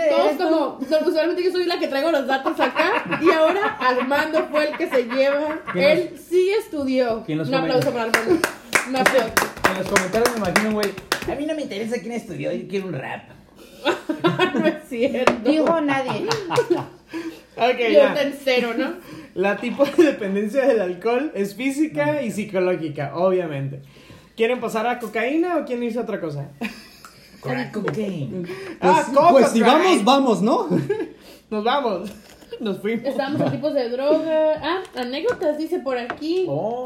todos 0.09 0.37
tú. 0.37 0.43
como, 0.43 0.79
no, 0.89 1.07
usualmente 1.07 1.43
yo 1.43 1.51
soy 1.51 1.65
la 1.65 1.79
que 1.79 1.87
traigo 1.87 2.11
los 2.11 2.27
datos 2.27 2.59
acá 2.59 3.19
y 3.21 3.31
ahora 3.31 3.77
Armando 3.79 4.47
fue 4.51 4.69
el 4.69 4.77
que 4.77 4.87
se 4.89 5.03
lleva. 5.05 5.59
¿Quién 5.71 5.85
Él 5.85 6.19
sí 6.29 6.51
estudió. 6.51 7.23
¿Quién 7.25 7.37
los 7.37 7.47
Un 7.47 7.55
aplauso 7.55 7.91
para 7.91 8.03
Armando. 8.05 8.47
Un 8.89 8.95
aplauso. 8.95 9.33
En 9.71 9.77
los 9.77 9.87
comentarios 9.87 10.31
me 10.31 10.37
imagino, 10.37 10.71
güey. 10.73 10.89
A 11.31 11.35
mí 11.35 11.45
no 11.45 11.55
me 11.55 11.61
interesa 11.61 11.99
quién 11.99 12.11
estudió, 12.13 12.51
yo 12.51 12.67
quiero 12.67 12.87
un 12.87 12.93
rap. 12.93 13.23
no 14.53 14.65
es 14.67 14.75
cierto. 14.89 15.33
Dijo 15.49 15.81
nadie. 15.81 16.27
Ok, 17.57 17.77
Yo 17.79 17.89
ya. 17.89 18.21
en 18.21 18.35
cero, 18.43 18.73
¿no? 18.77 18.93
La 19.33 19.57
tipo 19.57 19.85
de 19.85 20.03
dependencia 20.03 20.65
del 20.65 20.81
alcohol 20.81 21.31
es 21.35 21.55
física 21.55 22.21
y 22.21 22.31
psicológica, 22.31 23.15
obviamente. 23.15 23.81
¿Quieren 24.35 24.59
pasar 24.59 24.87
a 24.87 24.99
cocaína 24.99 25.57
o 25.57 25.65
quieren 25.65 25.83
irse 25.83 25.99
a 25.99 26.01
otra 26.01 26.19
cosa? 26.19 26.49
Crack 27.41 27.71
cocaine. 27.71 28.43
ah, 28.79 29.01
Pues, 29.05 29.17
coca, 29.17 29.29
pues 29.31 29.47
si 29.49 29.59
crack. 29.59 29.73
vamos, 29.73 30.03
vamos, 30.03 30.41
¿no? 30.41 30.67
Nos 31.49 31.63
vamos. 31.63 32.09
Nos 32.59 32.79
fuimos. 32.79 33.05
Estábamos 33.05 33.41
en 33.41 33.51
tipos 33.51 33.73
de 33.73 33.89
droga. 33.89 34.53
Ah, 34.61 34.81
anécdotas, 34.95 35.57
dice 35.57 35.79
por 35.79 35.97
aquí. 35.97 36.45
Oh. 36.47 36.83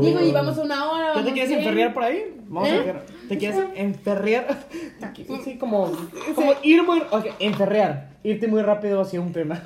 Digo, 0.00 0.20
llevamos 0.20 0.56
una 0.58 0.90
hora. 0.90 1.06
¿Ya 1.08 1.12
te 1.14 1.18
vamos 1.18 1.32
quieres 1.32 1.48
bien. 1.48 1.60
enferrear 1.60 1.94
por 1.94 2.02
ahí? 2.04 2.34
Vamos 2.48 2.68
¿Eh? 2.68 2.72
a 2.72 2.82
ver. 2.82 3.02
¿Te 3.28 3.38
quieres 3.38 3.58
enferrear? 3.74 4.66
Sí, 5.44 5.56
como, 5.58 5.90
como 6.34 6.52
ir 6.62 6.82
muy... 6.82 7.00
Ok, 7.10 7.26
enferrear. 7.38 8.10
Irte 8.22 8.46
muy 8.48 8.62
rápido 8.62 9.00
hacia 9.00 9.20
un 9.20 9.32
tema. 9.32 9.62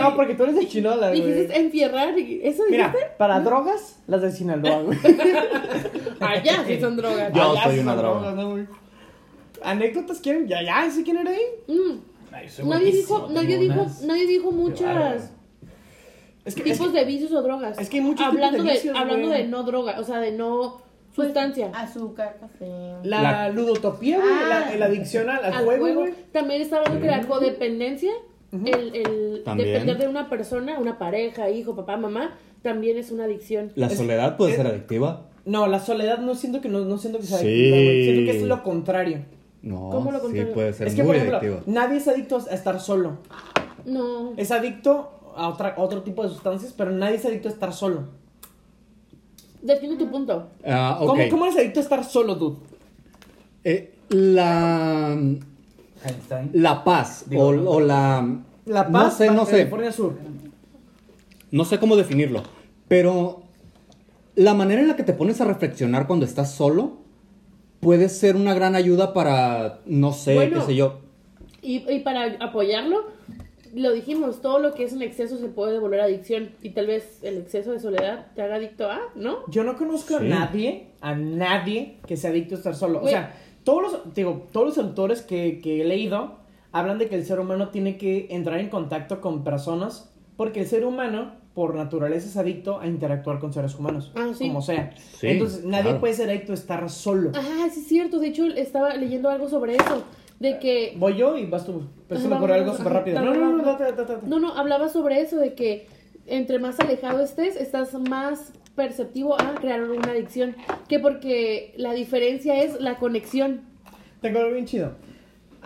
No, 0.02 0.16
porque 0.16 0.36
tú 0.36 0.44
eres 0.44 0.56
de 0.56 0.68
Chinola, 0.68 1.10
güey. 1.10 1.22
Dijiste 1.22 1.60
enfierrar. 1.60 2.18
y- 2.18 2.42
¿Eso 2.44 2.64
Mira, 2.70 2.88
dijiste? 2.90 3.12
para 3.18 3.40
drogas, 3.42 4.00
las 4.08 4.22
de 4.22 4.32
Sinaloa, 4.32 4.82
güey. 4.84 4.98
Allá 6.20 6.64
sí 6.68 6.80
son 6.80 6.96
drogas. 6.98 7.32
Yo 7.34 7.52
Allá 7.52 7.64
soy 7.64 7.74
sí 7.76 7.80
una 7.82 7.92
son 7.94 8.02
droga. 8.02 8.32
drogas. 8.34 8.68
¿Anécdotas 9.64 10.20
quieren? 10.20 10.48
¿Ya, 10.48 10.62
ya? 10.64 10.90
¿Sí 10.90 11.04
quién 11.04 11.18
era 11.18 11.32
ahí? 11.32 11.42
Mm, 11.68 12.00
Ay, 12.34 12.48
Nadie 12.66 12.92
dijo, 12.92 13.28
nadie 13.32 13.58
dijo, 13.58 13.86
nadie 14.06 14.26
dijo 14.28 14.52
muchas 14.52 15.32
Es 16.46 16.56
que, 16.56 16.64
tipos 16.64 16.88
es 16.88 16.94
de 16.94 17.06
vicios 17.06 17.32
o 17.34 17.42
drogas. 17.44 17.78
es 17.78 17.90
que 17.90 17.98
hay 17.98 18.04
muchos 18.04 18.26
hablando 18.26 18.52
tipos 18.58 18.66
de 18.68 18.74
vicios, 18.74 18.98
hablando 18.98 19.30
de 19.30 19.48
no 19.48 19.64
droga, 19.64 20.00
o 20.00 20.04
sea, 20.04 20.20
de 20.20 20.32
no 20.32 20.82
sustancia. 21.14 21.70
Azúcar, 21.76 22.38
café. 22.40 22.66
la, 23.04 23.22
La- 23.22 23.50
ludotopía, 23.50 24.18
güey, 24.18 24.30
Ah. 24.32 24.68
la, 24.72 24.76
la 24.78 24.86
adicción 24.86 25.30
al, 25.30 25.44
al 25.44 25.66
juego. 25.66 25.94
güey. 26.00 26.14
También 26.32 26.62
está 26.62 26.78
hablando 26.78 27.02
que 27.02 27.08
la 27.08 27.22
codependencia, 27.28 28.12
el, 28.52 28.96
el 28.96 29.44
depender 29.58 29.98
de 29.98 30.08
una 30.08 30.30
persona, 30.30 30.78
una 30.80 30.98
pareja, 30.98 31.50
hijo, 31.50 31.76
papá, 31.76 31.98
mamá, 31.98 32.38
también 32.62 32.98
es 32.98 33.12
una 33.12 33.24
adicción. 33.26 33.72
La 33.76 33.88
Es- 33.88 33.98
soledad 33.98 34.38
puede 34.38 34.52
es- 34.52 34.58
ser 34.58 34.68
adictiva. 34.68 35.28
No, 35.46 35.66
la 35.68 35.80
soledad 35.80 36.20
no 36.20 36.36
siento 36.36 36.62
que 36.62 36.70
no, 36.70 36.82
no 36.86 36.98
siento 37.00 37.18
que 37.20 37.26
sea 37.26 37.40
Sí. 37.40 37.46
adictiva, 37.48 37.76
güey. 37.78 38.04
Siento 38.04 38.32
que 38.32 38.38
es 38.38 38.44
lo 38.44 38.64
contrario. 38.64 39.26
No, 39.64 39.90
¿Cómo 39.90 40.12
lo 40.12 40.18
sí 40.20 40.24
contrario? 40.24 40.54
puede 40.54 40.74
ser 40.74 40.88
es 40.88 40.96
que, 40.96 41.02
muy 41.04 41.08
por 41.08 41.16
ejemplo, 41.16 41.38
adictiva. 41.38 41.64
nadie 41.68 41.98
es 41.98 42.08
adicto 42.08 42.38
a 42.38 42.54
estar 42.54 42.80
solo. 42.80 43.18
No. 43.86 44.34
Es 44.38 44.52
adicto 44.52 45.34
a, 45.36 45.48
otra, 45.50 45.70
a 45.78 45.82
otro 45.82 46.02
tipo 46.04 46.24
de 46.24 46.30
sustancias, 46.30 46.74
pero 46.78 46.92
nadie 46.92 47.16
es 47.16 47.26
adicto 47.26 47.48
a 47.48 47.52
estar 47.52 47.74
solo. 47.74 48.10
Define 49.62 49.96
tu 49.96 50.10
punto. 50.10 50.48
Ah, 50.66 50.98
ok. 51.02 51.08
¿Cómo, 51.08 51.30
¿Cómo 51.30 51.46
eres 51.46 51.58
adicto 51.58 51.80
a 51.80 51.84
estar 51.84 52.04
solo, 52.04 52.38
tú? 52.38 52.58
Eh, 53.64 53.94
la, 54.10 55.16
Einstein. 56.04 56.50
la 56.54 56.84
paz 56.84 57.26
Digo, 57.28 57.48
o, 57.48 57.54
no. 57.54 57.70
o 57.70 57.80
la... 57.80 58.38
La 58.66 58.84
no 58.86 58.92
Paz, 58.92 59.18
sé, 59.18 59.32
no 59.32 59.44
sé. 59.46 59.52
California 59.58 59.92
Sur. 59.92 60.14
No 61.50 61.66
sé 61.66 61.80
cómo 61.80 61.96
definirlo. 61.96 62.44
Pero 62.88 63.42
la 64.36 64.54
manera 64.54 64.82
en 64.82 64.88
la 64.88 64.96
que 64.96 65.04
te 65.04 65.14
pones 65.14 65.42
a 65.42 65.46
reflexionar 65.46 66.06
cuando 66.08 66.26
estás 66.26 66.52
solo 66.54 66.98
puede 67.80 68.08
ser 68.08 68.36
una 68.36 68.54
gran 68.54 68.76
ayuda 68.76 69.14
para, 69.14 69.80
no 69.88 70.14
sé, 70.14 70.36
Bueno. 70.36 70.60
qué 70.60 70.66
sé 70.68 70.76
yo. 70.76 71.00
Y, 71.64 71.92
y 71.92 72.00
para 72.02 72.26
apoyarlo, 72.40 73.08
lo 73.74 73.92
dijimos, 73.92 74.42
todo 74.42 74.60
lo 74.60 74.74
que 74.74 74.84
es 74.84 74.94
un 74.94 75.02
exceso 75.02 75.38
se 75.40 75.48
puede 75.48 75.80
volver 75.80 76.02
adicción. 76.02 76.52
Y 76.62 76.70
tal 76.70 76.86
vez 76.88 77.20
el 77.24 77.38
exceso 77.40 77.72
de 77.72 77.80
soledad 77.80 78.28
te 78.36 78.44
haga 78.44 78.56
adicto 78.56 78.90
a, 78.90 79.00
¿no? 79.16 79.40
Yo 79.48 79.64
no 79.64 79.76
conozco 79.76 80.18
a 80.18 80.20
nadie, 80.20 80.90
a 81.02 81.16
nadie 81.16 81.98
que 82.06 82.16
sea 82.16 82.30
adicto 82.30 82.56
a 82.56 82.58
estar 82.60 82.76
solo. 82.76 83.02
O 83.02 83.08
sea, 83.08 83.34
todos 83.64 83.82
los, 83.84 84.14
digo, 84.14 84.48
todos 84.52 84.68
los 84.68 84.78
autores 84.78 85.22
que, 85.22 85.60
que 85.62 85.82
he 85.82 85.86
leído 85.86 86.40
hablan 86.72 86.98
de 86.98 87.08
que 87.08 87.16
el 87.16 87.26
ser 87.26 87.40
humano 87.40 87.70
tiene 87.70 87.98
que 87.98 88.28
entrar 88.32 88.60
en 88.60 88.70
contacto 88.70 89.22
con 89.22 89.44
personas 89.44 90.12
porque 90.38 90.62
el 90.62 90.68
ser 90.68 90.86
humano, 90.86 91.34
por 91.54 91.76
naturaleza, 91.76 92.28
es 92.28 92.38
adicto 92.38 92.80
a 92.80 92.88
interactuar 92.88 93.40
con 93.40 93.54
seres 93.54 93.76
humanos. 93.76 94.12
Ah, 94.16 94.32
sí. 94.36 94.48
Como 94.48 94.62
sea. 94.62 94.92
Sí, 94.98 95.28
Entonces, 95.28 95.64
nadie 95.64 95.84
claro. 95.84 96.00
puede 96.00 96.14
ser 96.14 96.30
adicto 96.30 96.54
a 96.54 96.56
estar 96.56 96.90
solo. 96.90 97.32
Ah, 97.36 97.68
sí 97.72 97.82
es 97.82 97.88
cierto. 97.88 98.20
De 98.20 98.30
hecho, 98.30 98.46
estaba 98.46 98.96
leyendo 98.96 99.30
algo 99.30 99.50
sobre 99.50 99.76
eso. 99.76 100.04
De 100.40 100.58
que... 100.58 100.96
Voy 100.98 101.18
yo 101.18 101.38
y 101.38 101.46
vas 101.46 101.66
tú. 101.66 101.84
Pero 102.08 102.20
se 102.20 102.28
me 102.28 102.34
Ajá, 102.34 102.44
ocurre 102.44 102.56
algo 102.56 102.72
súper 102.72 102.88
ajá, 102.88 103.00
rápido. 103.00 103.22
No, 103.22 103.34
no, 103.36 103.52
no, 103.52 103.58
dale. 103.58 103.72
date, 103.72 103.84
date, 103.84 104.14
date. 104.14 104.28
No, 104.28 104.40
no, 104.40 104.56
hablaba 104.56 104.90
sobre 104.90 105.22
eso, 105.22 105.38
de 105.38 105.54
que 105.54 105.88
entre 106.26 106.58
más 106.58 106.80
alejado 106.80 107.22
estés, 107.22 107.56
estás 107.56 107.94
más 107.94 108.54
perceptivo 108.82 109.40
a 109.40 109.54
crear 109.56 109.82
una 109.84 110.12
adicción. 110.12 110.56
Que 110.88 111.00
porque 111.00 111.74
la 111.78 111.94
diferencia 111.94 112.64
es 112.64 112.80
la 112.82 112.98
conexión. 112.98 113.62
Tengo 114.22 114.40
algo 114.40 114.54
bien 114.54 114.66
chido. 114.66 114.94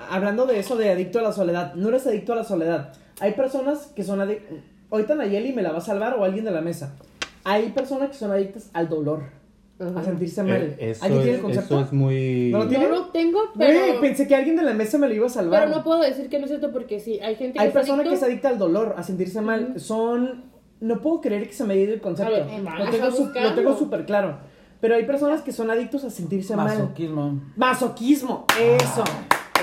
Hablando 0.10 0.46
de 0.46 0.60
eso 0.60 0.76
de 0.76 0.90
adicto 0.90 1.20
a 1.20 1.22
la 1.22 1.32
soledad, 1.32 1.74
no 1.76 1.90
eres 1.90 2.06
adicto 2.06 2.34
a 2.34 2.36
la 2.36 2.44
soledad. 2.44 2.94
Hay 3.22 3.32
personas 3.34 3.88
que 3.96 4.04
son 4.04 4.20
adictas. 4.20 4.58
Ahorita 4.92 5.16
Nayeli 5.16 5.54
me 5.54 5.62
la 5.62 5.72
va 5.72 5.78
a 5.78 5.82
salvar 5.82 6.16
o 6.20 6.26
alguien 6.26 6.44
de 6.44 6.52
la 6.52 6.62
mesa. 6.62 6.96
Hay 7.46 7.70
personas 7.70 8.10
que 8.10 8.16
son 8.16 8.32
adictas 8.32 8.70
al 8.74 8.90
dolor, 8.90 9.24
a 9.80 10.04
sentirse 10.04 10.44
mal. 10.44 10.62
Eh, 10.62 10.92
eso, 10.92 11.06
¿Alguien 11.06 11.22
tiene 11.24 11.38
el 11.38 11.42
concepto? 11.44 11.76
eso 11.76 11.86
es 11.86 11.94
muy... 11.94 12.50
¿No 12.52 12.60
lo 12.60 12.68
tiene? 12.68 12.86
No 12.86 12.92
lo 12.92 13.06
tengo, 13.12 13.40
pero... 13.58 14.02
pensé 14.02 14.28
que 14.28 14.36
alguien 14.36 14.56
de 14.58 14.64
la 14.64 14.74
mesa 14.74 14.98
me 14.98 15.08
lo 15.08 15.14
iba 15.14 15.28
a 15.28 15.30
salvar. 15.30 15.64
Pero 15.64 15.78
no 15.78 15.84
puedo 15.84 16.02
decir 16.02 16.28
que 16.28 16.40
no 16.40 16.46
es 16.46 16.50
cierto 16.52 16.72
porque 16.74 17.00
sí, 17.00 17.20
hay 17.22 17.36
gente 17.36 17.54
que 17.54 17.60
Hay 17.60 17.68
es 17.68 17.74
personas 17.74 18.00
adicto. 18.02 18.10
que 18.10 18.16
es 18.18 18.24
adicta 18.24 18.50
al 18.50 18.58
dolor, 18.58 18.96
a 18.98 19.04
sentirse 19.04 19.40
mal. 19.42 19.70
Ujú. 19.72 19.80
Son. 19.80 20.55
No 20.86 21.02
puedo 21.02 21.20
creer 21.22 21.48
que 21.48 21.54
se 21.54 21.64
me 21.64 21.74
haya 21.74 21.84
ido 21.84 21.94
el 21.96 22.02
concepto. 22.02 22.32
Ver, 22.32 22.46
lo 22.62 22.90
tengo 22.92 23.12
su- 23.12 23.32
lo 23.34 23.54
tengo 23.56 23.78
súper 23.78 24.06
claro. 24.06 24.38
Pero 24.82 24.96
hay 24.96 25.06
personas 25.06 25.42
que 25.42 25.52
son 25.52 25.72
adictos 25.72 26.04
a 26.04 26.10
sentirse 26.10 26.56
mal. 26.56 26.68
Masoquismo. 26.68 27.42
Masoquismo, 27.56 28.46
eso. 28.60 29.04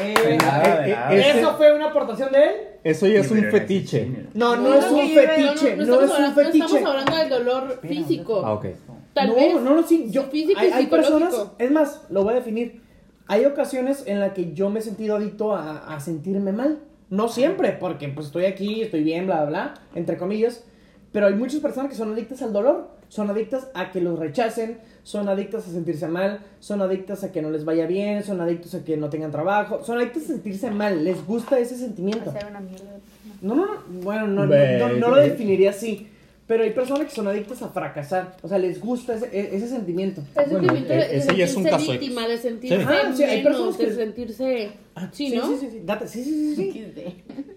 Eh, 0.00 0.38
nada, 0.40 0.80
de 0.80 0.90
eh, 0.90 0.94
nada. 0.94 1.14
eh, 1.14 1.38
¿Eso 1.38 1.54
fue 1.56 1.72
una 1.74 1.90
aportación 1.90 2.32
de 2.32 2.42
él? 2.44 2.50
Eso 2.82 3.06
ya 3.06 3.20
es 3.20 3.30
un 3.30 3.44
fetiche. 3.44 4.26
No, 4.34 4.56
no, 4.56 4.62
No, 4.70 4.74
es 4.74 4.90
un 4.90 5.08
fetiche, 5.10 5.76
no, 5.76 6.00
es 6.00 6.10
un 6.18 6.34
fetiche. 6.34 6.58
No 6.58 6.64
estamos 6.66 6.90
hablando 6.90 7.16
del 7.16 7.28
dolor 7.28 7.80
físico. 7.82 8.42
Ah, 8.44 8.54
ok. 8.54 8.66
Tal 9.14 9.28
no, 9.28 9.34
vez. 9.34 9.54
no, 9.54 9.74
no, 9.74 9.82
sí, 9.86 10.06
yo, 10.10 10.24
físico 10.24 10.58
hay, 10.58 10.70
y 10.70 10.72
hay 10.72 10.86
personas, 10.86 11.34
es 11.58 11.70
más, 11.70 12.06
lo 12.10 12.24
voy 12.24 12.32
a 12.32 12.36
definir. 12.36 12.82
Hay 13.28 13.44
ocasiones 13.44 14.04
en 14.06 14.18
las 14.18 14.32
que 14.32 14.52
yo 14.54 14.70
me 14.70 14.80
he 14.80 14.82
sentido 14.82 15.16
adicto 15.16 15.54
a, 15.54 15.94
a 15.94 16.00
sentirme 16.00 16.50
mal. 16.52 16.80
No 17.10 17.28
siempre, 17.28 17.72
porque 17.72 18.08
pues 18.08 18.26
estoy 18.26 18.46
aquí, 18.46 18.80
estoy 18.82 19.04
bien, 19.04 19.26
bla, 19.26 19.42
bla, 19.42 19.48
bla, 19.50 19.74
entre 19.94 20.16
comillas. 20.16 20.64
Pero 21.12 21.26
hay 21.26 21.34
muchas 21.34 21.60
personas 21.60 21.90
que 21.90 21.96
son 21.96 22.12
adictas 22.12 22.40
al 22.40 22.52
dolor, 22.52 22.88
son 23.08 23.28
adictas 23.28 23.68
a 23.74 23.90
que 23.90 24.00
los 24.00 24.18
rechacen, 24.18 24.78
son 25.02 25.28
adictas 25.28 25.68
a 25.68 25.70
sentirse 25.70 26.08
mal, 26.08 26.40
son 26.58 26.80
adictas 26.80 27.22
a 27.22 27.30
que 27.30 27.42
no 27.42 27.50
les 27.50 27.66
vaya 27.66 27.86
bien, 27.86 28.24
son 28.24 28.40
adictos 28.40 28.74
a 28.74 28.82
que 28.82 28.96
no 28.96 29.10
tengan 29.10 29.30
trabajo, 29.30 29.84
son 29.84 29.98
adictas 29.98 30.24
a 30.24 30.26
sentirse 30.28 30.70
mal, 30.70 31.04
les 31.04 31.24
gusta 31.26 31.58
ese 31.58 31.76
sentimiento. 31.76 32.30
Hacer 32.30 32.46
una 32.46 32.60
mierda. 32.60 32.98
No, 33.42 33.54
no, 33.54 33.66
no, 33.66 33.72
bueno, 34.02 34.26
no, 34.26 34.46
no, 34.46 34.78
no, 34.78 34.88
no 34.94 35.08
lo 35.08 35.16
definiría 35.16 35.70
así. 35.70 36.08
Pero 36.46 36.64
hay 36.64 36.70
personas 36.70 37.06
que 37.06 37.14
son 37.14 37.28
adictas 37.28 37.62
a 37.62 37.68
fracasar. 37.68 38.36
O 38.42 38.48
sea, 38.48 38.58
les 38.58 38.80
gusta 38.80 39.14
ese, 39.14 39.26
e- 39.32 39.56
ese 39.56 39.68
sentimiento. 39.68 40.22
Bueno, 40.34 40.50
sentimiento 40.50 40.92
e- 40.92 40.96
de, 40.96 41.08
de 41.08 41.16
ese 41.16 41.36
ya 41.36 41.44
es 41.44 41.54
un 41.56 41.64
caso 41.64 41.92
víctima, 41.92 42.26
de 42.28 42.36
sentirse 42.38 42.78
Sí. 42.78 42.84
Ah, 42.88 43.12
sí, 43.16 43.22
hay 43.22 43.42
personas 43.44 43.78
de 43.78 43.84
que- 43.86 43.92
sentirse... 43.94 44.70
sí, 45.12 45.34
¿no? 45.34 45.46
Sí, 45.46 45.56
sí, 45.60 45.68
sí. 45.70 45.80
Date, 45.84 46.08
sí, 46.08 46.24
sí, 46.24 46.54
sí. 46.56 46.92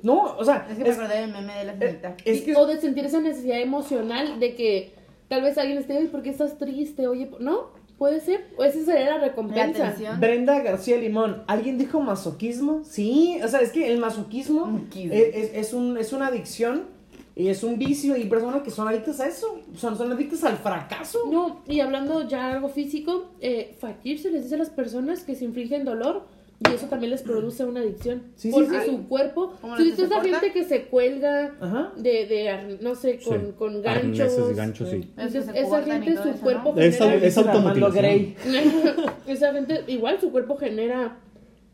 No, 0.03 0.35
o 0.37 0.45
sea, 0.45 0.67
Es 0.69 0.77
que 0.77 0.83
me 0.83 0.89
es, 0.89 0.97
acordé 0.97 1.21
del 1.21 1.31
meme 1.31 1.53
de 1.57 1.63
la 1.65 1.73
eh, 1.73 1.77
señorita. 1.79 2.15
es 2.25 2.41
que... 2.43 2.55
O 2.55 2.65
de 2.67 2.79
sentir 2.79 3.05
esa 3.05 3.19
necesidad 3.21 3.59
emocional 3.59 4.39
de 4.39 4.55
que 4.55 4.91
tal 5.29 5.41
vez 5.41 5.57
alguien 5.57 5.79
esté, 5.79 5.97
"Ay, 5.97 6.05
¿por 6.07 6.21
qué 6.21 6.29
estás 6.29 6.57
triste? 6.59 7.07
Oye, 7.07 7.29
¿no? 7.39 7.71
Puede 7.97 8.19
ser. 8.19 8.45
O 8.57 8.63
esa 8.63 8.83
sería 8.83 9.17
la 9.17 9.19
recompensa. 9.19 9.95
Brenda 10.19 10.59
García 10.61 10.97
Limón, 10.97 11.43
¿alguien 11.47 11.77
dijo 11.77 12.01
masoquismo? 12.01 12.83
Sí, 12.83 13.39
o 13.43 13.47
sea, 13.47 13.61
es 13.61 13.71
que 13.71 13.87
el 13.91 13.97
masoquismo 13.99 14.67
Masoquismo. 14.67 15.13
es, 15.13 15.35
es- 15.35 15.51
es 15.55 15.73
un, 15.73 15.97
es 15.97 16.13
una 16.13 16.27
adicción 16.27 16.93
y 17.35 17.49
es 17.49 17.63
un 17.63 17.77
vicio 17.77 18.15
y 18.15 18.21
hay 18.21 18.29
personas 18.29 18.61
que 18.63 18.71
son 18.71 18.87
adictas 18.87 19.19
a 19.19 19.27
eso, 19.27 19.59
son, 19.75 19.97
son 19.97 20.11
adictas 20.11 20.43
al 20.45 20.57
fracaso. 20.57 21.19
No, 21.29 21.63
y 21.67 21.81
hablando 21.81 22.27
ya 22.27 22.53
algo 22.53 22.69
físico, 22.69 23.31
eh, 23.41 23.75
fakir 23.79 24.19
se 24.19 24.31
les 24.31 24.43
dice 24.43 24.55
a 24.55 24.59
las 24.59 24.69
personas 24.69 25.23
que 25.23 25.35
se 25.35 25.43
infligen 25.43 25.83
dolor 25.83 26.23
y 26.59 26.73
eso 26.73 26.85
también 26.87 27.11
les 27.11 27.21
produce 27.21 27.65
una 27.65 27.81
adicción. 27.81 28.23
Sí, 28.35 28.49
sí, 28.49 28.53
porque 28.53 28.79
sí. 28.79 28.85
su 28.85 29.07
cuerpo, 29.09 29.53
¿Cómo 29.59 29.75
si 29.75 29.83
viste 29.83 30.03
esa 30.03 30.21
gente 30.21 30.53
que 30.53 30.63
se 30.63 30.83
cuelga 30.85 31.53
Ajá. 31.59 31.91
de, 31.97 32.25
de 32.25 32.77
no 32.79 32.95
sé, 32.95 33.19
con, 33.19 33.41
Sí. 33.41 33.51
con 33.57 33.81
ganchos. 33.81 34.55
ganchos, 34.55 34.89
sí. 34.89 35.11
Entonces, 35.17 35.49
esa 35.53 35.83
gente, 35.83 36.15
su 36.15 36.29
eso, 36.29 36.39
cuerpo 36.39 36.73
¿no? 36.73 36.81
Es, 36.81 36.97
genera... 36.97 37.27
es 37.27 37.37
automutilación. 37.37 38.01
Grey. 38.01 38.35
esa 39.27 39.51
gente, 39.51 39.83
igual 39.87 40.21
su 40.21 40.31
cuerpo 40.31 40.55
genera, 40.55 41.19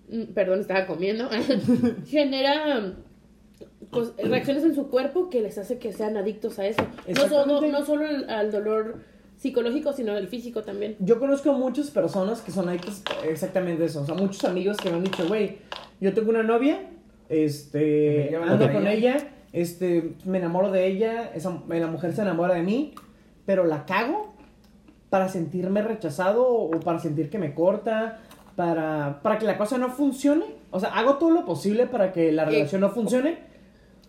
mm, 0.09 0.33
perdón, 0.33 0.61
estaba 0.61 0.87
comiendo, 0.87 1.29
genera 2.07 2.95
cos- 3.91 4.13
reacciones 4.17 4.63
en 4.63 4.73
su 4.75 4.87
cuerpo 4.89 5.29
que 5.29 5.41
les 5.41 5.57
hace 5.57 5.77
que 5.77 5.91
sean 5.93 6.17
adictos 6.17 6.57
a 6.59 6.65
eso. 6.65 6.81
No 7.07 7.27
solo, 7.27 7.61
no 7.67 7.85
solo 7.85 8.05
al, 8.07 8.29
al 8.29 8.51
dolor 8.51 8.95
psicológico, 9.37 9.91
sino 9.93 10.15
el 10.17 10.27
físico 10.27 10.61
también. 10.63 10.95
Yo 10.99 11.19
conozco 11.19 11.53
muchas 11.53 11.89
personas 11.91 12.41
que 12.41 12.51
son 12.51 12.69
adictas 12.69 13.03
exactamente 13.27 13.83
a 13.83 13.85
eso. 13.87 14.01
O 14.01 14.05
sea, 14.05 14.15
muchos 14.15 14.43
amigos 14.45 14.77
que 14.77 14.89
me 14.89 14.97
han 14.97 15.03
dicho, 15.03 15.27
güey, 15.27 15.57
yo 15.99 16.13
tengo 16.13 16.29
una 16.29 16.43
novia, 16.43 16.79
este, 17.29 18.27
Me 18.31 18.37
ando 18.37 18.65
con 18.65 18.73
con 18.75 18.87
ella. 18.87 19.15
ella, 19.15 19.27
este, 19.53 20.13
me 20.25 20.37
enamoro 20.37 20.71
de 20.71 20.85
ella, 20.87 21.31
esa, 21.33 21.61
la 21.67 21.87
mujer 21.87 22.13
se 22.13 22.21
enamora 22.21 22.53
de 22.55 22.61
mí, 22.61 22.93
pero 23.45 23.65
la 23.65 23.85
cago 23.85 24.33
para 25.09 25.27
sentirme 25.27 25.81
rechazado 25.81 26.47
o 26.47 26.69
para 26.79 26.99
sentir 26.99 27.29
que 27.29 27.37
me 27.37 27.53
corta, 27.53 28.19
para, 28.55 29.19
para 29.23 29.37
que 29.39 29.45
la 29.45 29.57
cosa 29.57 29.77
no 29.77 29.89
funcione. 29.89 30.45
O 30.69 30.79
sea, 30.79 30.89
hago 30.89 31.15
todo 31.15 31.31
lo 31.31 31.45
posible 31.45 31.87
para 31.87 32.13
que 32.13 32.31
la 32.31 32.45
relación 32.45 32.81
no 32.81 32.89
funcione, 32.91 33.39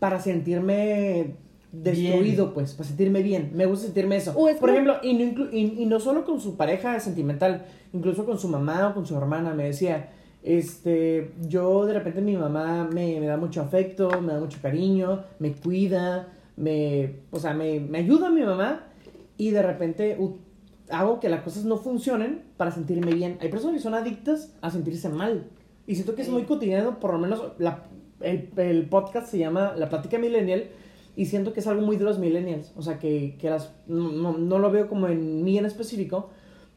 para 0.03 0.19
sentirme 0.19 1.37
destruido, 1.71 2.53
pues, 2.55 2.75
para 2.75 2.89
sentirme 2.89 3.23
bien. 3.23 3.53
Me 3.55 3.67
gusta 3.67 3.85
sentirme 3.85 4.17
eso. 4.17 4.33
O 4.37 4.49
es 4.49 4.57
Por 4.57 4.71
como- 4.71 4.73
ejemplo, 4.91 4.97
y 5.09 5.15
no, 5.15 5.21
inclu- 5.25 5.49
y, 5.53 5.81
y 5.81 5.87
no 5.87 6.01
solo 6.01 6.25
con 6.25 6.41
su 6.41 6.57
pareja 6.57 6.99
sentimental, 6.99 7.67
incluso 7.93 8.27
con 8.27 8.37
su 8.37 8.49
mamá 8.49 8.89
o 8.89 8.95
con 8.95 9.07
su 9.07 9.17
hermana, 9.17 9.55
me 9.55 9.63
decía, 9.67 10.11
este, 10.43 11.31
yo 11.49 11.87
de 11.87 11.95
repente 11.95 12.21
mi 12.21 12.37
mamá 12.37 12.89
me, 12.93 13.21
me 13.21 13.27
da 13.27 13.37
mucho 13.37 13.61
afecto, 13.61 14.21
me 14.21 14.33
da 14.33 14.41
mucho 14.41 14.59
cariño, 14.61 15.23
me 15.39 15.53
cuida, 15.53 16.33
me, 16.57 17.21
o 17.31 17.39
sea, 17.39 17.55
me, 17.55 17.79
me 17.79 17.99
ayuda 17.99 18.29
mi 18.29 18.43
mamá 18.43 18.89
y 19.39 19.51
de 19.53 19.63
repente 19.63 20.19
hago 20.91 21.21
que 21.21 21.29
las 21.29 21.43
cosas 21.43 21.65
no 21.65 21.77
funcionen 21.77 22.43
para 22.57 22.73
sentirme 22.73 23.15
bien. 23.15 23.39
Hay 23.41 23.51
personas 23.51 23.77
que 23.77 23.83
son 23.83 23.95
adictas 23.95 24.53
a 24.63 24.71
sentirse 24.73 25.09
mal 25.11 25.45
y 25.87 25.95
siento 25.95 26.17
que 26.17 26.23
es 26.23 26.29
muy 26.29 26.43
cotidiano, 26.43 26.99
por 26.99 27.13
lo 27.13 27.21
menos 27.21 27.53
la- 27.59 27.85
el, 28.25 28.51
el 28.57 28.89
podcast 28.89 29.29
se 29.29 29.39
llama 29.39 29.75
La 29.77 29.89
Plática 29.89 30.19
Millennial 30.19 30.69
y 31.17 31.27
siento 31.27 31.53
que 31.53 31.61
es 31.61 31.67
algo 31.67 31.83
muy 31.83 31.97
de 31.97 32.05
los 32.05 32.19
millennials. 32.19 32.73
O 32.77 32.83
sea, 32.83 32.99
que, 32.99 33.37
que 33.39 33.51
las, 33.51 33.73
no, 33.87 34.11
no- 34.13 34.39
no 34.39 34.59
lo 34.59 34.71
veo 34.71 34.89
como 34.89 35.09
en 35.09 35.43
mí 35.45 35.59
en 35.59 35.67
específico, 35.67 36.31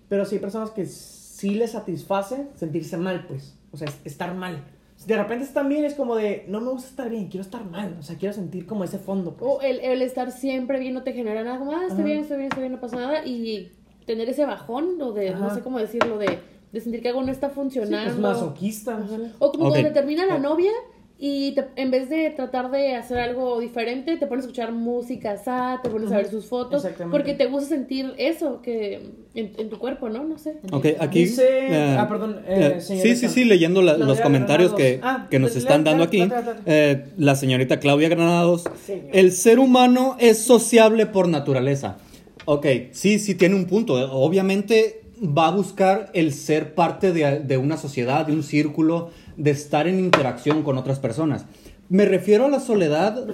pero 0.10 0.26
sí 0.26 0.36
hay 0.36 0.42
personas 0.42 0.72
que 0.72 0.86
sí 0.86 1.56
les 1.56 1.72
satisface 1.72 2.48
sentirse 2.56 2.98
mal, 2.98 3.26
pues. 3.28 3.58
O 3.72 3.78
sea, 3.78 3.88
es- 3.88 4.00
estar 4.06 4.34
mal. 4.36 4.64
De 5.08 5.18
repente 5.18 5.44
están 5.44 5.68
bien, 5.70 5.84
es 5.86 5.94
como 5.94 6.16
de, 6.16 6.46
no 6.48 6.62
me 6.62 6.72
gusta 6.72 6.88
estar 6.90 7.10
bien, 7.10 7.28
quiero 7.28 7.44
estar 7.44 7.64
mal. 7.66 7.96
O 8.00 8.04
sea, 8.04 8.16
quiero 8.18 8.34
sentir 8.34 8.66
como 8.66 8.84
ese 8.84 8.98
fondo, 8.98 9.36
pues. 9.36 9.52
O 9.52 9.62
el, 9.62 9.80
el 9.82 10.02
estar 10.02 10.32
siempre 10.32 10.80
bien 10.80 10.94
no 10.94 11.04
te 11.04 11.14
genera 11.14 11.44
nada 11.44 11.64
más, 11.64 11.82
estoy 11.84 11.96
Ajá. 11.98 12.04
bien, 12.06 12.20
estoy 12.20 12.38
bien, 12.38 12.48
estoy 12.48 12.62
bien, 12.64 12.72
no 12.74 12.80
pasa 12.80 12.96
nada. 12.98 13.26
Y 13.26 13.72
tener 14.06 14.30
ese 14.30 14.46
bajón, 14.46 15.02
o 15.02 15.12
de, 15.12 15.32
no 15.32 15.46
Ajá. 15.48 15.56
sé 15.56 15.62
cómo 15.62 15.80
decirlo, 15.80 16.18
de, 16.18 16.40
de 16.72 16.80
sentir 16.82 17.02
que 17.02 17.10
algo 17.10 17.22
no 17.24 17.32
está 17.32 17.50
Sí, 17.50 17.56
funcionando. 17.56 18.10
es 18.12 18.18
masoquista. 18.18 18.98
Ajá. 18.98 19.18
O 19.40 19.52
como 19.52 19.66
Ok. 19.66 19.72
cuando 19.74 19.92
termina 19.92 20.26
la 20.26 20.40
novia 20.40 20.72
y 21.18 21.54
te- 21.54 21.68
en 21.78 21.92
vez 21.92 22.10
de 22.10 22.30
tratar 22.32 22.70
de 22.72 22.96
hacer 22.96 23.18
algo 23.20 23.60
diferente, 23.62 24.18
te 24.18 24.28
pones 24.28 24.44
a 24.44 24.48
escuchar 24.48 24.74
música 24.74 25.38
sad, 25.38 25.80
te 25.82 25.90
pones 25.90 26.12
a 26.12 26.18
ver 26.18 26.30
sus 26.30 26.46
fotos, 26.46 26.84
Exactamente. 26.84 27.18
porque 27.18 27.34
te 27.34 27.46
gusta 27.46 27.70
sentir 27.70 28.14
eso 28.18 28.62
que 28.62 28.96
en, 29.34 29.54
en 29.58 29.70
tu 29.70 29.80
cuerpo, 29.80 30.10
¿no? 30.10 30.26
No 30.26 30.38
sé. 30.38 30.58
Ok, 30.74 30.88
aquí. 31.00 31.20
Dice- 31.26 31.68
eh, 31.70 31.96
ah, 31.98 32.08
perdón, 32.10 32.42
eh, 32.48 32.74
eh, 32.78 32.82
señorita. 32.82 33.16
sí, 33.16 33.28
sí, 33.28 33.34
sí, 33.34 33.46
leyendo 33.46 33.82
la- 33.82 33.98
los 33.98 34.20
comentarios 34.20 34.74
que. 34.74 35.00
Ah, 35.04 35.28
que 35.32 35.40
nos 35.40 35.54
le- 35.54 35.60
están 35.60 35.84
dando 35.86 36.04
aquí. 36.04 36.28
eh, 36.66 37.06
la 37.18 37.36
señorita 37.36 37.80
Claudia 37.80 38.10
Granados. 38.10 38.66
Señor. 38.86 39.06
El 39.14 39.32
ser 39.32 39.60
humano 39.60 40.18
es 40.20 40.40
sociable 40.40 41.06
por 41.06 41.30
naturaleza. 41.30 41.98
Ok, 42.44 42.66
sí, 42.92 43.20
sí 43.20 43.36
tiene 43.36 43.56
un 43.56 43.66
punto. 43.66 43.94
Obviamente 44.14 45.02
va 45.22 45.48
a 45.48 45.52
buscar 45.52 46.12
el 46.14 46.34
ser 46.34 46.76
parte 46.76 47.14
de, 47.14 47.40
de 47.40 47.58
una 47.58 47.78
sociedad, 47.78 48.26
de 48.28 48.34
un 48.34 48.44
círculo, 48.44 49.10
de 49.38 49.52
estar 49.52 49.88
en 49.88 50.00
interacción 50.00 50.64
con 50.64 50.78
otras 50.78 51.00
personas. 51.00 51.46
Me 51.90 52.06
refiero 52.06 52.46
a 52.46 52.50
la 52.50 52.60
soledad 52.60 53.26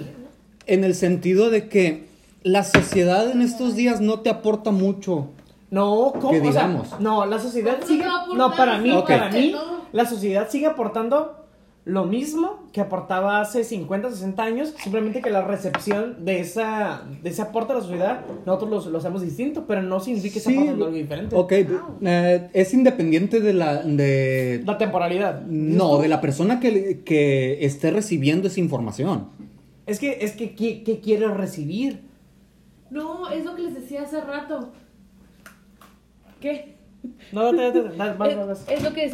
en 0.66 0.84
el 0.84 0.94
sentido 0.94 1.50
de 1.50 1.68
que 1.68 2.06
la 2.42 2.64
sociedad 2.64 3.30
en 3.30 3.42
estos 3.42 3.76
días 3.76 4.00
no 4.00 4.20
te 4.20 4.30
aporta 4.30 4.70
mucho. 4.70 5.28
No, 5.70 6.12
¿cómo? 6.20 6.30
Que 6.30 6.40
O 6.40 6.52
sea, 6.52 6.66
digamos. 6.68 7.00
no, 7.00 7.24
la 7.24 7.38
sociedad 7.38 7.78
sigue. 7.86 8.04
No, 8.36 8.54
para 8.54 8.78
mí, 8.78 8.90
Ok. 8.92 9.06
para 9.06 9.30
mí, 9.30 9.54
la 9.92 10.04
sociedad 10.06 10.48
sigue 10.50 10.66
aportando 10.66 11.41
lo 11.84 12.04
mismo 12.04 12.68
que 12.72 12.80
aportaba 12.80 13.40
hace 13.40 13.64
50, 13.64 14.10
60 14.10 14.42
años. 14.42 14.74
Simplemente 14.80 15.20
que 15.20 15.30
la 15.30 15.42
recepción 15.42 16.24
de 16.24 16.38
esa 16.40 17.02
de 17.22 17.30
ese 17.30 17.42
aporte 17.42 17.72
a 17.72 17.76
la 17.76 17.80
sociedad, 17.82 18.20
nosotros 18.46 18.70
los- 18.70 18.86
lo 18.86 18.98
hacemos 18.98 19.20
distinto, 19.22 19.64
pero 19.66 19.82
no 19.82 19.98
significa 19.98 20.34
que 20.34 20.38
está 20.38 20.50
Sí, 20.50 20.56
aportando 20.58 20.84
algo 20.86 20.96
diferente. 20.96 21.34
Ok, 21.36 21.52
eh, 22.02 22.50
es 22.52 22.72
independiente 22.74 23.40
de 23.40 23.52
la... 23.52 23.82
De, 23.82 24.62
La 24.64 24.78
temporalidad. 24.78 25.42
no, 25.42 25.98
de 25.98 26.06
la 26.08 26.20
persona 26.20 26.60
que, 26.60 27.02
que 27.04 27.64
esté 27.66 27.90
recibiendo 27.90 28.46
esa 28.46 28.60
información. 28.60 29.28
Es 29.86 29.98
que, 29.98 30.18
es 30.20 30.32
que, 30.36 30.54
¿qué, 30.54 30.84
qué 30.84 31.00
quiere 31.00 31.26
recibir? 31.28 32.02
No, 32.90 33.28
es 33.28 33.44
lo 33.44 33.56
que 33.56 33.62
les 33.62 33.74
decía 33.74 34.02
hace 34.02 34.20
rato. 34.20 34.70
¿Qué? 36.40 36.76
No, 37.32 37.52
no, 37.52 37.72
no, 37.72 37.82
no, 37.82 37.88
no, 37.88 37.96
vas, 37.98 38.18
vas, 38.18 38.30
Es, 38.30 38.36
vas. 38.46 38.64
es 38.68 38.82
lo 38.84 38.92
que 38.94 39.04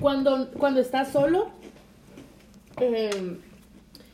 Cuando, 0.00 0.50
cuando 0.52 0.80
estás 0.80 1.12
solo, 1.12 1.48
eh, 2.80 3.36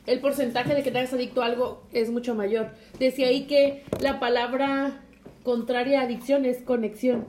el 0.06 0.20
porcentaje 0.20 0.74
de 0.74 0.82
que 0.82 0.90
te 0.90 0.98
hagas 0.98 1.12
adicto 1.12 1.42
a 1.42 1.46
algo 1.46 1.82
es 1.92 2.10
mucho 2.10 2.34
mayor. 2.34 2.70
Decía 2.98 3.28
ahí 3.28 3.44
que 3.46 3.82
la 4.00 4.20
palabra 4.20 5.00
contraria 5.42 6.00
a 6.00 6.04
adicción 6.04 6.44
es 6.44 6.58
conexión. 6.62 7.26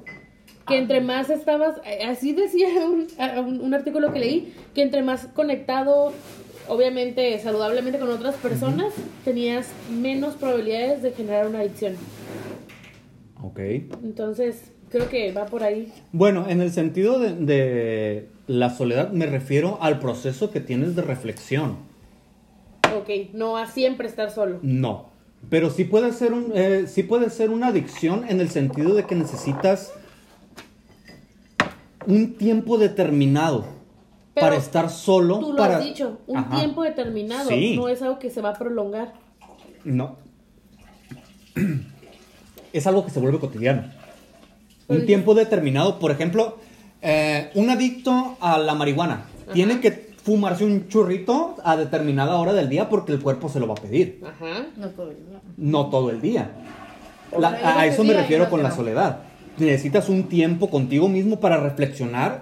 Que 0.68 0.78
entre 0.78 1.02
más 1.02 1.30
estabas, 1.30 1.76
eh, 1.86 2.04
así 2.06 2.34
decía 2.34 2.70
un, 2.86 3.08
un- 3.46 3.62
un 3.62 3.74
artículo 3.74 4.14
que 4.14 4.20
leí, 4.20 4.54
que 4.74 4.82
entre 4.82 5.02
más 5.02 5.26
conectado, 5.28 6.14
obviamente 6.68 7.38
saludablemente 7.40 8.00
con 8.00 8.10
otras 8.10 8.36
personas, 8.36 8.94
tenías 9.26 9.68
menos 9.92 10.36
probabilidades 10.36 11.02
de 11.02 11.12
generar 11.12 11.48
una 11.48 11.60
adicción. 11.60 11.96
Ok. 13.42 13.60
Entonces, 14.04 14.72
creo 14.94 15.10
que 15.10 15.32
va 15.32 15.46
por 15.48 15.64
ahí. 15.64 15.92
Bueno, 16.12 16.48
en 16.48 16.62
el 16.62 16.72
sentido 16.72 17.18
de, 17.20 17.34
de 17.34 18.30
la 18.48 18.70
soledad 18.70 19.10
me 19.12 19.26
refiero 19.26 19.80
al 19.82 20.00
proceso 20.00 20.52
que 20.52 20.60
tienes 20.60 20.96
de 20.96 21.02
reflexión. 21.02 21.78
Ok, 22.96 23.10
no 23.34 23.58
a 23.58 23.66
siempre 23.66 24.08
estar 24.08 24.30
solo. 24.30 24.60
No. 24.62 25.10
Pero 25.50 25.72
sí 25.72 25.84
puede 25.84 26.14
ser 26.14 26.32
un, 26.32 26.52
eh, 26.54 26.86
sí 26.88 27.02
puede 27.04 27.32
ser 27.32 27.50
una 27.50 27.68
adicción 27.68 28.24
en 28.30 28.40
el 28.40 28.50
sentido 28.50 28.94
de 28.94 29.06
que 29.06 29.16
necesitas 29.16 29.94
un 32.06 32.36
tiempo 32.36 32.78
determinado 32.78 33.66
Pero 34.36 34.46
para 34.48 34.58
estar 34.58 34.90
solo. 34.92 35.40
Tú 35.40 35.52
lo 35.54 35.58
para... 35.58 35.78
has 35.78 35.84
dicho, 35.84 36.20
un 36.28 36.38
Ajá. 36.38 36.60
tiempo 36.60 36.84
determinado, 36.84 37.50
Sí. 37.50 37.76
no 37.76 37.88
es 37.90 38.02
algo 38.04 38.20
que 38.20 38.30
se 38.30 38.42
va 38.42 38.50
a 38.50 38.54
prolongar. 38.54 39.14
No. 39.84 40.18
Es 42.74 42.88
algo 42.88 43.06
que 43.06 43.12
se 43.12 43.20
vuelve 43.20 43.38
cotidiano. 43.38 43.84
Un 44.88 45.06
tiempo 45.06 45.34
determinado, 45.34 46.00
por 46.00 46.12
ejemplo, 46.12 46.58
eh, 47.02 47.52
un 47.56 47.70
adicto 47.70 48.38
a 48.40 48.58
la 48.58 48.74
marihuana 48.76 49.26
tiene 49.54 49.80
que 49.80 50.14
fumarse 50.24 50.64
un 50.64 50.88
churrito 50.88 51.56
a 51.64 51.76
determinada 51.76 52.36
hora 52.38 52.54
del 52.54 52.70
día 52.70 52.88
porque 52.90 53.12
el 53.12 53.20
cuerpo 53.22 53.50
se 53.50 53.60
lo 53.60 53.68
va 53.68 53.74
a 53.74 53.82
pedir. 53.82 54.22
Ajá. 54.26 54.66
No 54.78 54.90
todo 54.90 55.12
el 55.12 55.18
día. 55.18 55.42
No 55.58 55.90
todo 55.90 56.10
el 56.10 56.22
día. 56.22 56.52
La- 57.38 57.80
a 57.80 57.86
eso 57.86 58.04
me 58.04 58.14
refiero 58.14 58.50
con 58.50 58.62
la 58.64 58.72
soledad. 58.72 59.20
Necesitas 59.58 60.08
un 60.10 60.24
tiempo 60.30 60.70
contigo 60.70 61.08
mismo 61.10 61.40
para 61.40 61.58
reflexionar. 61.58 62.42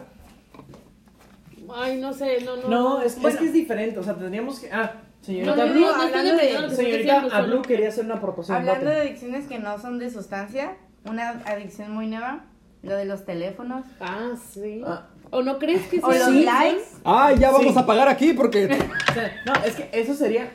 Ay, 1.73 1.99
no 2.01 2.13
sé, 2.13 2.41
no, 2.43 2.57
no. 2.57 2.67
No, 2.69 3.01
es, 3.01 3.15
que 3.15 3.45
es 3.45 3.53
diferente. 3.53 3.99
O 3.99 4.03
sea, 4.03 4.15
tendríamos 4.15 4.59
que. 4.59 4.71
Ah, 4.71 4.93
señorita 5.21 5.55
no, 5.55 5.71
Blue, 5.73 5.81
no, 5.81 5.87
hablando 6.01 6.35
de- 6.37 6.75
Señorita 6.75 7.41
Blue 7.43 7.61
quería 7.61 7.89
hacer 7.89 8.05
una 8.05 8.15
aportación. 8.15 8.57
Hablando 8.57 8.89
de 8.89 9.01
adicciones 9.01 9.47
que 9.47 9.57
no 9.59 9.79
son 9.79 9.97
de 9.99 10.09
sustancia, 10.09 10.75
una 11.05 11.29
adicción 11.45 11.91
muy 11.93 12.07
nueva, 12.07 12.45
lo 12.83 12.95
de 12.95 13.05
los 13.05 13.25
teléfonos. 13.25 13.85
Ah, 13.99 14.31
sí. 14.53 14.81
Ah. 14.85 15.07
¿O 15.29 15.41
no 15.41 15.59
crees 15.59 15.83
que 15.87 15.99
O 15.99 16.09
sea 16.11 16.19
los 16.19 16.27
adicción? 16.29 16.45
likes. 16.59 16.83
¡Ay, 17.05 17.37
ya 17.39 17.51
vamos 17.51 17.73
Sí. 17.73 17.79
a 17.79 17.85
pagar 17.85 18.07
aquí 18.09 18.33
porque... 18.33 18.65
O 18.65 19.13
sea, 19.13 19.31
no, 19.45 19.53
es 19.65 19.75
que 19.75 19.89
eso 19.93 20.13
sería 20.13 20.49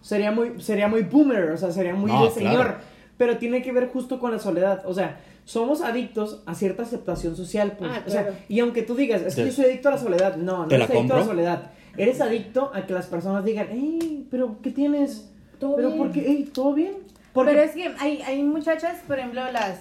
sería 0.00 0.32
muy 0.32 0.60
sería 0.60 0.88
muy 0.88 1.02
boomer, 1.02 1.50
o 1.50 1.56
sea, 1.56 1.70
sería 1.70 1.94
muy 1.94 2.10
No, 2.10 2.24
de 2.24 2.30
señor, 2.32 2.54
claro. 2.54 2.74
pero 3.16 3.38
tiene 3.38 3.62
que 3.62 3.70
ver 3.72 3.88
justo 3.88 4.18
con 4.18 4.32
la 4.32 4.38
soledad, 4.40 4.82
o 4.84 4.92
sea, 4.94 5.20
somos 5.44 5.80
adictos 5.80 6.42
a 6.46 6.54
cierta 6.54 6.82
aceptación 6.82 7.36
social, 7.36 7.76
pues, 7.78 7.90
Ah, 7.94 8.02
o 8.06 8.10
sea, 8.10 8.22
claro. 8.22 8.36
y 8.48 8.58
aunque 8.60 8.82
tú 8.82 8.94
digas, 8.96 9.22
es 9.22 9.34
que 9.36 9.44
yo 9.46 9.52
soy 9.52 9.66
adicto 9.66 9.88
a 9.88 9.92
la 9.92 9.98
soledad, 9.98 10.36
no, 10.36 10.58
no 10.62 10.66
¿Te 10.68 10.78
la 10.78 10.84
eres 10.86 10.96
adicto 10.96 11.14
a 11.14 11.16
la 11.18 11.22
compro? 11.22 11.34
soledad, 11.36 11.70
eres 11.96 12.20
adicto 12.20 12.72
a 12.74 12.84
que 12.86 12.92
las 12.94 13.06
personas 13.06 13.44
digan, 13.44 13.68
"Hey, 13.70 14.26
pero 14.30 14.56
¿qué 14.60 14.70
tienes? 14.72 15.30
Todo 15.60 15.76
pero 15.76 15.88
bien. 15.88 15.98
¿por 15.98 16.10
qué? 16.12 16.24
Hey, 16.26 16.50
¿todo 16.52 16.74
bien?" 16.74 16.94
Porque 17.32 17.52
Pero 17.52 17.62
es 17.62 17.72
que 17.72 17.94
hay, 17.98 18.22
hay 18.22 18.42
muchachas, 18.42 18.98
por 19.06 19.18
ejemplo, 19.18 19.40
las, 19.52 19.80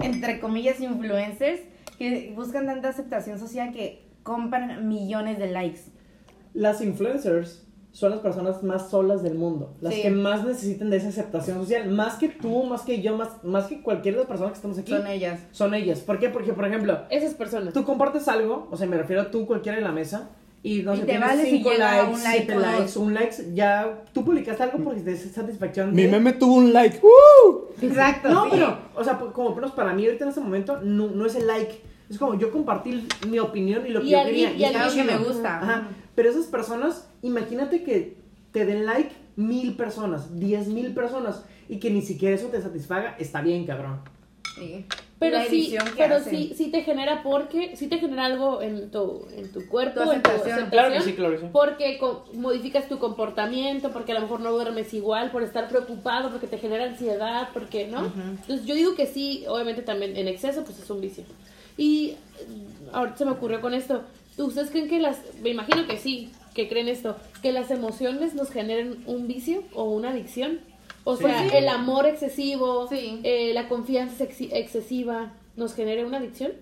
entre 0.00 0.40
comillas, 0.40 0.80
influencers, 0.80 1.60
que 1.98 2.32
buscan 2.34 2.66
tanta 2.66 2.88
aceptación 2.88 3.38
social 3.38 3.72
que 3.72 4.04
compran 4.22 4.88
millones 4.88 5.38
de 5.38 5.48
likes. 5.50 5.80
las 6.54 6.80
influencers 6.80 7.62
son 7.92 8.10
las 8.10 8.20
personas 8.20 8.62
más 8.64 8.90
solas 8.90 9.22
del 9.22 9.34
mundo, 9.36 9.76
las 9.80 9.94
Sí. 9.94 10.02
que 10.02 10.10
más 10.10 10.44
necesitan 10.44 10.90
de 10.90 10.96
esa 10.96 11.08
aceptación 11.08 11.58
social, 11.58 11.88
más 11.90 12.14
que 12.14 12.28
tú, 12.28 12.64
más 12.64 12.82
que 12.82 13.00
yo, 13.02 13.16
más, 13.16 13.44
más 13.44 13.66
que 13.66 13.82
cualquier 13.82 14.14
de 14.14 14.20
las 14.20 14.28
personas 14.28 14.52
que 14.52 14.56
estamos 14.56 14.78
aquí. 14.78 14.90
Son 14.90 15.06
ellas. 15.06 15.40
Son 15.52 15.74
ellas. 15.74 16.00
¿Por 16.00 16.18
qué? 16.18 16.28
Porque, 16.30 16.52
por 16.52 16.64
ejemplo, 16.66 17.02
Esas 17.10 17.34
personas. 17.34 17.72
tú 17.72 17.84
compartes 17.84 18.26
algo, 18.26 18.66
o 18.72 18.76
sea, 18.76 18.88
me 18.88 18.96
refiero 18.98 19.22
a 19.22 19.30
tú, 19.30 19.46
cualquiera 19.46 19.78
en 19.78 19.84
la 19.84 19.92
mesa, 19.92 20.30
y 20.64 20.82
no 20.82 20.94
Y 20.94 20.96
sé, 20.96 21.02
te 21.02 21.10
tienes 21.12 21.28
vale 21.28 21.44
si 21.44 21.50
cinco 21.50 21.70
llega 21.72 21.92
likes, 21.92 22.14
un 22.14 22.22
like 22.24 22.38
siete 22.38 22.56
likes, 22.56 22.98
un 22.98 23.14
likes, 23.14 23.54
ya 23.54 24.02
tú 24.14 24.24
publicaste 24.24 24.62
algo 24.62 24.78
porque 24.82 25.02
te 25.02 25.12
da 25.12 25.18
satisfacción. 25.18 25.94
Mi 25.94 26.06
meme 26.06 26.32
tuvo 26.32 26.54
un 26.54 26.72
like. 26.72 27.00
¡Uh! 27.02 27.66
Exacto. 27.82 28.30
No, 28.30 28.44
sí. 28.44 28.50
pero, 28.52 28.78
o 28.96 29.04
sea, 29.04 29.18
como 29.18 29.54
menos 29.54 29.72
para 29.72 29.92
mí 29.92 30.06
ahorita 30.06 30.24
en 30.24 30.30
este 30.30 30.40
momento, 30.40 30.80
no, 30.82 31.08
no 31.08 31.26
es 31.26 31.34
el 31.34 31.46
like. 31.46 31.82
Es 32.08 32.18
como 32.18 32.38
yo 32.38 32.50
compartí 32.50 33.06
mi 33.28 33.38
opinión 33.38 33.86
y 33.86 33.90
lo 33.90 34.00
que 34.00 34.06
Y 34.06 34.10
yo 34.12 34.24
quería. 34.24 34.52
y 34.54 34.64
algo 34.64 34.94
que 34.94 35.04
me 35.04 35.18
gusta. 35.18 35.60
Ajá. 35.60 35.88
Pero 36.14 36.30
esas 36.30 36.46
personas, 36.46 37.10
imagínate 37.20 37.82
que 37.82 38.16
te 38.50 38.64
den 38.64 38.86
like 38.86 39.10
mil 39.36 39.76
personas, 39.76 40.38
diez 40.38 40.68
mil 40.68 40.94
personas, 40.94 41.44
y 41.68 41.78
que 41.78 41.90
ni 41.90 42.00
siquiera 42.00 42.36
eso 42.36 42.46
te 42.46 42.62
satisfaga, 42.62 43.16
está 43.18 43.42
bien, 43.42 43.66
cabrón. 43.66 44.00
Sí. 44.54 44.84
Pero 45.18 45.38
La 45.38 45.44
sí, 45.46 45.74
pero 45.96 46.16
hacen. 46.16 46.30
sí, 46.36 46.54
sí 46.56 46.70
te 46.70 46.82
genera 46.82 47.22
porque, 47.22 47.76
sí 47.76 47.88
te 47.88 47.98
genera 47.98 48.26
algo 48.26 48.60
en 48.62 48.90
tu, 48.90 49.26
en 49.34 49.50
tu 49.52 49.66
cuerpo, 49.68 50.02
Tu 50.02 50.12
en 50.12 50.22
tu 50.22 50.30
aceptación. 50.30 50.70
Claro 50.70 50.92
que 50.92 51.00
sí, 51.00 51.12
claro 51.14 51.32
que 51.34 51.40
sí. 51.40 51.46
porque 51.52 51.98
modificas 52.34 52.88
tu 52.88 52.98
comportamiento, 52.98 53.90
porque 53.90 54.12
a 54.12 54.16
lo 54.16 54.20
mejor 54.22 54.40
no 54.40 54.52
duermes 54.52 54.92
igual, 54.92 55.30
por 55.30 55.42
estar 55.42 55.68
preocupado, 55.68 56.30
porque 56.30 56.46
te 56.46 56.58
genera 56.58 56.84
ansiedad, 56.84 57.48
porque, 57.54 57.86
¿no? 57.86 58.12
Entonces 58.42 58.66
yo 58.66 58.74
digo 58.74 58.94
que 58.94 59.06
sí, 59.06 59.44
obviamente 59.48 59.82
también 59.82 60.16
en 60.16 60.28
exceso, 60.28 60.62
pues 60.64 60.78
es 60.78 60.90
un 60.90 61.00
vicio. 61.00 61.24
Y 61.76 62.10
eh, 62.10 62.16
ahorita 62.92 63.16
se 63.18 63.24
me 63.24 63.32
ocurrió 63.32 63.60
con 63.60 63.72
esto, 63.74 64.02
¿ustedes 64.36 64.70
creen 64.70 64.88
que 64.88 65.00
las, 65.00 65.18
me 65.42 65.50
imagino 65.50 65.86
que 65.86 65.96
sí, 65.96 66.30
que 66.54 66.68
creen 66.68 66.88
esto, 66.88 67.16
que 67.42 67.50
las 67.50 67.70
emociones 67.70 68.34
nos 68.34 68.50
generen 68.50 69.02
un 69.06 69.26
vicio 69.26 69.62
o 69.72 69.84
una 69.84 70.10
adicción? 70.10 70.60
O 71.04 71.16
sea, 71.16 71.42
sí. 71.48 71.50
el 71.56 71.68
amor 71.68 72.06
excesivo, 72.06 72.88
Sí. 72.88 73.20
eh, 73.24 73.52
la 73.54 73.68
confianza 73.68 74.24
exi- 74.24 74.48
excesiva, 74.52 75.32
¿nos 75.56 75.74
genera 75.74 76.06
una 76.06 76.16
adicción? 76.18 76.52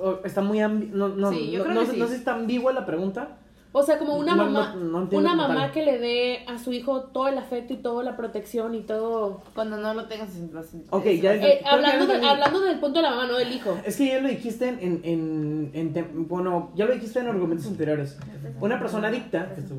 O- 0.00 0.20
está 0.24 0.40
muy 0.42 0.58
ambi- 0.58 0.90
no, 0.90 1.08
no, 1.08 1.30
Sí, 1.32 1.50
yo 1.50 1.58
no, 1.58 1.64
creo 1.64 1.74
no 1.74 1.80
que 1.86 1.92
sí. 1.92 1.96
no 1.98 2.06
sé 2.06 2.12
si 2.14 2.18
está 2.18 2.34
ambigua 2.34 2.72
la 2.72 2.86
pregunta. 2.86 3.38
O 3.74 3.82
sea, 3.82 3.98
como 3.98 4.16
una 4.16 4.36
No, 4.36 4.44
mamá, 4.44 4.74
no, 4.78 5.00
no 5.06 5.08
una 5.18 5.34
mamá 5.34 5.54
tal. 5.62 5.72
que 5.72 5.82
le 5.82 5.98
dé 5.98 6.44
a 6.46 6.58
su 6.58 6.72
hijo 6.72 7.04
todo 7.04 7.28
el 7.28 7.38
afecto 7.38 7.72
y 7.72 7.76
toda 7.78 8.04
la 8.04 8.16
protección 8.18 8.74
y 8.74 8.80
todo. 8.82 9.40
Cuando 9.54 9.78
no 9.78 9.94
lo 9.94 10.06
tengas 10.08 10.28
en 10.36 10.50
Ok, 10.90 11.04
ya- 11.20 11.34
Eh, 11.34 11.62
hablando, 11.64 12.06
de- 12.06 12.26
hablando 12.26 12.60
del 12.60 12.78
punto 12.78 12.98
de 12.98 13.02
la 13.04 13.10
mamá, 13.10 13.26
no 13.28 13.38
del 13.38 13.50
hijo. 13.50 13.78
Es 13.86 13.96
que 13.96 14.08
ya 14.08 14.20
lo 14.20 14.28
dijiste 14.28 14.68
en, 14.68 14.78
en, 14.80 15.70
en, 15.74 15.96
en 15.96 16.28
bueno, 16.28 16.70
ya 16.74 16.84
lo 16.84 16.92
dijiste 16.92 17.20
en 17.20 17.28
argumentos 17.28 17.66
anteriores. 17.66 18.18
Una 18.60 18.78
persona 18.78 19.08
adicta 19.08 19.52
Estoy 19.56 19.78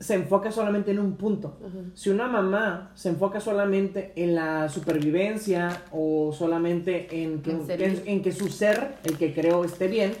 se 0.00 0.14
enfoca 0.14 0.50
solamente 0.50 0.90
en 0.90 0.98
un 0.98 1.16
punto. 1.16 1.58
Si 1.94 2.08
una 2.10 2.26
mamá 2.26 2.92
se 2.94 3.10
enfoca 3.10 3.40
solamente 3.40 4.12
en 4.16 4.34
la 4.34 4.68
supervivencia 4.70 5.82
o 5.92 6.32
solamente 6.32 7.22
en 7.22 7.42
que, 7.42 8.02
en 8.06 8.22
que 8.22 8.32
su 8.32 8.48
ser, 8.48 8.94
el 9.04 9.16
que 9.18 9.32
creo, 9.34 9.64
esté 9.64 9.86
bien, 9.88 10.12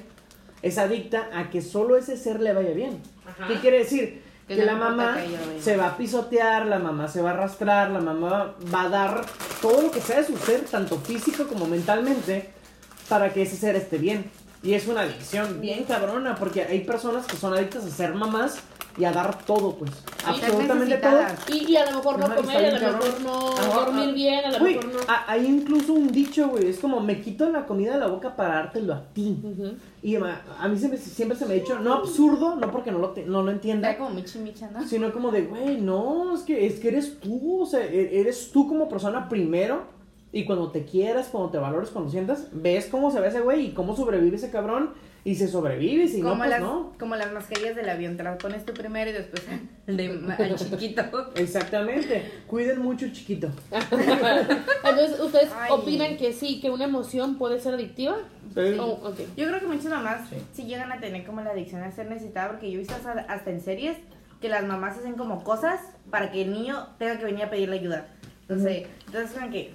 es 0.64 0.78
adicta 0.78 1.28
a 1.34 1.50
que 1.50 1.60
solo 1.60 1.96
ese 1.98 2.16
ser 2.16 2.40
le 2.40 2.54
vaya 2.54 2.70
bien. 2.70 2.98
¿Qué 3.46 3.60
quiere 3.60 3.80
decir? 3.80 4.22
Que 4.48 4.64
la 4.64 4.74
mamá 4.74 5.18
que 5.18 5.60
se 5.60 5.76
va 5.76 5.88
a 5.88 5.96
pisotear, 5.98 6.64
la 6.66 6.78
mamá 6.78 7.06
se 7.06 7.20
va 7.20 7.30
a 7.30 7.32
arrastrar, 7.34 7.90
la 7.90 8.00
mamá 8.00 8.54
va 8.74 8.82
a 8.82 8.88
dar 8.88 9.26
todo 9.60 9.82
lo 9.82 9.90
que 9.90 10.00
sea 10.00 10.20
de 10.20 10.26
su 10.26 10.38
ser, 10.38 10.62
tanto 10.62 10.98
físico 10.98 11.46
como 11.46 11.66
mentalmente, 11.66 12.48
para 13.10 13.30
que 13.32 13.42
ese 13.42 13.56
ser 13.56 13.76
esté 13.76 13.98
bien. 13.98 14.30
Y 14.62 14.72
es 14.72 14.88
una 14.88 15.02
adicción 15.02 15.60
bien 15.60 15.84
cabrona, 15.84 16.34
porque 16.34 16.62
hay 16.62 16.80
personas 16.80 17.26
que 17.26 17.36
son 17.36 17.52
adictas 17.52 17.84
a 17.84 17.90
ser 17.90 18.14
mamás 18.14 18.56
y 18.96 19.04
a 19.04 19.12
dar 19.12 19.44
todo, 19.44 19.74
pues. 19.76 19.90
absolutamente 20.24 20.96
todo. 20.98 21.18
Y, 21.52 21.72
y 21.72 21.76
a 21.76 21.90
lo 21.90 21.96
mejor 21.98 22.18
no 22.18 22.26
Ajá, 22.26 22.34
comer, 22.36 22.74
a 22.74 22.78
lo 22.78 22.92
mejor 22.98 23.20
no 23.22 23.48
Ajá, 23.58 23.84
dormir 23.86 24.14
bien, 24.14 24.44
a 24.44 24.50
lo 24.52 24.64
mejor 24.64 24.84
no. 24.86 24.98
a- 25.08 25.32
hay 25.32 25.46
incluso 25.46 25.92
un 25.92 26.08
dicho, 26.12 26.48
güey, 26.48 26.68
es 26.68 26.78
como 26.78 27.00
me 27.00 27.20
quito 27.20 27.48
la 27.50 27.66
comida 27.66 27.94
de 27.94 28.00
la 28.00 28.06
boca 28.06 28.36
para 28.36 28.54
dártelo 28.54 28.94
a 28.94 29.02
ti. 29.12 29.38
Ujú. 29.42 29.72
Y 30.02 30.16
a, 30.16 30.42
a 30.60 30.68
mí 30.68 30.78
siempre 30.78 31.36
se 31.36 31.46
me 31.46 31.52
ha 31.54 31.56
dicho, 31.56 31.78
no 31.80 31.94
absurdo, 31.94 32.56
no 32.56 32.70
porque 32.70 32.92
no 32.92 32.98
lo, 32.98 33.10
te- 33.10 33.24
no 33.24 33.42
lo 33.42 33.50
entienda, 33.50 33.90
Era 33.90 33.98
como 33.98 34.10
Michi 34.10 34.38
Micha, 34.38 34.70
¿no? 34.70 34.86
sino 34.86 35.12
como 35.12 35.30
de, 35.30 35.42
güey, 35.42 35.80
no, 35.80 36.34
es 36.34 36.42
que, 36.42 36.66
es 36.66 36.78
que 36.78 36.88
eres 36.88 37.18
tú, 37.20 37.62
o 37.62 37.66
sea, 37.66 37.84
e- 37.84 38.20
eres 38.20 38.50
tú 38.52 38.68
como 38.68 38.88
persona 38.88 39.28
primero. 39.28 39.92
Y 40.36 40.44
cuando 40.46 40.72
te 40.72 40.84
quieras, 40.84 41.28
cuando 41.30 41.50
te 41.50 41.58
valores, 41.58 41.90
cuando 41.90 42.10
sientas, 42.10 42.48
ves 42.50 42.86
cómo 42.90 43.12
se 43.12 43.20
ve 43.20 43.28
ese 43.28 43.40
güey 43.40 43.66
y 43.66 43.70
cómo 43.70 43.94
sobrevive 43.94 44.34
ese 44.36 44.50
cabrón. 44.50 44.90
Y 45.26 45.36
se 45.36 45.48
sobrevive, 45.48 46.04
y 46.04 46.08
si 46.08 46.20
no, 46.20 46.28
como, 46.30 46.40
pues 46.40 46.50
las, 46.50 46.60
no. 46.60 46.92
como 46.98 47.16
las 47.16 47.32
mascarillas 47.32 47.74
del 47.74 47.88
avión, 47.88 48.16
te 48.18 48.22
las 48.22 48.36
pones 48.36 48.64
tú 48.66 48.74
primero 48.74 49.08
y 49.08 49.14
después 49.14 49.42
el 49.86 49.96
de, 49.96 50.34
al 50.38 50.54
chiquito. 50.56 51.02
Exactamente. 51.34 52.30
Cuiden 52.46 52.82
mucho, 52.82 53.08
chiquito. 53.10 53.48
Entonces, 54.84 55.18
¿ustedes 55.20 55.50
Ay. 55.58 55.70
opinan 55.70 56.16
que 56.18 56.32
sí, 56.32 56.60
que 56.60 56.70
una 56.70 56.84
emoción 56.84 57.36
puede 57.38 57.58
ser 57.60 57.74
adictiva? 57.74 58.16
Sí. 58.54 58.76
Oh, 58.78 59.00
ok. 59.02 59.18
Yo 59.36 59.46
creo 59.48 59.60
que 59.60 59.66
muchas 59.66 59.86
mamás 59.86 60.28
sí. 60.54 60.64
llegan 60.64 60.92
a 60.92 61.00
tener 61.00 61.24
como 61.24 61.40
la 61.40 61.50
adicción 61.50 61.82
a 61.82 61.90
ser 61.90 62.08
necesitada, 62.10 62.50
porque 62.50 62.70
yo 62.70 62.74
he 62.76 62.78
visto 62.80 62.94
hasta, 62.94 63.12
hasta 63.22 63.50
en 63.50 63.60
series 63.62 63.96
que 64.40 64.48
las 64.50 64.64
mamás 64.66 64.98
hacen 64.98 65.14
como 65.14 65.42
cosas 65.42 65.80
para 66.10 66.30
que 66.30 66.42
el 66.42 66.52
niño 66.52 66.86
tenga 66.98 67.18
que 67.18 67.24
venir 67.24 67.44
a 67.44 67.50
pedirle 67.50 67.78
ayuda. 67.78 68.08
Entonces, 68.42 68.86
entonces 69.06 69.38
que 69.50 69.72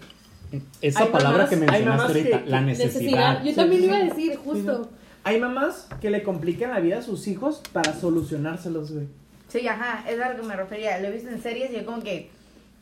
Esa 0.82 1.04
Hay 1.04 1.10
palabra 1.10 1.45
mamás- 1.45 1.50
que 1.50 1.56
mencionaste 1.56 1.89
mamás 1.89 2.12
que- 2.12 2.20
ahorita, 2.34 2.41
la 2.45 2.62
Necesidad. 2.62 2.93
necesidad. 2.93 3.43
Yo 3.43 3.50
Sí, 3.50 3.56
también 3.56 3.82
sí, 3.82 3.88
iba 3.88 3.97
a 3.97 4.02
sí. 4.02 4.08
decir, 4.10 4.36
justo. 4.38 4.89
Hay 5.30 5.39
mamás 5.39 5.88
que 6.01 6.09
le 6.09 6.23
complican 6.23 6.71
la 6.71 6.80
vida 6.80 6.97
a 6.97 7.01
sus 7.03 7.27
hijos 7.27 7.61
para 7.71 7.93
solucionárselos, 7.93 8.91
güey. 8.91 9.05
Sí, 9.47 9.67
ajá, 9.67 10.03
es 10.09 10.19
a 10.19 10.34
lo 10.34 10.41
que 10.41 10.47
me 10.47 10.55
refería. 10.55 10.99
Lo 10.99 11.07
he 11.07 11.11
visto 11.11 11.30
en 11.30 11.39
series 11.39 11.69
y 11.69 11.75
yo 11.75 11.86
como 11.86 12.01
que 12.01 12.32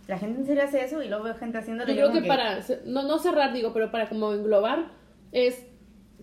la 0.07 0.17
gente 0.17 0.39
en 0.39 0.45
serio 0.45 0.63
hace 0.63 0.85
eso 0.85 1.03
y 1.03 1.09
luego 1.09 1.25
veo 1.25 1.35
gente 1.35 1.57
haciéndolo. 1.57 1.89
Yo 1.91 1.95
creo 1.95 2.07
como 2.07 2.21
que 2.21 2.27
para, 2.29 2.59
no, 2.85 3.03
no 3.03 3.19
cerrar, 3.19 3.51
digo, 3.51 3.73
pero 3.73 3.91
para 3.91 4.07
como 4.07 4.31
englobar, 4.31 4.85
es 5.33 5.61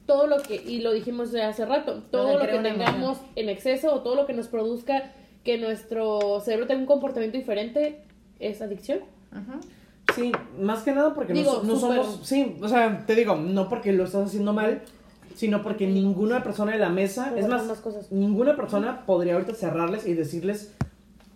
todo 0.07 0.27
lo 0.27 0.39
que, 0.39 0.55
y 0.57 0.81
lo 0.81 0.93
dijimos 0.93 1.31
de 1.31 1.43
hace 1.43 1.67
rato, 1.67 2.03
todo 2.11 2.39
lo 2.39 2.47
que 2.47 2.59
tengamos 2.59 3.19
en 3.37 3.51
exceso 3.51 3.93
o 3.93 4.01
todo 4.01 4.15
lo 4.15 4.25
que 4.25 4.33
nos 4.33 4.49
produzca 4.49 5.13
que 5.45 5.59
nuestro 5.59 6.41
cerebro 6.41 6.67
tenga 6.67 6.81
un 6.81 6.87
comportamiento 6.87 7.37
diferente 7.37 8.01
es 8.41 8.63
adicción. 8.63 9.01
Ujú. 9.31 9.61
Sí, 10.15 10.33
más 10.59 10.83
que 10.85 10.93
nada 10.93 11.13
porque 11.13 11.35
no 11.35 11.41
Digo, 11.41 11.63
no, 11.65 11.77
súper. 11.79 12.03
somos. 12.03 12.21
Sí, 12.27 12.57
o 12.63 12.69
sea, 12.69 13.05
te 13.07 13.15
digo, 13.15 13.37
no 13.37 13.69
porque 13.69 13.93
lo 13.93 14.05
estás 14.05 14.29
haciendo 14.29 14.55
mal, 14.55 14.81
sino 15.35 15.63
porque 15.63 15.87
ninguna 15.87 16.43
persona 16.43 16.73
de 16.73 16.79
la 16.79 16.89
mesa, 16.89 17.31
Pero 17.35 17.43
es 17.43 17.49
más, 17.49 17.67
más 17.67 17.81
cosas. 17.81 18.11
ninguna 18.11 18.57
persona 18.57 19.05
podría 19.05 19.35
ahorita 19.35 19.55
cerrarles 19.55 20.07
y 20.07 20.15
decirles 20.15 20.73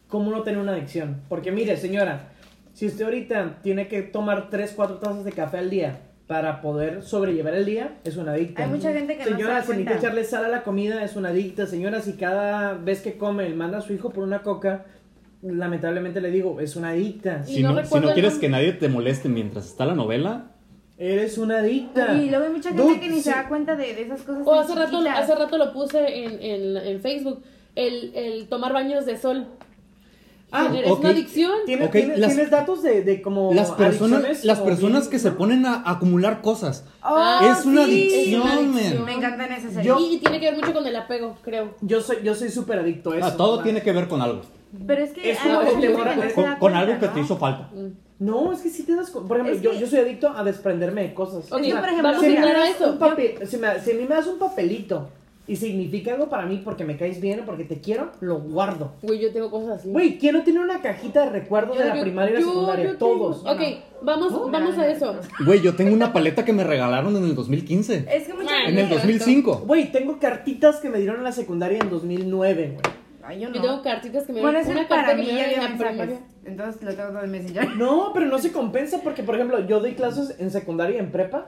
cómo 0.09 0.31
no 0.31 0.43
tener 0.43 0.61
una 0.61 0.73
adicción. 0.73 1.21
Porque 1.29 1.53
mire, 1.53 1.77
señora, 1.77 2.29
si 2.73 2.87
usted 2.87 3.05
ahorita 3.05 3.59
tiene 3.63 3.89
que 3.89 4.03
tomar 4.03 4.49
3, 4.51 4.73
4 4.75 4.97
tazas 4.97 5.25
de 5.25 5.33
café 5.33 5.59
al 5.59 5.69
día 5.71 5.99
para 6.27 6.61
poder 6.61 7.03
sobrellevar 7.03 7.55
el 7.55 7.65
día, 7.67 7.97
es 8.05 8.17
una 8.17 8.33
adicta. 8.33 8.63
Hay 8.63 8.71
mucha 8.71 8.93
gente 8.93 9.17
que 9.17 9.25
no 9.25 9.31
se 9.31 9.35
Señora, 9.37 9.63
si 9.63 9.69
necesita 9.73 9.97
echarle 9.97 10.25
sal 10.25 10.45
a 10.45 10.49
la 10.49 10.63
comida, 10.63 11.03
es 11.03 11.17
una 11.17 11.31
adicta. 11.31 11.67
Señora, 11.67 12.01
si 12.01 12.13
cada 12.13 12.75
vez 12.75 13.01
que 13.01 13.17
come 13.17 13.49
manda 13.51 13.79
a 13.79 13.81
su 13.81 13.93
hijo 13.95 14.11
por 14.11 14.25
una 14.25 14.43
coca, 14.43 14.85
lamentablemente 15.43 16.21
le 16.21 16.31
digo, 16.31 16.61
es 16.61 16.77
una 16.77 16.91
adicta. 16.91 17.45
Si 17.45 17.63
no 17.63 17.71
no, 17.71 17.77
si 17.77 17.83
recuerdo 17.83 18.05
no 18.07 18.09
el 18.11 18.15
quieres 18.15 18.33
nombre. 18.35 18.47
que 18.47 18.51
nadie 18.53 18.73
te 18.75 18.89
moleste 18.89 19.29
mientras 19.29 19.67
está 19.67 19.87
la 19.87 19.95
novela, 19.95 20.53
Eres 20.99 21.39
una 21.39 21.59
adicta. 21.59 22.15
Y 22.15 22.29
luego 22.29 22.45
hay 22.47 22.51
mucha 22.53 22.71
gente 22.71 22.83
Dude, 22.83 23.01
que 23.01 23.09
ni 23.09 23.17
sí. 23.19 23.23
se 23.23 23.31
da 23.31 23.49
cuenta 23.49 23.77
de, 23.77 23.95
de 23.95 24.03
esas 24.03 24.23
cosas. 24.23 24.43
O 24.45 24.55
hace 24.55 24.75
rato, 24.75 24.99
chiquitas. 24.99 25.19
hace 25.21 25.35
rato 25.37 25.57
lo 25.59 25.73
puse 25.73 26.25
en, 26.25 26.43
en, 26.43 26.77
en 26.77 27.01
Facebook, 27.01 27.43
el, 27.77 28.13
el 28.15 28.49
tomar 28.49 28.73
baños 28.73 29.07
de 29.07 29.17
sol. 29.17 29.47
Ah, 30.51 30.71
es 30.75 30.91
una 30.91 31.11
adicción. 31.11 31.53
¿Tienes, 31.67 31.91
tienes- 31.91 32.19
las- 32.19 32.33
tienes 32.35 32.51
datos 32.51 32.83
de, 32.83 33.03
de 33.03 33.21
como 33.21 33.53
las 33.53 33.71
personas, 33.73 34.45
las 34.47 34.59
personas 34.61 35.03
bien- 35.03 35.11
que 35.11 35.19
se 35.19 35.31
ponen 35.33 35.67
a 35.67 35.83
acumular 35.89 36.41
cosas. 36.41 36.85
Oh, 37.05 37.39
es 37.43 37.67
una 37.67 37.85
sí. 37.85 37.91
adicción, 37.93 38.21
es 38.23 38.35
una 38.35 38.55
man. 38.55 38.75
adicción. 38.79 39.05
Me 39.05 39.13
encantan 39.13 39.53
esas 39.53 39.73
series. 39.75 39.87
Yo- 39.87 39.99
Y, 40.01 40.17
tiene 40.19 40.41
que 40.41 40.47
ver 40.51 40.55
mucho 40.59 40.73
con 40.73 40.87
el 40.87 40.97
apego, 40.97 41.37
creo. 41.43 41.75
Yo 41.83 42.01
soy 42.01 42.17
yo 42.25 42.35
soy 42.35 42.49
súper 42.49 42.79
adicto 42.79 43.13
a 43.13 43.19
eso. 43.19 43.27
Ah, 43.27 43.37
todo 43.37 43.53
o 43.53 43.55
sea, 43.57 43.65
tiene 43.65 43.83
que 43.83 43.93
ver 43.93 44.09
con 44.09 44.23
algo. 44.23 44.41
Pero 44.87 45.03
es 45.05 45.11
que 45.13 45.31
Es 45.31 45.39
hay 45.39 45.49
como 45.49 45.59
mucha 45.61 45.69
el 45.69 45.75
gente 45.81 45.89
temor 45.89 46.09
a- 46.09 46.15
que 46.29 46.59
Con, 46.59 46.75
algo 46.75 46.99
que 46.99 47.09
te 47.09 47.21
hizo 47.21 47.37
falta. 47.37 47.69
No, 48.19 48.53
es 48.53 48.61
que 48.62 48.69
si 48.69 48.83
te 48.83 48.97
das 48.97 49.11
cu- 49.11 49.27
Por 49.27 49.37
ejemplo, 49.37 49.57
Es 49.57 49.62
yo, 49.62 49.71
que- 49.71 49.79
yo 49.79 49.87
soy 49.87 50.01
adicto 50.01 50.29
a 50.29 50.43
desprenderme 50.43 51.03
de 51.03 51.14
cosas. 51.14 51.51
Ok, 51.53 51.61
Es 51.61 51.66
que, 51.69 51.75
por 51.75 51.85
ejemplo, 51.85 52.03
vamos 52.09 52.21
si, 52.21 52.27
a 52.27 52.41
mí 52.41 52.47
me 52.47 52.53
das 52.53 52.71
eso. 52.71 52.93
un 52.93 52.99
papel- 52.99 53.47
si, 53.47 53.57
me- 53.59 53.81
si 53.81 53.91
a 53.93 53.95
mí 53.95 54.03
me 54.09 54.14
das 54.16 54.27
un 54.27 54.39
papelito 54.41 55.09
y 55.47 55.55
significa 55.57 56.12
algo 56.14 56.29
para 56.29 56.45
mí 56.45 56.61
porque 56.64 56.85
me 56.85 56.97
caes 56.97 57.21
bien 57.21 57.41
o 57.41 57.45
porque 57.45 57.62
te 57.64 57.81
quiero, 57.81 58.11
lo 58.21 58.41
guardo. 58.41 58.93
Güey, 59.03 59.21
yo 59.21 59.33
tengo 59.33 59.51
cosas 59.51 59.79
así. 59.79 59.89
Güey, 59.91 60.19
¿quién 60.19 60.35
no 60.35 60.43
tiene 60.43 60.59
una 60.61 60.83
cajita 60.83 61.25
de 61.27 61.31
recuerdos 61.31 61.77
Yo- 61.77 61.83
de 61.85 61.89
la 61.91 61.95
yo- 61.97 62.03
primaria 62.03 62.31
y 62.31 62.35
la 62.35 62.41
yo- 62.41 62.49
secundaria? 62.49 62.85
yo 62.87 62.97
tengo. 62.99 63.14
Todos. 63.31 63.41
Ok, 63.47 63.61
vamos, 64.03 64.51
vamos 64.51 64.77
a 64.79 64.89
eso. 64.89 65.14
Güey, 65.47 65.61
yo 65.62 65.77
tengo 65.77 65.95
una 65.95 66.12
paleta 66.12 66.45
que 66.45 66.53
me 66.53 66.64
regalaron 66.64 67.16
en 67.16 67.23
el 67.25 67.35
2015. 67.37 68.05
Es 68.12 68.25
que 68.27 68.35
mucha 68.35 68.45
Bueno, 68.47 68.51
gente. 68.66 68.71
En 68.73 68.79
el 68.79 68.89
2005. 68.91 69.62
Güey, 69.64 69.93
tengo 69.93 70.19
cartitas 70.19 70.81
que 70.81 70.89
me 70.91 70.99
dieron 70.99 71.19
en 71.19 71.25
la 71.25 71.33
secundaria 71.33 71.79
en 71.81 71.89
2009, 71.89 72.73
güey. 72.83 72.98
Ay, 73.29 73.41
yo 73.41 73.49
no. 73.51 73.57
Yo 73.57 73.61
tengo 73.62 73.83
cartitas 73.83 74.24
que 74.24 74.33
me 74.33 74.41
Bueno, 74.41 74.59
ese 74.59 74.70
Una 74.70 74.89
para 74.89 75.03
carta 75.03 75.16
que 75.16 75.22
mí 75.22 75.37
ya 75.39 75.45
había 75.45 75.68
mensajes. 75.68 76.18
Entonces 76.47 76.83
lo 76.83 76.95
tengo 76.95 77.09
todo 77.11 77.22
en 77.24 77.31
Messenger. 77.31 77.68
No, 77.76 78.11
pero 78.14 78.24
no 78.26 78.39
se 78.39 78.53
compensa 78.53 79.01
porque, 79.03 79.22
por 79.22 79.35
ejemplo, 79.35 79.66
yo 79.66 79.81
doy 79.81 79.93
clases 79.93 80.35
en 80.39 80.51
secundaria 80.51 80.97
y 80.97 80.99
en 81.01 81.12
prepa 81.12 81.47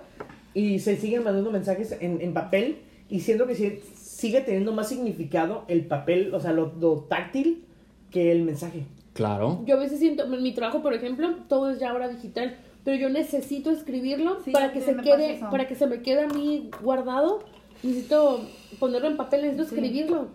y 0.52 0.78
se 0.80 0.96
siguen 0.96 1.24
mandando 1.24 1.50
mensajes 1.50 1.96
en, 2.00 2.20
en 2.20 2.34
papel 2.34 2.80
y 3.08 3.20
siento 3.20 3.46
que 3.46 3.54
sí- 3.54 3.80
sigue 3.94 4.42
teniendo 4.42 4.72
más 4.72 4.88
significado 4.90 5.64
el 5.68 5.86
papel, 5.86 6.34
o 6.34 6.40
sea, 6.40 6.52
lo, 6.52 6.72
lo 6.78 6.96
táctil 7.08 7.64
que 8.10 8.30
el 8.30 8.42
mensaje. 8.42 8.84
Claro. 9.14 9.62
Yo 9.64 9.76
a 9.76 9.78
veces 9.78 9.98
siento, 10.00 10.24
en 10.24 10.42
mi 10.42 10.52
trabajo, 10.52 10.82
por 10.82 10.92
ejemplo, 10.92 11.34
todo 11.48 11.70
es 11.70 11.78
ya 11.78 11.90
ahora 11.90 12.08
digital, 12.08 12.56
pero 12.84 12.96
yo 12.98 13.08
necesito 13.08 13.70
escribirlo 13.70 14.38
Sí, 14.44 14.50
para 14.50 14.72
que 14.72 14.80
se 14.82 14.94
quede, 14.96 15.40
para 15.50 15.66
que 15.66 15.74
se 15.76 15.86
me 15.86 16.02
quede 16.02 16.24
a 16.24 16.28
mí 16.28 16.68
guardado. 16.82 17.40
Necesito 17.82 18.44
ponerlo 18.78 19.08
en 19.08 19.16
papel, 19.16 19.42
necesito 19.42 19.64
Sí. 19.68 19.74
escribirlo. 19.76 20.28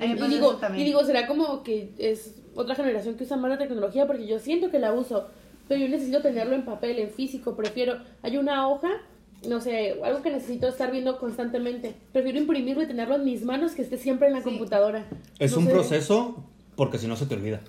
Y 0.00 0.08
digo, 0.28 0.58
y 0.76 0.84
digo, 0.84 1.04
será 1.04 1.26
como 1.26 1.62
que 1.62 1.90
es 1.98 2.34
otra 2.54 2.74
generación 2.74 3.14
que 3.16 3.24
usa 3.24 3.36
más 3.36 3.50
la 3.50 3.58
tecnología 3.58 4.06
porque 4.06 4.26
yo 4.26 4.38
siento 4.38 4.70
que 4.70 4.78
la 4.78 4.92
uso, 4.92 5.28
pero 5.68 5.80
yo 5.80 5.88
necesito 5.88 6.20
tenerlo 6.20 6.54
en 6.54 6.64
papel, 6.64 6.98
en 6.98 7.10
físico, 7.10 7.56
prefiero, 7.56 7.98
hay 8.22 8.36
una 8.36 8.68
hoja, 8.68 8.88
no 9.48 9.60
sé, 9.60 9.96
algo 10.04 10.22
que 10.22 10.30
necesito 10.30 10.68
estar 10.68 10.90
viendo 10.90 11.18
constantemente, 11.18 11.94
prefiero 12.12 12.38
imprimirlo 12.38 12.82
y 12.82 12.86
tenerlo 12.86 13.14
en 13.16 13.24
mis 13.24 13.42
manos 13.44 13.72
que 13.72 13.82
esté 13.82 13.96
siempre 13.96 14.28
en 14.28 14.34
la 14.34 14.38
Sí. 14.40 14.44
computadora. 14.44 15.06
Es 15.38 15.52
No 15.52 15.58
un 15.58 15.64
sé. 15.66 15.70
proceso 15.72 16.44
porque 16.76 16.98
si 16.98 17.06
no 17.06 17.16
se 17.16 17.24
te 17.26 17.34
olvida. 17.34 17.60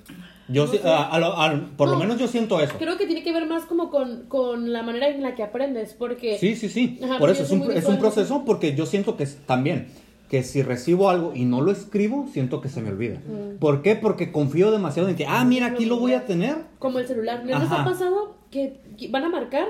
Yo 0.49 0.65
No 0.65 0.71
sé. 0.71 0.81
a- 0.83 1.07
a 1.09 1.19
lo- 1.19 1.33
a- 1.37 1.69
por 1.77 1.87
lo 1.87 1.93
No. 1.95 1.99
menos 1.99 2.17
yo 2.19 2.27
siento 2.27 2.59
eso. 2.61 2.73
Creo 2.77 2.97
que 2.97 3.05
tiene 3.05 3.23
que 3.23 3.31
ver 3.33 3.45
más 3.45 3.65
como 3.65 3.89
con, 3.89 4.23
con 4.27 4.71
la 4.73 4.81
manera 4.83 5.07
en 5.09 5.21
la 5.23 5.33
que 5.35 5.43
aprendes, 5.43 5.93
porque... 5.93 6.37
Sí, 6.37 6.55
sí, 6.55 6.67
sí. 6.69 6.99
Ajá, 7.03 7.17
Por 7.19 7.29
eso 7.29 7.39
yo 7.39 7.45
es 7.45 7.51
un, 7.51 7.71
es 7.71 7.85
un 7.85 7.99
proceso 7.99 8.43
porque 8.45 8.75
yo 8.75 8.85
siento 8.85 9.15
que 9.17 9.23
es, 9.23 9.37
también 9.45 9.87
que 10.29 10.43
si 10.43 10.61
recibo 10.61 11.09
algo 11.09 11.33
y 11.33 11.45
no 11.45 11.61
lo 11.61 11.71
escribo, 11.71 12.27
siento 12.31 12.59
que 12.61 12.69
se 12.69 12.81
me 12.81 12.89
olvida. 12.89 13.19
Mm. 13.25 13.57
¿Por 13.59 13.81
qué? 13.81 13.95
Porque 13.95 14.31
confío 14.31 14.71
demasiado 14.71 15.07
en 15.09 15.15
que, 15.15 15.25
ah, 15.25 15.43
mira, 15.45 15.67
aquí 15.67 15.85
lo 15.85 15.97
voy 15.99 16.13
a 16.13 16.25
tener. 16.25 16.55
Como 16.79 16.99
el 16.99 17.07
celular. 17.07 17.43
¿No 17.45 17.57
les 17.59 17.71
ha 17.71 17.85
pasado 17.85 18.35
que 18.51 18.79
van 19.09 19.23
a 19.23 19.29
marcar 19.29 19.67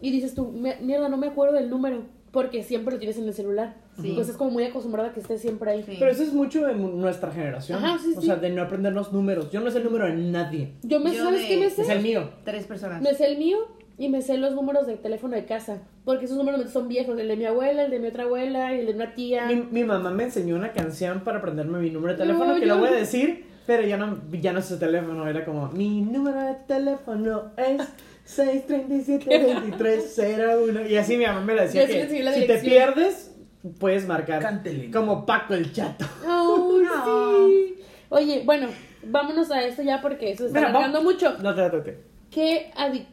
y 0.00 0.10
dices 0.10 0.34
tú, 0.34 0.48
"Me- 0.52 0.76
mierda, 0.80 1.08
no 1.08 1.16
me 1.16 1.28
acuerdo 1.28 1.54
del 1.54 1.70
número? 1.70 2.02
Porque 2.30 2.62
siempre 2.62 2.92
lo 2.92 2.98
tienes 2.98 3.16
en 3.16 3.26
el 3.26 3.32
celular. 3.32 3.76
Sí. 4.02 4.12
Pues 4.14 4.28
es 4.28 4.36
como 4.36 4.50
muy 4.50 4.62
acostumbrada 4.64 5.08
a 5.08 5.12
que 5.14 5.20
esté 5.20 5.38
siempre 5.38 5.70
ahí. 5.70 5.82
Sí. 5.82 5.96
Pero 5.98 6.10
eso 6.10 6.22
es 6.22 6.32
mucho 6.34 6.66
de 6.66 6.74
nuestra 6.74 7.32
generación. 7.32 7.82
Ajá, 7.82 7.98
sí, 7.98 8.12
o 8.14 8.20
sí. 8.20 8.26
sea, 8.26 8.36
de 8.36 8.50
no 8.50 8.60
aprendernos 8.62 9.12
números. 9.14 9.50
Yo 9.50 9.60
no 9.60 9.70
sé 9.70 9.78
el 9.78 9.84
número 9.84 10.04
de 10.04 10.14
nadie. 10.14 10.74
Yo 10.82 11.00
me 11.00 11.12
Yo 11.14 11.24
¿sabes 11.24 11.40
de- 11.40 11.48
qué 11.48 11.56
me 11.58 11.70
sé? 11.70 11.82
Es 11.82 11.88
el 11.88 12.02
mío. 12.02 12.28
Tres 12.44 12.66
personas. 12.66 13.00
Me 13.00 13.14
sé 13.14 13.26
el 13.32 13.38
mío 13.38 13.56
y 13.98 14.08
me 14.08 14.22
sé 14.22 14.38
los 14.38 14.54
números 14.54 14.86
de 14.86 14.96
teléfono 14.96 15.34
de 15.34 15.44
casa. 15.44 15.78
Porque 16.04 16.24
esos 16.26 16.36
números 16.38 16.70
son 16.70 16.88
viejos. 16.88 17.18
El 17.18 17.28
de 17.28 17.36
mi 17.36 17.44
abuela, 17.44 17.84
el 17.84 17.90
de 17.90 17.98
mi 17.98 18.08
otra 18.08 18.22
abuela, 18.24 18.74
y 18.74 18.80
el 18.80 18.86
de 18.86 18.94
una 18.94 19.14
tía. 19.14 19.46
Mi, 19.46 19.56
mi 19.56 19.84
mamá 19.84 20.10
me 20.10 20.24
enseñó 20.24 20.56
una 20.56 20.72
canción 20.72 21.20
para 21.24 21.38
aprenderme 21.38 21.78
mi 21.80 21.90
número 21.90 22.14
de 22.16 22.20
No, 22.20 22.24
teléfono, 22.24 22.54
que 22.54 22.60
yo- 22.60 22.66
lo 22.68 22.78
voy 22.78 22.88
a 22.88 22.92
decir, 22.92 23.44
pero 23.66 23.82
ya 23.86 23.96
no, 23.98 24.18
ya 24.32 24.52
no 24.52 24.60
es 24.60 24.66
su 24.66 24.78
teléfono, 24.78 25.28
era 25.28 25.44
como, 25.44 25.68
mi 25.72 26.00
número 26.00 26.40
de 26.40 26.54
teléfono 26.66 27.50
es 27.56 27.82
637-2301. 28.24 30.88
Y 30.90 30.96
así 30.96 31.16
mi 31.16 31.26
mamá 31.26 31.40
me 31.40 31.54
lo 31.54 31.62
decía, 31.62 31.86
que 31.86 32.08
si 32.34 32.46
te 32.46 32.58
pierdes, 32.58 33.34
puedes 33.78 34.06
marcar. 34.06 34.42
Cántele. 34.42 34.90
Como 34.90 35.24
Paco 35.26 35.54
el 35.54 35.72
Chato. 35.72 36.04
No. 36.26 37.48
sí. 37.48 37.74
Oye, 38.10 38.42
bueno, 38.44 38.68
vámonos 39.04 39.50
a 39.50 39.62
esto 39.62 39.82
ya 39.82 40.00
porque 40.00 40.30
eso 40.32 40.46
está 40.46 40.60
alargando 40.60 41.02
mucho. 41.02 41.36
No 41.42 41.54
te 41.54 41.68
te- 41.68 41.98
¿Qué 42.30 42.70
adic- 42.76 43.06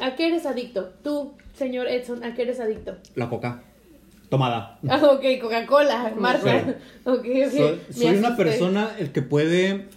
¿A 0.00 0.16
qué 0.16 0.28
eres 0.28 0.46
adicto? 0.46 0.90
Tú, 1.02 1.32
señor 1.54 1.86
Edson, 1.88 2.24
¿a 2.24 2.34
qué 2.34 2.42
eres 2.42 2.60
adicto? 2.60 2.96
La 3.14 3.28
coca. 3.28 3.62
Tomada. 4.28 4.78
Ah, 4.88 5.00
ok, 5.12 5.24
Coca-Cola, 5.40 6.12
marca. 6.18 6.76
Ok, 7.04 7.18
ok. 7.18 7.52
Soy, 7.52 7.80
Me 7.88 7.92
soy 7.92 8.16
una 8.16 8.36
persona 8.36 8.96
el 8.98 9.12
que 9.12 9.22
puede. 9.22 9.88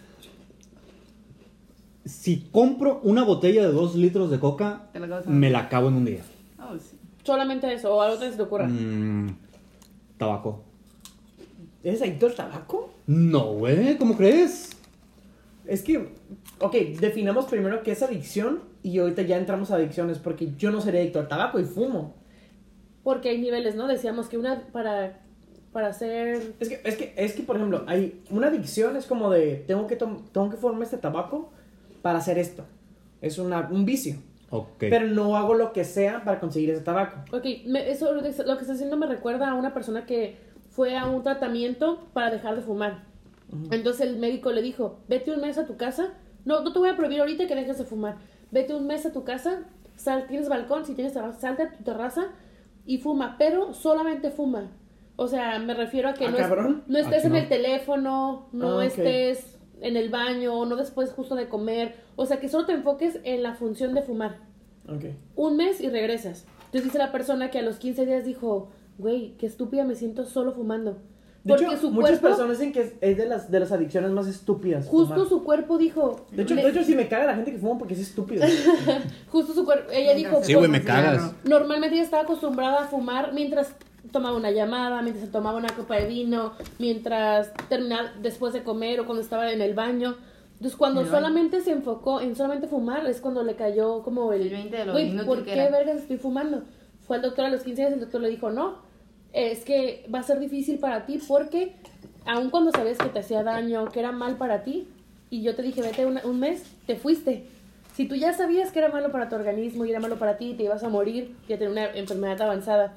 Si 2.05 2.47
compro 2.51 2.99
una 3.03 3.23
botella 3.23 3.65
de 3.65 3.71
dos 3.71 3.95
litros 3.95 4.29
de 4.29 4.39
coca, 4.39 4.89
la 4.93 5.21
me 5.25 5.49
la 5.49 5.59
acabo 5.59 5.87
en 5.89 5.95
un 5.95 6.05
día. 6.05 6.21
Oh, 6.59 6.77
sí. 6.77 6.97
Solamente 7.23 7.73
eso, 7.73 7.93
o 7.95 8.01
algo 8.01 8.19
que 8.19 8.29
se 8.29 8.37
te 8.37 8.43
ocurra. 8.43 8.67
Mm, 8.67 9.35
tabaco. 10.17 10.63
¿Eres 11.83 12.01
adicto 12.01 12.27
al 12.27 12.35
tabaco? 12.35 12.93
No, 13.07 13.53
güey, 13.53 13.97
¿cómo 13.97 14.15
crees? 14.15 14.69
Es 15.65 15.81
que, 15.81 16.09
ok, 16.59 16.73
definamos 16.99 17.45
primero 17.45 17.83
qué 17.83 17.91
es 17.91 18.01
adicción 18.01 18.59
y 18.89 18.99
ahorita 18.99 19.21
ya 19.23 19.37
entramos 19.37 19.71
a 19.71 19.75
adicciones, 19.75 20.17
porque 20.19 20.51
yo 20.57 20.71
no 20.71 20.81
seré 20.81 20.99
adicto 21.01 21.19
al 21.19 21.27
tabaco 21.27 21.59
y 21.59 21.63
fumo. 21.65 22.13
Porque 23.03 23.29
hay 23.29 23.39
niveles, 23.39 23.75
¿no? 23.75 23.87
Decíamos 23.87 24.27
que 24.27 24.37
una 24.37 24.61
para, 24.71 25.19
para 25.71 25.87
hacer... 25.87 26.53
Es 26.59 26.69
que, 26.69 26.81
es 26.83 26.95
que, 26.97 27.13
es 27.17 27.33
que, 27.33 27.43
por 27.43 27.55
ejemplo, 27.55 27.83
hay 27.87 28.21
una 28.29 28.47
adicción, 28.47 28.95
es 28.97 29.05
como 29.05 29.29
de, 29.29 29.63
tengo 29.67 29.87
que, 29.87 29.95
tengo 29.95 30.49
que 30.49 30.57
formarme 30.57 30.85
este 30.85 30.97
tabaco 30.97 31.51
para 32.01 32.19
hacer 32.19 32.37
esto. 32.37 32.65
Es 33.21 33.37
una, 33.37 33.67
un 33.71 33.85
vicio. 33.85 34.17
Ok. 34.49 34.77
Pero 34.79 35.07
no 35.07 35.35
hago 35.35 35.53
lo 35.53 35.73
que 35.73 35.83
sea 35.83 36.23
para 36.23 36.39
conseguir 36.39 36.69
ese 36.69 36.81
tabaco. 36.81 37.19
Ok, 37.35 37.45
me- 37.65 37.89
eso 37.89 38.13
lo 38.13 38.21
que 38.23 38.29
lo 38.43 38.55
que 38.55 38.61
está 38.61 38.73
haciendo 38.73 38.95
me 38.95 39.05
recuerda 39.07 39.49
a 39.49 39.53
una 39.55 39.73
persona 39.73 40.05
que 40.05 40.37
fue 40.69 40.95
a 40.95 41.05
un 41.07 41.21
tratamiento 41.23 42.07
para 42.13 42.31
dejar 42.31 42.55
de 42.55 42.61
fumar. 42.61 43.03
Entonces 43.71 44.07
el 44.07 44.17
médico 44.17 44.51
le 44.51 44.61
dijo, 44.61 44.99
vete 45.09 45.31
un 45.31 45.41
mes 45.41 45.57
a 45.57 45.65
tu 45.65 45.75
casa. 45.77 46.13
No, 46.45 46.61
no 46.63 46.71
te 46.71 46.79
voy 46.79 46.89
a 46.89 46.95
prohibir 46.95 47.19
ahorita 47.19 47.47
que 47.47 47.55
dejes 47.55 47.77
de 47.77 47.83
fumar. 47.85 48.15
Vete 48.51 48.73
un 48.73 48.87
mes 48.87 49.05
a 49.05 49.11
tu 49.11 49.23
casa, 49.23 49.61
sal, 49.95 50.25
tienes 50.27 50.49
balcón, 50.49 50.85
si 50.85 50.93
tienes 50.93 51.13
terraza, 51.13 51.39
salte 51.39 51.63
a 51.63 51.71
tu 51.71 51.83
terraza 51.83 52.27
y 52.85 52.97
fuma, 52.99 53.35
pero 53.37 53.73
solamente 53.73 54.29
fuma. 54.31 54.71
O 55.15 55.27
sea, 55.27 55.57
me 55.59 55.73
refiero 55.73 56.09
a 56.09 56.13
que 56.13 56.25
Ah, 56.25 56.29
no, 56.31 56.37
es- 56.37 56.43
cabrón. 56.43 56.83
no 56.87 56.97
estés 56.99 57.25
en 57.25 57.31
no. 57.33 57.37
el 57.37 57.49
teléfono, 57.49 58.47
no 58.51 58.79
Ah, 58.79 58.85
estés 58.85 59.57
en 59.81 59.97
el 59.97 60.09
baño, 60.09 60.65
no 60.65 60.75
después 60.75 61.11
justo 61.11 61.35
de 61.35 61.49
comer. 61.49 61.95
O 62.15 62.25
sea, 62.25 62.39
que 62.39 62.49
solo 62.49 62.65
te 62.65 62.73
enfoques 62.73 63.19
en 63.23 63.43
la 63.43 63.53
función 63.55 63.93
de 63.93 64.01
fumar 64.03 64.37
Ok. 64.87 65.05
un 65.35 65.57
mes 65.57 65.81
y 65.81 65.89
regresas. 65.89 66.45
Entonces 66.65 66.83
dice 66.85 66.97
la 66.97 67.11
persona 67.11 67.49
que 67.51 67.59
a 67.59 67.61
los 67.63 67.77
15 67.77 68.05
días 68.05 68.25
dijo, 68.25 68.69
güey, 68.97 69.35
qué 69.37 69.45
estúpida 69.45 69.83
me 69.83 69.95
siento 69.95 70.25
solo 70.25 70.51
fumando. 70.53 70.97
De 71.47 71.53
Porque 71.53 71.65
hecho, 71.65 71.77
su 71.77 71.91
muchas 71.91 72.09
cuerpo, 72.19 72.27
personas 72.27 72.57
dicen 72.59 72.73
que 72.73 72.81
es, 72.81 72.93
es 72.99 73.17
de, 73.17 73.25
las, 73.25 73.49
de 73.49 73.59
las 73.59 73.71
adicciones 73.71 74.11
más 74.11 74.27
estúpidas. 74.27 74.85
justo 74.87 75.13
fumar. 75.13 75.29
su 75.29 75.43
cuerpo 75.43 75.77
dijo, 75.77 76.25
De 76.31 76.43
hecho, 76.43 76.55
le- 76.55 76.63
de 76.63 76.69
hecho, 76.69 76.83
sí 76.83 76.95
me 76.95 77.07
caga 77.07 77.25
la 77.25 77.35
gente 77.35 77.51
que 77.51 77.57
fuma 77.57 77.77
porque 77.79 77.93
es 77.93 78.01
estúpido. 78.01 78.43
justo 79.31 79.53
su 79.53 79.65
cuerpo, 79.65 79.91
ella 79.91 80.13
dijo, 80.13 80.39
Sí, 80.43 80.53
güey, 80.53 80.69
me 80.69 80.83
cagas. 80.83 81.31
normalmente 81.45 81.95
ella 81.95 82.03
estaba 82.03 82.23
acostumbrada 82.23 82.83
a 82.83 82.87
fumar 82.87 83.33
mientras 83.33 83.73
tomaba 84.11 84.35
una 84.37 84.51
llamada, 84.51 85.01
mientras 85.01 85.25
se 85.25 85.31
tomaba 85.31 85.57
una 85.57 85.69
copa 85.69 85.95
de 85.95 86.07
vino, 86.07 86.53
mientras 86.79 87.51
terminaba 87.69 88.11
después 88.21 88.53
de 88.53 88.63
comer 88.63 88.99
o 88.99 89.05
cuando 89.05 89.21
estaba 89.21 89.51
en 89.51 89.61
el 89.61 89.73
baño. 89.73 90.15
Entonces, 90.53 90.75
cuando 90.77 91.05
solamente 91.05 91.61
se 91.61 91.71
enfocó 91.71 92.19
en 92.19 92.35
solamente 92.35 92.67
fumar, 92.67 93.05
es 93.05 93.21
cuando 93.21 93.43
le 93.43 93.55
cayó 93.55 94.01
como 94.03 94.33
el... 94.33 94.41
El 94.43 94.49
20 94.49 94.75
de 94.77 94.85
lo 94.85 94.91
"Güey, 94.93 95.25
¿por 95.25 95.43
qué 95.43 95.53
era". 95.53 95.69
vergas 95.69 95.97
estoy 95.97 96.17
fumando? 96.17 96.63
Fue 97.05 97.17
al 97.17 97.21
doctor 97.21 97.45
a 97.45 97.49
los 97.49 97.61
15 97.61 97.81
días 97.81 97.91
y 97.91 97.93
el 97.93 97.99
doctor 97.99 98.21
le 98.21 98.29
dijo, 98.29 98.49
no, 98.49 98.79
es 99.37 99.63
que 99.63 100.05
va 100.13 100.19
a 100.19 100.23
ser 100.23 100.39
difícil 100.39 100.79
para 100.79 101.05
ti 101.05 101.19
porque 101.27 101.73
aun 102.25 102.49
cuando 102.49 102.71
sabías 102.71 102.97
que 102.97 103.09
te 103.09 103.19
hacía 103.19 103.43
daño, 103.43 103.85
que 103.89 103.99
era 103.99 104.11
mal 104.11 104.35
para 104.37 104.63
ti, 104.63 104.87
y 105.29 105.43
yo 105.43 105.55
te 105.55 105.61
dije, 105.61 105.81
vete 105.81 106.05
una- 106.05 106.25
un 106.25 106.39
mes, 106.39 106.63
te 106.85 106.95
fuiste. 106.95 107.43
Si 107.95 108.07
tú 108.07 108.15
ya 108.15 108.33
sabías 108.33 108.71
que 108.71 108.79
era 108.79 108.89
malo 108.89 109.11
para 109.11 109.29
tu 109.29 109.35
organismo 109.35 109.85
y 109.85 109.91
era 109.91 109.99
malo 109.99 110.17
para 110.17 110.37
ti, 110.37 110.53
te 110.55 110.63
ibas 110.63 110.83
a 110.83 110.89
morir, 110.89 111.35
ya 111.47 111.57
tener 111.57 111.71
una 111.71 111.85
enfermedad 111.95 112.41
avanzada. 112.41 112.93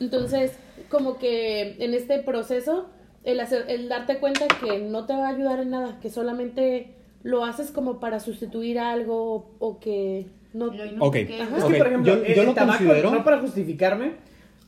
Entonces, 0.00 0.52
como 0.90 1.18
que 1.18 1.76
en 1.82 1.94
este 1.94 2.18
proceso, 2.18 2.86
el, 3.24 3.40
hacer, 3.40 3.64
el 3.68 3.88
darte 3.88 4.18
cuenta 4.18 4.46
que 4.48 4.78
no 4.78 5.04
te 5.06 5.14
va 5.14 5.26
a 5.28 5.30
ayudar 5.30 5.60
en 5.60 5.70
nada, 5.70 5.98
que 6.00 6.10
solamente 6.10 6.90
lo 7.22 7.44
haces 7.44 7.70
como 7.70 7.98
para 7.98 8.20
sustituir 8.20 8.78
algo 8.78 9.50
o 9.58 9.80
que 9.80 10.26
no... 10.52 10.66
Ok. 11.00 11.14
es. 11.16 11.40
Ajá. 11.40 11.56
Es 11.58 11.64
Ok, 11.64 11.72
que, 11.72 11.78
por 11.78 11.86
ejemplo, 11.88 12.14
yo- 12.24 12.34
yo 12.34 12.42
el 12.42 12.54
tabaco, 12.54 12.78
considero- 12.84 13.10
no 13.10 13.24
para 13.24 13.40
justificarme, 13.40 14.12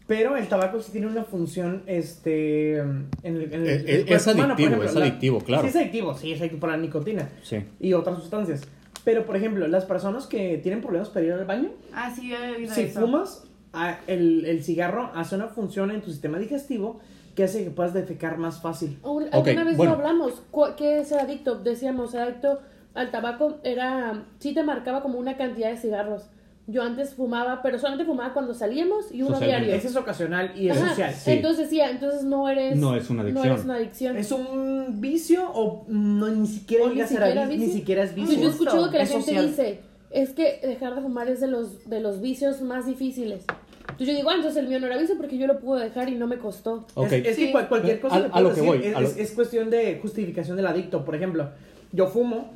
pero 0.09 0.37
el 0.37 0.49
tabaco 0.49 0.81
sí 0.81 0.91
tiene 0.91 1.07
una 1.07 1.23
función, 1.23 1.83
este, 1.87 2.79
en 2.79 3.07
el, 3.23 3.53
en 3.53 3.61
el- 3.63 3.69
Es- 3.69 3.85
el 3.87 4.09
es 4.09 4.25
cuerpo 4.25 4.31
humano, 4.33 4.55
por 4.57 4.65
adictivo, 4.65 4.83
es 4.85 4.95
la- 4.95 5.01
adictivo, 5.03 5.39
claro. 5.41 5.63
Sí 5.63 5.69
es 5.69 5.77
adictivo, 5.77 6.15
sí 6.17 6.33
es 6.33 6.41
adictivo 6.41 6.61
para 6.61 6.73
la 6.77 6.83
nicotina 6.83 7.29
Sí. 7.43 7.63
y 7.79 7.93
otras 7.93 8.19
sustancias. 8.19 8.63
Pero, 9.05 9.25
por 9.25 9.37
ejemplo, 9.37 9.69
las 9.69 9.85
personas 9.85 10.27
que 10.27 10.59
tienen 10.59 10.81
problemas 10.81 11.09
para 11.11 11.25
ir 11.27 11.33
al 11.33 11.45
baño, 11.45 11.69
Ah, 11.95 12.11
sí, 12.15 12.29
yo 12.31 12.37
he 12.37 12.57
oído 12.57 12.75
si 12.75 12.81
eso. 12.83 13.01
fumas, 13.03 13.45
ah, 13.73 13.99
el, 14.09 14.45
el 14.47 14.65
cigarro 14.65 15.11
hace 15.15 15.37
una 15.37 15.47
función 15.49 15.91
en 15.93 16.01
tu 16.01 16.11
sistema 16.11 16.39
digestivo 16.39 16.99
que 17.37 17.45
hace 17.45 17.63
que 17.63 17.71
puedas 17.71 17.95
defecar 17.95 18.37
más 18.39 18.61
fácil. 18.61 18.99
Alguna 19.05 19.63
vez 19.65 19.77
bueno. 19.77 19.93
lo 19.93 19.99
hablamos. 19.99 20.43
¿Qué 20.77 20.99
es 21.01 21.09
ser 21.09 21.21
adicto? 21.21 21.55
Decíamos, 21.57 22.11
ser 22.11 22.23
adicto 22.23 22.59
al 22.95 23.11
tabaco 23.13 23.59
era. 23.63 24.25
Sí 24.41 24.55
te 24.55 24.63
marcaba 24.65 25.03
como 25.03 25.19
una 25.19 25.37
cantidad 25.37 25.71
de 25.71 25.77
cigarros. 25.77 26.29
Yo 26.71 26.83
antes 26.83 27.15
fumaba, 27.15 27.63
pero 27.63 27.79
solamente 27.79 28.05
fumaba 28.05 28.35
cuando 28.35 28.53
salíamos 28.53 29.07
y 29.11 29.23
uno 29.23 29.31
Socialmente. 29.37 29.65
diario. 29.69 29.75
Ese 29.75 29.89
es 29.89 29.97
ocasional 29.97 30.53
y 30.55 30.69
es 30.69 30.77
Ajá, 30.77 30.91
social. 30.91 31.15
Sí. 31.15 31.31
Entonces 31.31 31.71
sí, 31.71 31.81
entonces 31.81 32.25
no 32.25 32.47
eres. 32.47 32.77
No 32.77 32.95
es 32.95 33.09
una 33.09 33.23
No 33.23 33.29
adicción. 33.41 33.53
eres 33.55 33.65
una 33.65 33.75
adicción. 33.77 34.17
¿Es 34.19 34.33
un 34.33 35.01
vicio 35.01 35.51
o 35.51 35.87
no, 35.89 36.29
ni 36.29 36.47
siquiera 36.47 36.85
O 36.85 36.91
ni 36.91 37.01
a 37.01 37.07
siquiera 37.07 37.27
adicto? 37.27 37.49
Ni 37.49 37.57
vicio. 37.57 37.73
siquiera 37.75 38.03
es 38.03 38.15
vicio. 38.15 38.39
yo 38.39 38.49
he 38.49 38.51
escuchado 38.51 38.91
que 38.91 38.99
la 38.99 39.05
Es 39.05 39.11
gente 39.11 39.25
social. 39.25 39.47
dice, 39.49 39.81
es 40.11 40.31
que 40.35 40.61
dejar 40.63 40.95
de 40.95 41.01
fumar 41.01 41.29
es 41.31 41.41
de 41.41 41.47
los, 41.47 41.89
de 41.89 42.01
los 42.01 42.21
vicios 42.21 42.61
más 42.61 42.85
difíciles. 42.85 43.45
Entonces 43.89 44.09
yo 44.09 44.15
digo, 44.17 44.29
ah, 44.29 44.35
entonces 44.35 44.63
el 44.63 44.69
mío 44.69 44.79
no 44.79 44.87
era 44.89 44.99
vicio 44.99 45.17
porque 45.17 45.39
yo 45.39 45.47
lo 45.47 45.59
pude 45.61 45.85
dejar 45.85 46.11
y 46.11 46.17
no 46.17 46.27
me 46.27 46.37
costó. 46.37 46.87
Ok. 46.95 47.07
Es, 47.07 47.13
es 47.13 47.23
que 47.39 47.47
Sí. 47.47 47.51
cual- 47.51 47.69
cualquier 47.71 47.99
cosa 48.01 48.17
A- 48.17 48.31
que 48.31 48.39
a 48.39 48.41
lo 48.43 48.51
que 48.51 48.61
decir 48.61 48.69
voy, 48.69 48.87
es, 48.87 48.95
a 48.95 49.01
lo- 49.01 49.09
es 49.09 49.31
cuestión 49.33 49.71
de 49.71 49.99
justificación 50.03 50.59
del 50.59 50.67
adicto. 50.67 51.03
Por 51.07 51.15
ejemplo, 51.15 51.49
yo 51.93 52.07
fumo 52.09 52.53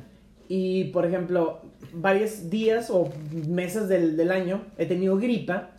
y, 0.55 0.83
por 0.91 1.03
ejemplo, 1.03 1.61
varios 1.93 2.51
días 2.51 2.91
o 2.91 3.09
meses 3.47 3.87
del, 3.87 4.15
del 4.15 4.31
año 4.31 4.61
he 4.77 4.85
tenido 4.85 5.17
gripa 5.17 5.71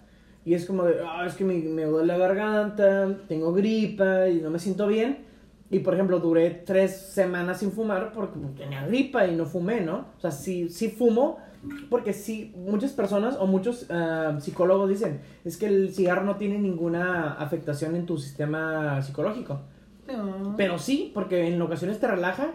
y 0.45 0.55
es 0.55 0.67
como 0.67 0.83
de, 0.83 0.97
ah, 1.07 1.25
es 1.25 1.35
que 1.35 1.45
me, 1.45 1.55
me 1.55 1.85
duele 1.85 2.09
la 2.09 2.19
garganta, 2.19 3.17
tengo 3.29 3.53
gripa 3.53 4.29
y 4.29 4.41
no 4.41 4.51
me 4.51 4.59
siento 4.59 4.89
bien. 4.89 5.19
Y, 5.71 5.79
por 5.79 5.95
ejemplo, 5.95 6.19
duré 6.19 6.51
tres 6.51 6.97
semanas 6.97 7.61
sin 7.61 7.71
fumar 7.71 8.13
porque 8.13 8.41
tenía 8.57 8.85
gripa 8.85 9.25
y 9.29 9.37
no 9.37 9.47
fumé, 9.47 9.81
¿no? 9.81 10.07
O 10.19 10.21
sea, 10.21 10.33
sí, 10.33 10.69
sí 10.69 10.89
fumo 10.89 11.39
porque 11.89 12.13
sí, 12.13 12.53
muchas 12.57 12.91
personas 12.91 13.37
o 13.39 13.47
muchos 13.47 13.87
ah, 13.91 14.39
psicólogos 14.41 14.89
dicen, 14.89 15.21
es 15.45 15.57
que 15.57 15.67
el 15.67 15.95
cigarro 15.95 16.25
no 16.25 16.35
tiene 16.35 16.59
ninguna 16.59 17.35
afectación 17.35 17.95
en 17.95 18.07
tu 18.07 18.19
sistema 18.19 19.01
psicológico. 19.03 19.61
Pero 20.57 20.81
sí, 20.81 21.13
porque 21.15 21.47
en 21.47 21.63
ocasiones 21.63 22.01
te 22.01 22.09
relaja, 22.09 22.55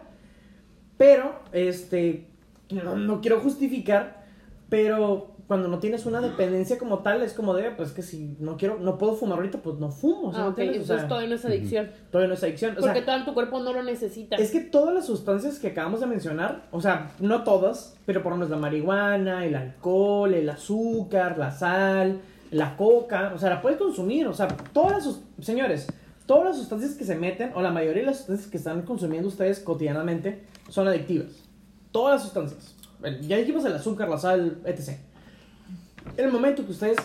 pero, 1.00 1.32
este, 1.54 2.28
no, 2.70 2.96
no 2.98 3.22
quiero 3.22 3.40
justificar, 3.40 4.26
pero 4.70 5.32
cuando 5.48 5.68
no 5.68 5.80
tienes 5.80 6.06
una 6.06 6.22
dependencia 6.22 6.78
como 6.78 7.00
tal, 7.00 7.24
es 7.24 7.34
como 7.34 7.56
de, 7.56 7.72
pues 7.72 7.92
que 7.92 8.04
si 8.04 8.36
no 8.40 8.56
quiero, 8.58 8.78
no 8.78 9.00
puedo 9.00 9.16
fumar 9.16 9.40
ahorita, 9.40 9.58
pues 9.64 9.80
no 9.80 9.90
fumo. 9.90 10.28
o 10.28 10.32
sea, 10.34 10.42
Ah, 10.42 10.46
¿me 10.46 10.50
ok, 10.52 10.60
entiendes? 10.60 10.84
O 10.84 10.86
sea, 10.86 10.96
entonces 10.98 11.08
todavía 11.10 11.30
no 11.30 11.36
es 11.36 11.46
adicción. 11.46 11.92
todavía 12.12 12.28
no 12.28 12.34
es 12.36 12.44
adicción. 12.44 12.72
O 12.78 12.82
sea, 12.82 12.94
Porque 12.94 13.02
todo 13.06 13.26
tu 13.26 13.34
cuerpo 13.34 13.60
no 13.62 13.74
lo 13.74 13.82
necesita. 13.82 14.36
es 14.36 14.52
que 14.52 14.60
todas 14.60 14.94
las 14.94 15.08
sustancias 15.08 15.58
que 15.58 15.70
acabamos 15.70 16.02
de 16.02 16.06
mencionar, 16.06 16.68
o 16.72 16.82
sea, 16.82 17.12
no 17.20 17.44
todas, 17.44 17.96
pero 18.06 18.22
por 18.22 18.32
lo 18.34 18.38
menos 18.38 18.52
la 18.52 18.58
marihuana, 18.58 19.44
el 19.46 19.56
alcohol, 19.56 20.36
el 20.36 20.48
azúcar, 20.52 21.40
la 21.40 21.50
sal, 21.52 22.20
la 22.52 22.78
coca, 22.78 23.32
o 23.34 23.40
sea, 23.40 23.50
la 23.50 23.62
puedes 23.64 23.80
consumir, 23.80 24.28
o 24.28 24.34
sea, 24.34 24.48
todas 24.72 25.04
las, 25.08 25.20
señores, 25.42 25.88
todas 26.28 26.46
las 26.46 26.58
sustancias 26.58 26.94
que 26.94 27.06
se 27.06 27.16
meten, 27.16 27.54
o 27.56 27.62
la 27.64 27.72
mayoría 27.72 28.02
de 28.04 28.08
las 28.08 28.18
sustancias 28.18 28.48
que 28.52 28.58
están 28.58 28.84
consumiendo 28.84 29.28
ustedes 29.28 29.60
cotidianamente, 29.62 30.44
son 30.70 30.88
adictivas. 30.88 31.28
Todas 31.92 32.16
las 32.16 32.24
sustancias. 32.24 32.76
Bueno, 33.00 33.18
Ya 33.22 33.38
dijimos 33.38 33.66
el 33.66 33.74
azúcar, 33.74 34.10
la 34.10 34.18
sal, 34.18 34.60
etc. 34.66 34.90
En 36.18 36.26
el 36.26 36.32
momento 36.32 36.66
que 36.66 36.72
ustedes, 36.72 36.98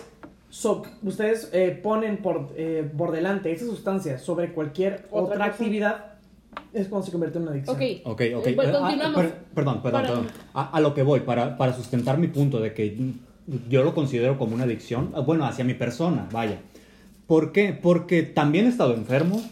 so- 0.51 0.83
ustedes 1.03 1.51
eh, 1.53 1.79
ponen 1.83 2.19
por, 2.19 2.51
eh, 2.57 2.89
por 2.97 3.13
delante 3.13 3.53
esa 3.53 3.65
sustancia 3.67 4.19
sobre 4.19 4.53
cualquier 4.53 5.07
Otra 5.11 5.45
actividad, 5.45 6.07
es 6.73 6.89
cuando 6.89 7.07
se 7.07 7.13
convierte 7.13 7.39
en 7.39 7.43
una 7.45 7.53
adicción. 7.53 7.77
Ok. 7.77 7.83
Ok, 8.05 8.21
ok. 8.37 8.47
Eh, 8.47 8.51
Eh, 8.51 8.57
ah, 8.61 9.13
per- 9.15 9.35
perdón, 9.55 9.83
perdón, 9.83 9.83
Para- 9.83 10.07
perdón. 10.07 10.27
A, 10.55 10.77
a 10.77 10.81
lo 10.81 10.95
que 10.95 11.03
voy, 11.03 11.21
para, 11.21 11.57
para 11.57 11.73
sustentar 11.73 12.19
mi 12.19 12.29
punto 12.29 12.61
de 12.61 12.73
que 12.75 12.97
yo 13.69 13.85
lo 13.85 13.95
considero 13.95 14.39
como 14.39 14.55
una 14.55 14.65
adicción, 14.65 15.13
ah, 15.15 15.21
bueno, 15.21 15.45
hacia 15.47 15.65
mi 15.65 15.75
persona, 15.75 16.29
vaya. 16.33 16.61
¿Por 17.27 17.53
qué? 17.53 17.73
Porque 17.81 18.23
también 18.23 18.67
he 18.67 18.69
estado 18.69 18.95
enfermo 18.95 19.43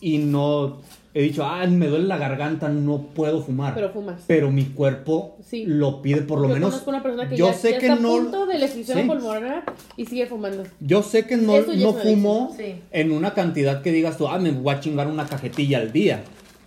y 0.00 0.18
no 0.18 0.80
he 1.18 1.22
dicho, 1.22 1.44
ah, 1.44 1.66
me 1.66 1.86
duele 1.88 2.04
la 2.06 2.18
garganta, 2.18 2.68
no 2.68 3.02
puedo 3.14 3.40
fumar. 3.42 3.74
Pero 3.74 3.90
fumas. 3.90 4.22
Pero 4.26 4.50
mi 4.50 4.64
cuerpo 4.66 5.36
Sí. 5.42 5.64
lo 5.66 6.02
pide 6.02 6.22
por 6.22 6.40
lo 6.40 6.48
Yo 6.48 6.54
menos. 6.54 6.70
conozco 6.70 6.90
una 6.90 7.02
persona 7.02 7.28
que 7.28 7.36
yo 7.36 7.46
ya, 7.48 7.54
sé 7.54 7.70
ya 7.72 7.78
que 7.78 7.86
está 7.86 8.00
no. 8.00 8.14
a 8.14 8.16
punto 8.18 8.46
de 8.46 8.58
la 8.58 8.68
Sí. 8.68 8.84
pulmonar 9.06 9.64
y 9.96 10.04
sigue 10.06 10.26
fumando. 10.26 10.64
Yo 10.80 11.02
sé 11.02 11.26
que 11.26 11.36
no, 11.36 11.54
no 11.60 11.92
fumo 11.94 12.54
sí. 12.56 12.74
en 12.92 13.12
una 13.12 13.32
cantidad 13.34 13.80
que 13.82 13.92
digas 13.92 14.18
tú, 14.18 14.28
ah, 14.28 14.38
me 14.38 14.50
voy 14.50 14.74
a 14.74 14.80
chingar 14.80 15.06
una 15.06 15.26
cajetilla 15.26 15.78
al 15.78 15.92
día. 15.92 16.22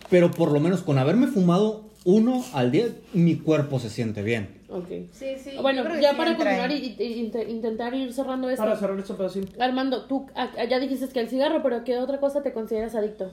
Pero 0.09 0.31
por 0.31 0.51
lo 0.51 0.59
menos 0.59 0.81
con 0.81 0.97
haberme 0.97 1.27
fumado 1.27 1.83
uno 2.05 2.43
al 2.53 2.71
día, 2.71 2.87
mi 3.13 3.35
cuerpo 3.35 3.77
se 3.77 3.89
siente 3.89 4.23
bien. 4.23 4.57
Ok. 4.69 4.87
Sí, 5.11 5.25
sí. 5.43 5.51
bueno, 5.61 5.83
ya 5.99 6.15
para 6.15 6.35
continuar 6.35 6.71
y, 6.71 6.95
y- 6.99 7.03
y 7.03 7.29
int- 7.31 7.49
intentar 7.49 7.93
ir 7.93 8.13
cerrando 8.13 8.49
esto. 8.49 8.63
Para 8.63 8.75
cerrar 8.77 8.97
esto, 8.99 9.15
pero 9.17 9.29
sí. 9.29 9.41
Armando, 9.59 10.05
tú 10.05 10.25
a- 10.35 10.63
ya 10.65 10.79
dijiste 10.79 11.07
que 11.09 11.19
el 11.19 11.27
cigarro, 11.27 11.61
pero 11.61 11.83
¿qué 11.83 11.97
otra 11.97 12.19
cosa 12.19 12.41
te 12.41 12.53
consideras 12.53 12.95
adicto? 12.95 13.31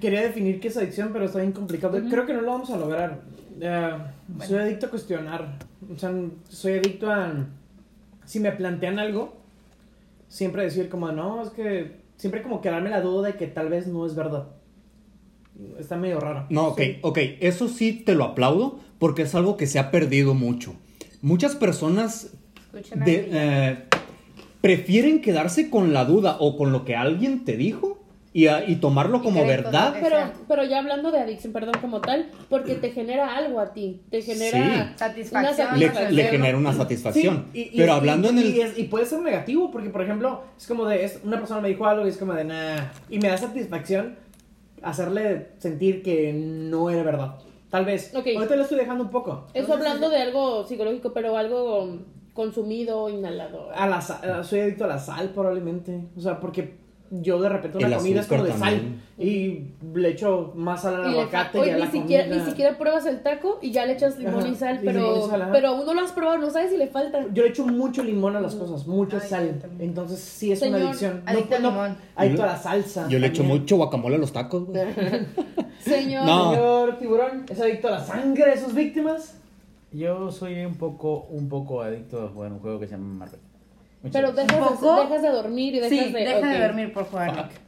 Quería 0.00 0.22
definir 0.22 0.60
qué 0.60 0.68
es 0.68 0.76
adicción, 0.76 1.10
pero 1.12 1.24
está 1.24 1.38
bien 1.38 1.52
complicado. 1.52 1.98
Creo 2.10 2.26
que 2.26 2.34
no 2.34 2.42
lo 2.42 2.50
vamos 2.52 2.70
a 2.70 2.76
lograr. 2.76 3.20
Eh, 3.60 3.90
Soy 4.46 4.58
adicto 4.58 4.86
a 4.86 4.90
cuestionar. 4.90 5.58
O 5.94 5.98
sea, 5.98 6.12
soy 6.48 6.74
adicto 6.74 7.10
a. 7.10 7.46
Si 8.26 8.38
me 8.38 8.52
plantean 8.52 8.98
algo, 8.98 9.34
siempre 10.28 10.62
decir 10.64 10.88
como, 10.88 11.10
no, 11.12 11.42
es 11.42 11.50
que. 11.50 11.98
Siempre 12.16 12.42
como 12.42 12.60
quedarme 12.60 12.90
la 12.90 13.00
duda 13.00 13.28
de 13.28 13.34
que 13.36 13.46
tal 13.46 13.70
vez 13.70 13.86
no 13.86 14.04
es 14.04 14.14
verdad. 14.14 14.48
Está 15.78 15.96
medio 15.96 16.20
raro. 16.20 16.46
No, 16.50 16.68
ok, 16.68 16.80
Sí. 16.80 16.98
ok, 17.02 17.18
eso 17.40 17.68
sí 17.68 17.92
te 17.94 18.14
lo 18.14 18.24
aplaudo 18.24 18.78
porque 18.98 19.22
es 19.22 19.34
algo 19.34 19.56
que 19.56 19.66
se 19.66 19.78
ha 19.78 19.90
perdido 19.90 20.34
mucho. 20.34 20.74
Muchas 21.22 21.56
personas 21.56 22.30
de- 23.04 23.28
eh, 23.32 23.78
prefieren 24.60 25.22
quedarse 25.22 25.70
con 25.70 25.94
la 25.94 26.04
duda 26.04 26.36
o 26.40 26.56
con 26.58 26.72
lo 26.72 26.84
que 26.84 26.94
alguien 26.94 27.44
te 27.46 27.56
dijo 27.56 27.98
y, 28.32 28.46
a- 28.46 28.68
y 28.68 28.76
tomarlo 28.76 29.22
como 29.22 29.44
verdad. 29.44 29.94
Pero, 30.00 30.16
pero 30.46 30.64
ya 30.64 30.78
hablando 30.78 31.10
de 31.10 31.18
adicción, 31.18 31.52
perdón, 31.52 31.74
como 31.80 32.00
tal, 32.00 32.30
porque 32.48 32.76
te 32.76 32.90
genera 32.92 33.36
algo 33.36 33.58
a 33.58 33.72
ti, 33.72 34.02
te 34.10 34.22
genera 34.22 34.84
Sí. 34.88 34.92
Satisfacción. 34.96 35.66
una 35.68 35.76
Le, 35.76 35.86
satisfacción. 35.86 36.14
le 36.16 36.24
genera 36.24 36.58
una 36.58 36.72
satisfacción. 36.72 37.46
Sí, 37.52 37.70
y- 37.72 37.76
Pero 37.76 37.92
y- 37.92 37.96
hablando 37.96 38.28
en 38.28 38.38
el... 38.38 38.54
Y, 38.54 38.60
es- 38.60 38.78
y 38.78 38.84
puede 38.84 39.06
ser 39.06 39.20
negativo, 39.20 39.70
porque 39.72 39.90
por 39.90 40.02
ejemplo, 40.02 40.42
es 40.56 40.66
como 40.66 40.86
de. 40.86 41.04
es- 41.04 41.20
una 41.24 41.38
persona 41.38 41.60
me 41.60 41.68
dijo 41.70 41.84
algo 41.86 42.06
y 42.06 42.10
es 42.10 42.16
como 42.16 42.34
de 42.34 42.44
nah. 42.44 42.76
Y 43.08 43.18
me 43.18 43.28
da 43.28 43.36
satisfacción 43.36 44.16
hacerle 44.82 45.48
sentir 45.58 46.02
que 46.02 46.32
no 46.32 46.88
era 46.90 47.02
verdad. 47.02 47.34
Tal 47.68 47.84
vez. 47.84 48.12
Ok. 48.14 48.26
Ahorita 48.36 48.56
lo 48.56 48.62
estoy 48.62 48.78
dejando 48.78 49.04
un 49.04 49.10
poco. 49.10 49.46
Eso 49.54 49.72
hablando 49.74 50.08
de 50.08 50.16
algo 50.18 50.66
psicológico, 50.66 51.12
pero 51.12 51.36
algo 51.36 51.98
consumido, 52.32 53.08
inhalado. 53.08 53.70
A 53.74 53.86
la 53.86 54.00
sa- 54.00 54.42
soy 54.44 54.60
adicto 54.60 54.84
a 54.84 54.88
la 54.88 54.98
sal, 54.98 55.30
probablemente. 55.30 56.00
O 56.16 56.20
sea, 56.20 56.40
porque 56.40 56.79
yo 57.10 57.40
de 57.42 57.48
repente 57.48 57.78
una 57.78 57.88
El 57.88 57.94
comida 57.96 58.20
es 58.20 58.26
como 58.28 58.44
de 58.44 58.52
sal. 58.52 58.80
Y 59.18 59.64
le 59.94 60.08
echo 60.10 60.52
más 60.54 60.82
sal 60.82 60.94
al 61.04 61.10
Y 61.10 61.14
aguacate 61.14 61.58
Oye, 61.58 61.68
y 61.68 61.72
a 61.72 61.74
ni 61.74 61.80
la 61.80 61.90
siquiera, 61.90 62.24
comida. 62.24 62.42
ni 62.44 62.50
siquiera 62.50 62.78
pruebas 62.78 63.04
el 63.06 63.20
taco 63.22 63.58
y 63.60 63.72
ya 63.72 63.84
le 63.84 63.94
echas 63.94 64.16
limón 64.18 64.38
Ajá, 64.40 64.48
y 64.48 64.54
sal, 64.54 64.78
y 64.82 64.86
pero, 64.86 65.26
y 65.26 65.28
sal, 65.28 65.48
pero 65.52 65.68
aún 65.68 65.84
no 65.86 65.92
lo 65.94 66.00
has 66.02 66.12
probado, 66.12 66.38
no 66.38 66.50
sabes 66.50 66.70
si 66.70 66.76
le 66.76 66.86
falta. 66.86 67.26
Yo 67.32 67.42
le 67.42 67.48
echo 67.48 67.66
mucho 67.66 68.02
limón 68.04 68.36
a 68.36 68.40
las 68.40 68.54
cosas, 68.54 68.86
mucha 68.86 69.18
Ay, 69.20 69.28
sal. 69.28 69.62
Entonces 69.78 70.20
sí 70.20 70.52
es 70.52 70.62
una 70.62 70.70
Señor, 70.78 70.88
adicción. 70.88 71.22
adicto 71.26 71.56
al 71.56 71.62
limón. 71.62 71.96
Adicto 72.16 72.42
a 72.42 72.46
la 72.46 72.56
salsa. 72.56 73.08
Yo 73.08 73.18
le 73.18 73.26
echo 73.26 73.42
mucho 73.44 73.76
guacamole 73.76 74.16
a 74.16 74.18
los 74.18 74.32
tacos. 74.32 74.66
güey. 74.66 74.86
Señor, 75.80 76.24
No. 76.26 76.50
Señor 76.54 76.98
tiburón, 76.98 77.44
¿es 77.48 77.60
adicto 77.60 77.88
a 77.88 77.92
la 77.92 78.04
sangre 78.04 78.50
de 78.50 78.56
sus 78.56 78.74
víctimas? 78.74 79.36
Yo 79.92 80.30
soy 80.30 80.64
un 80.64 80.74
poco, 80.76 81.26
un 81.30 81.48
poco 81.48 81.82
adicto 81.82 82.22
a 82.24 82.28
jugar 82.28 82.52
un 82.52 82.60
juego 82.60 82.78
que 82.78 82.86
se 82.86 82.92
llama 82.92 83.12
Marvel. 83.24 83.40
Pero 84.12 84.32
dejas, 84.32 84.80
de, 84.80 84.88
dejas 85.02 85.22
de 85.22 85.28
dormir 85.28 85.74
y 85.74 85.80
dejas 85.80 85.90
Sí, 85.90 86.12
de... 86.12 86.20
deja 86.20 86.46
de 86.46 86.60
dormir 86.60 86.92
por 86.92 87.04
jugar. 87.04 87.36
Nick. 87.36 87.60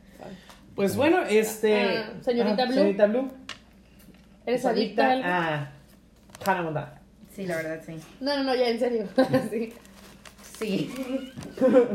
Pues 0.75 0.97
bueno, 0.97 1.23
este. 1.29 1.99
Ah, 1.99 2.13
señorita 2.23 2.63
ah, 2.63 2.67
Blue. 2.67 2.75
Señorita 2.75 3.07
Blue. 3.07 3.31
¿Eres 4.47 4.61
es 4.61 4.67
adicta 4.67 5.07
a 5.07 5.13
algo? 5.13 5.29
a 5.29 5.73
Hannah 6.45 6.63
Montana. 6.63 7.01
Sí, 7.35 7.47
la 7.47 7.57
verdad, 7.57 7.81
sí. 7.85 7.97
No, 8.21 8.37
no, 8.37 8.45
no, 8.45 8.55
ya 8.55 8.69
en 8.69 8.79
serio. 8.79 9.07
sí. 9.51 9.73
Sí. 10.59 10.95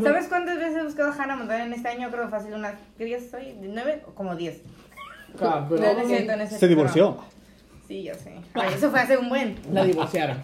¿Sabes 0.04 0.28
cuántas 0.28 0.58
veces 0.58 0.78
he 0.78 0.84
buscado 0.84 1.12
a 1.12 1.16
Hannah 1.16 1.36
Montana 1.36 1.66
en 1.66 1.74
este 1.74 1.88
año? 1.88 2.10
Creo 2.12 2.26
que 2.26 2.30
fácil 2.30 2.54
unas... 2.54 2.76
¿Qué 2.98 3.06
días 3.06 3.24
estoy? 3.24 3.56
¿Nueve 3.62 4.04
o 4.08 4.12
como 4.12 4.36
diez? 4.36 4.62
Cabrón. 5.40 5.82
No, 5.82 5.94
no 6.26 6.38
no 6.38 6.48
Se 6.48 6.68
divorció. 6.68 7.18
Sí, 7.88 8.04
ya 8.04 8.16
sé. 8.16 8.36
Ay, 8.54 8.74
eso 8.76 8.92
fue 8.92 9.00
hace 9.00 9.18
un 9.18 9.30
buen. 9.30 9.58
La 9.72 9.84
divorciaron. 9.84 10.38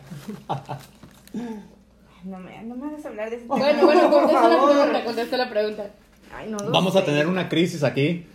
No 2.25 2.39
me, 2.39 2.63
no 2.63 2.75
me 2.75 2.87
hagas 2.87 3.05
hablar 3.05 3.29
de 3.29 3.35
eso. 3.37 3.45
Bueno, 3.47 3.85
bueno, 3.85 4.09
contesta 4.11 4.47
la 4.49 4.63
pregunta, 4.65 5.03
contesta 5.05 5.37
la 5.37 5.49
pregunta. 5.49 5.85
Ay, 6.35 6.49
no 6.49 6.57
lo 6.57 6.71
Vamos 6.71 6.95
a 6.95 6.99
sé. 7.01 7.05
tener 7.05 7.27
una 7.27 7.49
crisis 7.49 7.83
aquí. 7.83 8.25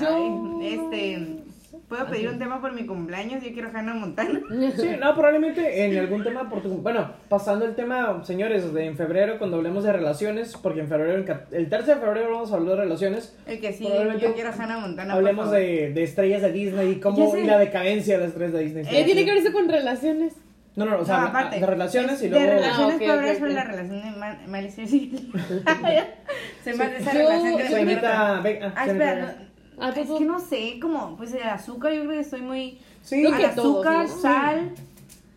Yo. 0.00 0.60
este. 0.62 1.42
¿Puedo 1.88 2.04
pedir 2.06 2.28
un 2.30 2.38
tema 2.40 2.60
por 2.60 2.72
mi 2.72 2.84
cumpleaños? 2.84 3.44
Yo 3.44 3.52
quiero 3.52 3.68
Hannah 3.72 3.94
Montana. 3.94 4.40
Sí, 4.76 4.88
no, 5.00 5.14
probablemente 5.14 5.84
en 5.84 5.96
algún 5.96 6.24
tema 6.24 6.48
por 6.50 6.60
tu... 6.60 6.70
Bueno, 6.78 7.12
pasando 7.28 7.64
el 7.64 7.76
tema, 7.76 8.24
señores, 8.24 8.72
de 8.74 8.86
en 8.86 8.96
febrero 8.96 9.38
cuando 9.38 9.58
hablemos 9.58 9.84
de 9.84 9.92
relaciones, 9.92 10.56
porque 10.60 10.80
en 10.80 10.88
febrero, 10.88 11.14
el 11.14 11.24
ca- 11.24 11.44
el 11.52 11.68
13 11.68 11.94
de 11.94 12.00
febrero 12.00 12.32
vamos 12.32 12.50
a 12.50 12.56
hablar 12.56 12.76
de 12.78 12.82
relaciones, 12.82 13.36
El 13.46 13.60
que 13.60 13.72
sí, 13.72 13.84
Probablemente 13.84 14.26
yo 14.26 14.34
quiero 14.34 14.50
Hannah 14.50 14.78
Montana. 14.80 15.12
por 15.14 15.18
hablemos 15.20 15.44
favor. 15.44 15.60
de, 15.60 15.92
de 15.92 16.02
estrellas 16.02 16.42
de 16.42 16.50
Disney 16.52 16.90
y 16.90 16.96
cómo 16.98 17.36
y 17.36 17.44
la 17.44 17.58
decadencia 17.58 18.14
de 18.14 18.20
las 18.20 18.30
estrellas 18.30 18.54
de 18.54 18.64
Disney. 18.64 18.84
¿Qué 18.84 19.04
tiene 19.04 19.24
que 19.24 19.30
ver 19.30 19.42
eso 19.44 19.52
con 19.52 19.68
relaciones? 19.68 20.32
No, 20.76 20.84
no, 20.84 20.98
o 20.98 21.04
sea, 21.06 21.20
No, 21.20 21.26
aparte. 21.28 21.58
de 21.58 21.66
relaciones 21.66 22.20
y 22.22 22.28
de 22.28 22.30
luego... 22.30 22.46
relaciones 22.52 22.78
Ah, 22.78 22.94
ok, 22.94 22.98
puedo 22.98 23.12
hablar 23.12 23.30
ok, 23.32 23.38
sobre 23.38 23.50
ok. 23.50 23.56
la 23.56 23.64
relación 23.64 24.02
de 24.02 24.46
Miley 24.46 24.70
Cyrus 24.70 24.92
y- 24.92 25.32
Se 26.64 26.74
me 26.74 26.84
hace 26.84 26.96
esa 26.98 27.12
Yo- 27.14 27.18
relación 27.20 27.56
que 27.56 27.62
Vega- 27.62 27.64
Ah, 27.64 27.70
señorita 27.72 28.84
espera, 28.86 29.36
no, 29.38 29.46
Ah, 29.78 29.92
es 29.94 30.08
que 30.08 30.24
no 30.24 30.38
sé, 30.38 30.78
como, 30.80 31.16
pues 31.16 31.32
el 31.34 31.42
azúcar, 31.42 31.92
yo 31.92 32.00
creo 32.00 32.12
que 32.12 32.20
estoy 32.20 32.40
muy... 32.42 32.78
Sí, 33.02 33.22
Creo 33.22 33.34
al 33.34 33.40
que 33.40 33.48
todos, 33.56 33.86
azúcar, 33.86 34.08
¿no? 34.08 34.16
sal, 34.22 34.70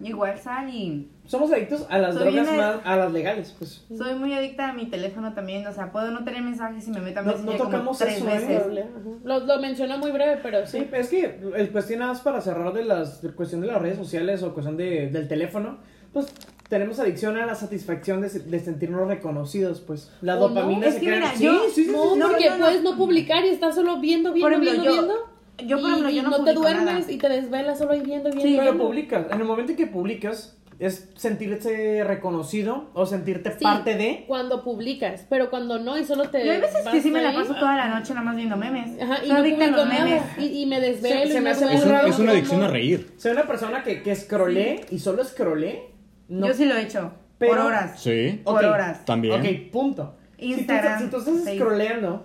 igual 0.02 0.40
sal 0.40 0.70
y... 0.74 1.10
somos 1.30 1.52
adictos 1.52 1.86
a 1.90 2.00
las 2.00 2.16
Soy 2.16 2.24
drogas 2.26 2.46
bien- 2.50 2.58
más, 2.58 2.78
a 2.84 2.96
las 2.96 3.14
legales, 3.14 3.56
pues. 3.58 3.86
Soy 3.96 4.16
muy 4.16 4.34
adicta 4.34 4.70
a 4.70 4.74
mi 4.74 4.88
teléfono 4.88 5.34
también, 5.34 5.66
o 5.68 5.72
sea, 5.74 5.92
puedo 5.92 6.10
no 6.10 6.24
tener 6.24 6.42
mensajes 6.42 6.88
y 6.88 6.92
me 6.92 7.02
meto 7.02 7.20
a 7.20 7.24
No- 7.24 7.32
no 7.32 7.38
Messenger 7.38 7.58
como 7.60 7.70
tocamos 7.72 7.98
tres 8.00 8.18
eso, 8.18 8.28
¿eh? 8.28 8.32
veces. 8.40 8.86
Lo, 9.24 9.40
lo 9.42 9.60
mencionó 9.60 9.98
muy 10.00 10.12
breve, 10.12 10.40
pero 10.42 10.66
sí. 10.66 10.80
Sí, 10.80 10.88
es 10.92 11.08
que 11.10 11.40
el 11.56 11.70
cuestión 11.72 12.00
nada 12.00 12.14
más 12.14 12.22
para 12.22 12.42
cerrar 12.42 12.74
de 12.74 12.84
las 12.84 13.22
de 13.22 13.30
cuestión 13.32 13.62
de 13.62 13.68
las 13.68 13.80
redes 13.82 13.98
sociales 13.98 14.42
o 14.44 14.54
cuestión 14.54 14.76
de, 14.76 15.10
del 15.10 15.28
teléfono, 15.28 15.78
pues 16.14 16.34
tenemos 16.68 17.00
adicción 17.00 17.38
a 17.38 17.46
la 17.46 17.54
satisfacción 17.56 18.22
de, 18.22 18.30
de 18.30 18.60
sentirnos 18.60 19.08
reconocidos, 19.08 19.82
pues. 19.82 20.12
La 20.22 20.36
¿O 20.36 20.50
no? 20.50 20.56
dopamina 20.56 20.88
Es 20.88 20.96
se 20.96 21.00
que 21.02 21.06
crea. 21.08 21.20
mira, 21.20 21.32
sí, 21.36 21.44
yo- 21.44 21.60
sí, 21.74 21.86
sí, 21.86 21.92
No, 21.92 22.14
sí, 22.14 22.20
No, 22.20 22.28
porque 22.30 22.50
no, 22.50 22.58
no. 22.58 22.66
puedes 22.66 22.84
no 22.84 22.96
publicar 22.98 23.46
y 23.46 23.50
estás 23.50 23.76
solo 23.76 24.00
viendo, 24.00 24.34
viendo, 24.34 24.46
Por 24.46 24.54
ejemplo, 24.54 24.72
viendo, 24.72 24.86
yo- 24.86 24.92
viendo. 25.08 25.30
yo, 25.68 25.82
por 25.82 25.90
ejemplo, 25.90 26.10
y, 26.10 26.16
yo 26.16 26.24
no 26.24 26.30
no 26.30 26.44
te 26.44 26.54
duermes 26.54 26.86
nada. 26.86 27.12
y 27.12 27.18
te 27.18 27.30
desvelas 27.30 27.78
solo 27.78 27.92
ahí 27.94 28.02
viendo, 28.02 28.30
viendo. 28.32 28.42
Sí, 28.48 28.56
Pero 28.58 28.78
publicas. 28.78 29.26
En 29.32 29.40
el 29.42 29.46
momento 29.48 29.72
en 29.72 29.78
que 29.78 29.88
publicas, 29.88 30.58
es 30.80 31.10
sentirse 31.18 32.04
reconocido 32.06 32.90
o 32.94 33.06
sentirte 33.06 33.52
Sí, 33.52 33.58
parte 33.64 33.96
de. 33.96 34.24
Cuando 34.28 34.64
publicas, 34.64 35.26
pero 35.30 35.50
cuando 35.50 35.78
no 35.80 35.98
y 35.98 36.06
solo 36.06 36.30
te. 36.30 36.46
Yo 36.46 36.52
hay 36.54 36.62
veces 36.62 36.88
que 36.90 37.02
sí 37.02 37.12
me 37.12 37.22
la 37.22 37.34
paso 37.34 37.54
toda 37.56 37.76
la 37.76 37.90
noche 38.00 38.14
nada 38.14 38.26
más 38.26 38.36
viendo 38.38 38.56
memes. 38.56 39.02
Ajá, 39.02 39.24
y 39.24 39.28
Soy 39.28 39.52
no 39.54 39.68
los 39.68 39.88
memes. 39.88 40.24
Y, 40.38 40.62
y 40.62 40.66
me 40.66 40.80
desvelo. 40.80 41.16
Se- 41.22 41.26
y 41.28 41.32
se 41.32 41.42
me 41.42 41.50
no 41.50 41.56
hace 41.56 41.66
duermo, 41.66 41.80
Es, 41.80 41.86
un- 41.86 41.92
raro 41.92 42.08
es 42.08 42.20
una 42.20 42.32
adicción 42.32 42.64
a 42.64 42.68
reír. 42.70 43.12
Soy 43.18 43.32
una 43.34 43.46
persona 43.46 43.84
que, 43.84 44.02
que 44.02 44.16
scrollé 44.16 44.86
y 44.90 45.00
solo 45.00 45.24
scrollé. 45.26 45.90
No. 46.30 46.48
Yo 46.48 46.54
sí 46.54 46.66
lo 46.66 46.76
he 46.76 46.84
hecho. 46.84 47.12
Pero- 47.38 47.52
por 47.56 47.62
horas. 47.66 48.02
Sí. 48.02 48.42
Por 48.44 48.64
horas. 48.66 49.04
También. 49.06 49.40
Ok, 49.42 49.72
punto. 49.72 50.16
Instagram, 50.38 51.00
Si 51.04 51.08
tú, 51.10 51.20
si 51.20 51.26
tú 51.26 51.38
estás 51.40 51.56
scrolleando, 51.56 52.24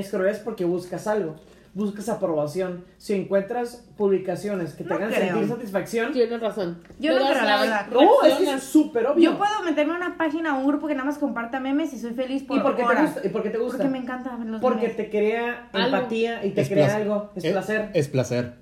scrolleas 0.00 0.38
porque 0.38 0.64
buscas 0.64 1.06
algo. 1.06 1.36
Buscas 1.72 2.08
aprobación. 2.08 2.84
Si 2.98 3.14
encuentras 3.14 3.86
publicaciones 3.96 4.74
que 4.74 4.82
te 4.82 4.90
No 4.90 4.96
hagan 4.96 5.10
creo. 5.10 5.28
sentir 5.34 5.48
satisfacción. 5.48 6.12
Tienes 6.12 6.40
razón. 6.40 6.82
Yo 6.98 7.12
no 7.18 7.28
creo, 7.28 7.42
la 7.44 7.60
verdad. 7.60 7.86
No, 7.92 8.22
es 8.24 8.34
que 8.34 8.52
es 8.54 8.62
súper 8.64 9.06
obvio. 9.06 9.30
Yo 9.30 9.38
puedo 9.38 9.62
meterme 9.64 9.92
a 9.92 9.96
una 9.96 10.16
página 10.18 10.56
o 10.56 10.60
un 10.62 10.66
grupo 10.66 10.88
que 10.88 10.94
nada 10.94 11.04
más 11.06 11.18
comparta 11.18 11.60
memes 11.60 11.92
y 11.92 11.98
soy 12.00 12.12
feliz 12.12 12.42
por 12.42 12.58
¿Y 12.58 12.60
por 12.60 12.74
qué 12.74 12.82
te 12.82 12.88
horas. 12.88 13.12
gusta? 13.14 13.26
¿Y 13.26 13.30
por 13.30 13.42
qué 13.44 13.50
te 13.50 13.58
gusta? 13.58 13.76
Porque 13.78 13.90
me 13.92 13.98
encanta 13.98 14.36
ver 14.36 14.46
los 14.48 14.60
Porque 14.60 14.80
memes. 14.82 14.96
te 14.96 15.10
crea 15.10 15.68
Algo. 15.72 15.96
empatía 15.96 16.44
y 16.44 16.50
te 16.50 16.60
Es 16.62 16.68
crea 16.68 16.86
placer. 16.86 17.02
algo. 17.02 17.30
Es 17.36 17.44
Eh, 17.44 17.50
placer. 17.52 17.90
Es 17.94 18.08
placer. 18.08 18.54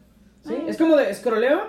¿sí? 0.46 0.54
Es 0.66 0.76
como 0.76 0.96
de 0.96 1.14
scrolleo 1.14 1.60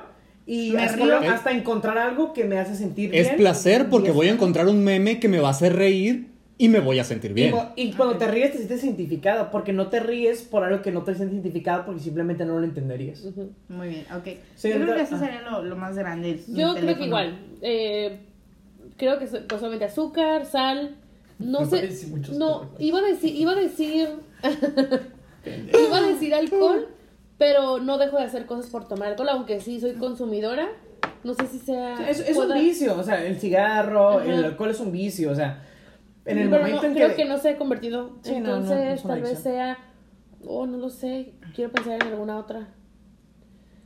y 0.45 0.71
Me 0.71 0.89
scrolleo 0.89 1.19
río. 1.21 1.31
hasta 1.31 1.51
encontrar 1.51 1.97
algo 1.97 2.33
que 2.33 2.43
me 2.43 2.59
hace 2.59 2.75
sentir 2.75 3.15
Es 3.15 3.27
bien. 3.27 3.37
placer 3.37 3.87
porque 3.89 4.11
voy 4.11 4.25
a 4.27 4.29
es- 4.31 4.35
encontrar 4.35 4.67
un 4.67 4.83
meme 4.83 5.19
que 5.21 5.29
me 5.29 5.39
va 5.39 5.47
a 5.47 5.51
hacer 5.51 5.75
reír 5.75 6.28
y 6.59 6.69
me 6.69 6.79
voy 6.81 6.99
a 6.99 7.03
sentir 7.03 7.31
Y, 7.31 7.33
bien. 7.35 7.51
mo- 7.55 7.71
y 7.75 7.93
cuando 7.93 8.17
te 8.17 8.27
ríes 8.27 8.51
te 8.51 8.57
sientes 8.57 8.83
identificado, 8.83 9.49
porque 9.49 9.73
no 9.73 9.87
te 9.87 9.99
ríes 10.01 10.41
por 10.43 10.63
algo 10.63 10.81
que 10.83 10.91
no 10.91 11.03
te 11.03 11.15
sientes 11.15 11.33
identificado 11.33 11.85
porque 11.85 12.01
simplemente 12.01 12.45
no 12.45 12.59
lo 12.59 12.65
entenderías. 12.65 13.23
Ujú. 13.23 13.49
Muy 13.69 13.87
bien, 13.87 14.05
ok. 14.15 14.27
Sí, 14.55 14.69
Yo 14.69 14.75
creo 14.75 14.93
que 14.95 15.01
eso 15.01 15.17
sería 15.17 15.41
lo, 15.41 15.63
lo 15.63 15.75
más 15.75 15.97
grande. 15.97 16.43
Yo 16.49 16.75
creo 16.75 16.97
que 16.97 17.05
igual. 17.05 17.39
Eh, 17.61 18.19
creo 18.97 19.17
que 19.17 19.25
pues, 19.25 19.43
solamente 19.49 19.85
azúcar, 19.85 20.45
sal. 20.45 20.95
No 21.39 21.61
Me 21.61 21.65
sé. 21.67 21.89
No, 22.33 22.59
colores. 22.59 22.69
iba 22.79 22.99
a 22.99 23.03
decir. 23.03 23.35
Iba 23.35 23.51
a 23.53 23.55
decir. 23.55 24.09
iba 25.87 25.97
a 25.97 26.01
decir 26.01 26.33
alcohol, 26.33 26.87
pero 27.37 27.79
no 27.79 27.97
dejo 27.97 28.17
de 28.17 28.23
hacer 28.25 28.45
cosas 28.45 28.69
por 28.69 28.87
tomar 28.87 29.07
alcohol, 29.09 29.29
aunque 29.29 29.61
sí 29.61 29.79
soy 29.79 29.93
consumidora. 29.93 30.67
No 31.23 31.33
sé 31.33 31.47
si 31.47 31.59
sea. 31.59 32.09
Es, 32.09 32.19
es 32.19 32.35
un 32.35 32.53
vicio, 32.53 32.97
o 32.97 33.03
sea, 33.03 33.25
el 33.25 33.37
cigarro, 33.39 34.19
Ajá. 34.19 34.25
el 34.25 34.43
alcohol 34.43 34.69
es 34.71 34.79
un 34.81 34.91
vicio, 34.91 35.31
o 35.31 35.35
sea, 35.35 35.65
en 36.31 36.37
el 36.37 36.49
Pero 36.49 36.61
momento 36.61 36.81
no, 36.83 36.87
en 36.89 36.93
creo 36.93 37.09
que... 37.09 37.15
que... 37.15 37.25
no 37.25 37.37
se 37.37 37.49
ha 37.49 37.57
convertido. 37.57 38.11
Sí, 38.21 38.39
no, 38.39 38.39
no, 38.39 38.57
Entonces, 38.57 39.03
no 39.03 39.09
tal 39.09 39.21
vez 39.21 39.39
sea. 39.39 39.77
Oh, 40.45 40.65
no 40.65 40.77
lo 40.77 40.89
sé. 40.89 41.33
Quiero 41.55 41.71
pensar 41.71 41.95
en 42.01 42.07
alguna 42.13 42.37
otra. 42.37 42.69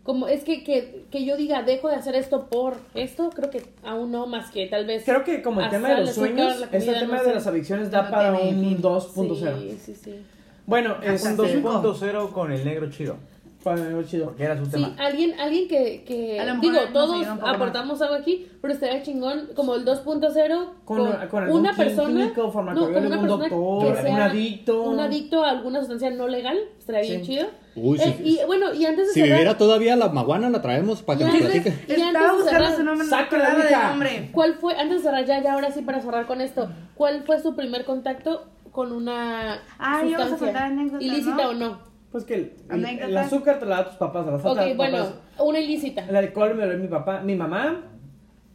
Como 0.04 0.28
es 0.28 0.44
que, 0.44 0.64
que, 0.66 1.06
que 1.10 1.24
yo 1.24 1.38
diga, 1.38 1.64
dejo 1.64 1.88
de 1.88 1.96
hacer 1.96 2.16
esto 2.16 2.50
por 2.50 2.76
esto, 2.94 3.30
creo 3.30 3.50
que 3.50 3.64
aún 3.84 4.12
no, 4.12 4.28
más 4.28 4.52
que 4.52 4.68
tal 4.68 4.86
vez. 4.86 5.06
Creo 5.06 5.24
que 5.24 5.42
como 5.42 5.62
el 5.62 5.70
tema 5.70 5.90
de 5.90 6.02
los 6.02 6.14
sueños, 6.14 6.62
este 6.72 6.94
tema 6.94 7.20
de 7.20 7.30
sé. 7.30 7.34
las 7.34 7.48
adicciones 7.48 7.90
da 7.90 8.04
No 8.04 8.12
para 8.12 8.34
un 8.34 8.40
fin. 8.40 8.82
2.0. 8.82 9.60
Sí, 9.60 9.78
sí, 9.82 9.96
sí. 9.96 10.26
Bueno, 10.66 10.98
es 11.02 11.24
Un 11.24 11.38
cinco. 11.48 11.82
2.0 11.82 12.32
con 12.34 12.52
el 12.52 12.66
negro 12.66 12.90
chido. 12.90 13.16
Para 13.64 14.04
chido. 14.06 14.26
Porque 14.26 14.44
era 14.44 14.58
su 14.58 14.66
Sí, 14.66 14.72
tema. 14.72 14.96
alguien, 15.00 15.40
alguien 15.40 15.68
que, 15.68 16.04
que 16.06 16.40
A 16.40 16.46
lo 16.46 16.56
mejor 16.56 16.62
digo, 16.74 16.80
todos 16.94 17.26
aportamos 17.44 18.02
algo 18.02 18.16
aquí, 18.16 18.48
pero 18.62 18.74
estaría 18.74 19.02
chingón 19.04 19.50
como 19.56 19.76
el 19.76 19.86
2.0 19.86 20.70
Con, 20.86 20.98
con, 20.98 21.28
con 21.30 21.44
algún 21.44 21.60
una 21.62 21.74
persona, 21.76 22.08
químico, 22.08 22.44
no, 22.44 22.52
con 22.52 22.68
una 22.68 22.72
un 22.74 23.10
persona 23.10 23.28
doctor, 23.28 23.96
que 23.96 24.02
sea 24.02 24.14
un 24.16 24.22
adicto. 24.22 24.84
un 24.84 25.00
adicto 25.00 25.44
a 25.44 25.50
alguna 25.52 25.80
sustancia 25.80 26.10
no 26.12 26.28
legal, 26.28 26.58
estaría 26.78 27.02
bien 27.02 27.26
Sí. 27.26 27.32
chido. 27.34 27.48
Uy, 27.76 27.98
Eh, 28.00 28.16
sí. 28.18 28.38
y 28.42 28.46
bueno, 28.46 28.74
y 28.74 28.86
antes 28.86 29.08
de 29.08 29.14
Si 29.14 29.20
cerrar, 29.22 29.30
viviera 29.38 29.58
todavía 29.58 29.96
la 29.96 30.10
maguana, 30.10 30.50
la 30.50 30.62
traemos 30.62 31.02
para 31.02 31.20
que 31.20 31.26
nos 31.26 31.36
platique. 31.38 31.74
Y 31.88 32.02
antes 32.02 32.38
de 32.46 32.50
cerrar, 32.50 32.76
su 32.76 32.84
nombre. 32.84 34.30
¿cuál 34.32 34.54
fue, 34.56 34.76
antes 34.76 34.98
de 34.98 35.04
cerrar 35.10 35.26
ya, 35.26 35.42
ya 35.42 35.54
ahora 35.54 35.72
sí 35.72 35.82
para 35.82 36.00
cerrar 36.02 36.28
con 36.28 36.42
esto, 36.42 36.70
cuál 36.96 37.24
fue 37.24 37.40
su 37.40 37.56
primer 37.56 37.86
contacto 37.86 38.46
con 38.72 38.92
una 38.92 39.60
Ah, 39.80 40.02
sustancia? 40.04 40.72
ilícita 41.00 41.44
¿no? 41.44 41.50
o 41.50 41.54
no? 41.54 41.93
Pues 42.14 42.24
que 42.26 42.36
el, 42.36 42.42
el- 42.42 42.72
Anécdotas. 42.86 43.10
el 43.10 43.18
azúcar 43.18 43.60
te 43.60 43.66
la 43.66 43.78
da 43.78 43.86
tus 43.90 43.96
papás, 43.96 44.26
la 44.26 44.32
da 44.38 44.52
Ok, 44.52 44.76
bueno, 44.78 44.98
papás. 45.00 45.14
una 45.40 45.60
ilícita. 45.60 46.06
El 46.08 46.16
alcohol 46.16 46.54
me 46.56 46.66
lo 46.66 46.72
dio 46.74 46.80
mi 46.80 46.88
papá, 46.88 47.20
mi 47.22 47.36
mamá. 47.36 47.82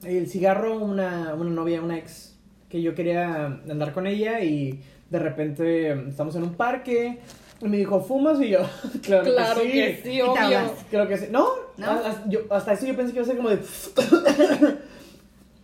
El 0.04 0.28
cigarro, 0.28 0.78
una, 0.78 1.34
una 1.34 1.50
novia, 1.50 1.82
una 1.82 1.98
ex, 1.98 2.38
que 2.68 2.80
yo 2.80 2.94
quería 2.94 3.44
andar 3.46 3.92
con 3.92 4.06
ella 4.06 4.40
y 4.40 4.80
de 5.10 5.18
repente 5.18 6.08
estamos 6.08 6.36
en 6.36 6.44
un 6.44 6.54
parque 6.54 7.18
y 7.60 7.64
me 7.68 7.78
dijo, 7.78 8.00
¿fumas? 8.00 8.40
Y 8.40 8.50
yo, 8.50 8.60
claro, 9.02 9.24
Claro 9.34 9.60
que 9.62 9.66
sí. 9.66 9.72
que 9.72 10.00
sí, 10.04 10.20
obvio. 10.22 10.58
Creo 10.88 11.08
que 11.08 11.16
sí. 11.18 11.26
No, 11.32 11.48
¿No? 11.76 11.86
a- 11.86 12.10
a- 12.10 12.28
yo- 12.28 12.42
hasta 12.50 12.74
eso 12.74 12.86
yo 12.86 12.94
pensé 12.94 13.12
que 13.12 13.18
iba 13.18 13.24
a 13.24 13.26
ser 13.26 13.36
como 13.36 13.48
de... 13.50 13.58